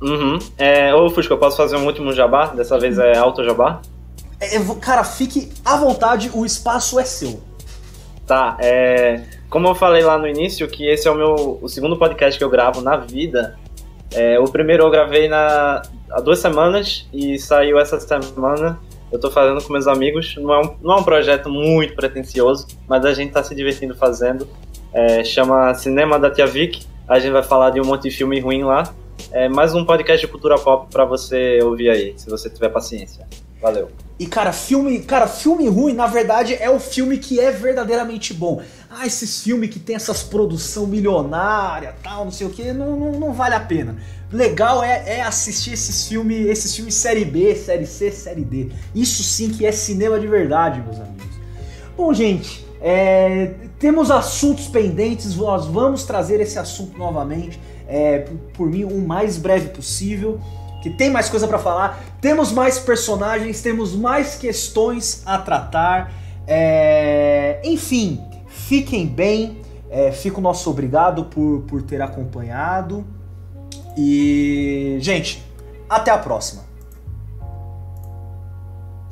Uhum. 0.02 0.40
É, 0.58 0.94
ô, 0.94 1.10
Fusco, 1.10 1.34
eu 1.34 1.38
posso 1.38 1.58
fazer 1.58 1.76
um 1.76 1.86
último 1.86 2.14
jabá? 2.14 2.48
Dessa 2.48 2.80
vez 2.80 2.98
é 2.98 3.18
alto 3.18 3.44
jabá? 3.44 3.82
É, 4.40 4.58
cara, 4.80 5.04
fique 5.04 5.52
à 5.66 5.76
vontade, 5.78 6.32
o 6.34 6.46
espaço 6.46 7.00
é 7.00 7.04
seu. 7.04 7.42
Tá, 8.26 8.58
é, 8.60 9.24
como 9.50 9.68
eu 9.68 9.76
falei 9.76 10.04
lá 10.04 10.18
no 10.18 10.28
início, 10.28 10.68
que 10.68 10.88
esse 10.88 11.08
é 11.08 11.12
o 11.12 11.16
meu 11.16 11.60
o 11.62 11.68
segundo 11.68 11.98
podcast 11.98 12.38
que 12.38 12.44
eu 12.44 12.50
gravo 12.50 12.82
na 12.82 12.96
vida. 12.96 13.58
É, 14.14 14.40
o 14.40 14.46
primeiro 14.46 14.84
eu 14.84 14.90
gravei 14.90 15.28
na, 15.28 15.82
há 16.12 16.22
duas 16.22 16.40
semanas 16.40 17.08
e 17.12 17.38
saiu 17.38 17.80
essa 17.80 18.00
semana. 18.00 18.80
Eu 19.12 19.20
tô 19.20 19.32
fazendo 19.32 19.62
com 19.64 19.74
meus 19.74 19.88
amigos. 19.88 20.36
Não 20.38 20.54
é 20.54 20.60
um, 20.60 20.76
não 20.82 20.96
é 20.96 21.00
um 21.00 21.04
projeto 21.04 21.50
muito 21.50 21.96
pretencioso, 21.96 22.68
mas 22.88 23.04
a 23.06 23.14
gente 23.14 23.32
tá 23.32 23.44
se 23.44 23.56
divertindo 23.56 23.96
fazendo. 23.96 24.48
É, 24.94 25.24
chama 25.24 25.74
Cinema 25.74 26.20
da 26.20 26.30
Tia 26.30 26.46
Vic. 26.46 26.86
A 27.08 27.20
gente 27.20 27.32
vai 27.32 27.44
falar 27.44 27.72
de 27.72 27.82
um 27.82 27.86
monte 27.86 28.04
de 28.04 28.12
filme 28.12 28.40
ruim 28.40 28.64
lá. 28.64 28.94
É 29.32 29.48
mais 29.48 29.74
um 29.76 29.86
podcast 29.86 30.26
de 30.26 30.32
cultura 30.32 30.58
pop 30.58 30.88
pra 30.92 31.06
você 31.06 31.60
ouvir 31.62 31.90
aí, 31.90 32.14
se 32.18 32.30
você 32.30 32.50
tiver 32.50 32.70
paciência. 32.70 33.28
Valeu. 33.62 33.90
E 34.18 34.26
cara, 34.26 34.52
filme, 34.52 35.00
cara, 35.00 35.28
filme 35.28 35.68
ruim, 35.68 35.94
na 35.94 36.08
verdade, 36.08 36.56
é 36.56 36.70
o 36.70 36.80
filme 36.80 37.18
que 37.18 37.40
é 37.40 37.52
verdadeiramente 37.52 38.34
bom. 38.34 38.62
Ah, 38.90 39.06
esses 39.06 39.44
filmes 39.44 39.70
que 39.70 39.80
tem 39.80 39.96
essas 39.96 40.24
produção 40.24 40.88
milionária, 40.88 41.96
tal, 42.02 42.26
não 42.26 42.32
sei 42.32 42.48
o 42.48 42.50
que, 42.50 42.74
não, 42.74 42.98
não, 42.98 43.12
não 43.14 43.34
vale 43.34 43.56
a 43.56 43.60
pena. 43.60 43.98
Legal 44.32 44.84
é, 44.84 45.18
é 45.18 45.22
assistir 45.22 45.74
esses 45.74 46.08
filmes, 46.08 46.48
esses 46.48 46.76
filmes 46.76 46.96
série 46.96 47.26
B, 47.26 47.56
série 47.56 47.86
C, 47.86 48.12
série 48.12 48.44
D. 48.44 48.70
Isso 48.94 49.24
sim 49.24 49.50
que 49.50 49.66
é 49.66 49.72
cinema 49.72 50.20
de 50.20 50.28
verdade, 50.28 50.82
meus 50.82 51.00
amigos. 51.00 51.28
Bom, 51.98 52.14
gente, 52.14 52.66
é, 52.82 53.56
temos 53.78 54.10
assuntos 54.10 54.68
pendentes, 54.68 55.36
nós 55.36 55.66
vamos 55.66 56.04
trazer 56.04 56.40
esse 56.40 56.58
assunto 56.58 56.98
novamente, 56.98 57.60
é, 57.90 58.26
por, 58.54 58.70
mim, 58.70 58.84
o 58.84 59.02
mais 59.02 59.38
breve 59.38 59.70
possível 59.70 60.40
que 60.82 60.90
tem 60.90 61.10
mais 61.10 61.30
coisa 61.30 61.46
pra 61.48 61.60
falar, 61.60 62.02
temos 62.22 62.54
mais 62.54 62.80
personagens, 62.80 63.62
temos 63.62 63.94
mais 63.94 64.36
questões 64.36 65.24
a 65.26 65.38
tratar. 65.38 66.14
É, 66.48 67.60
Enfim, 67.66 68.24
fiquem 68.48 69.06
bem. 69.06 69.58
É, 69.90 70.12
o 70.36 70.42
nosso 70.42 70.70
obrigado 70.70 71.26
por, 71.26 71.64
por 71.64 71.82
ter 71.82 72.02
acompanhado. 72.02 73.04
E, 73.98 74.98
gente, 75.02 75.44
até 75.90 76.12
a 76.12 76.18
próxima. 76.18 76.69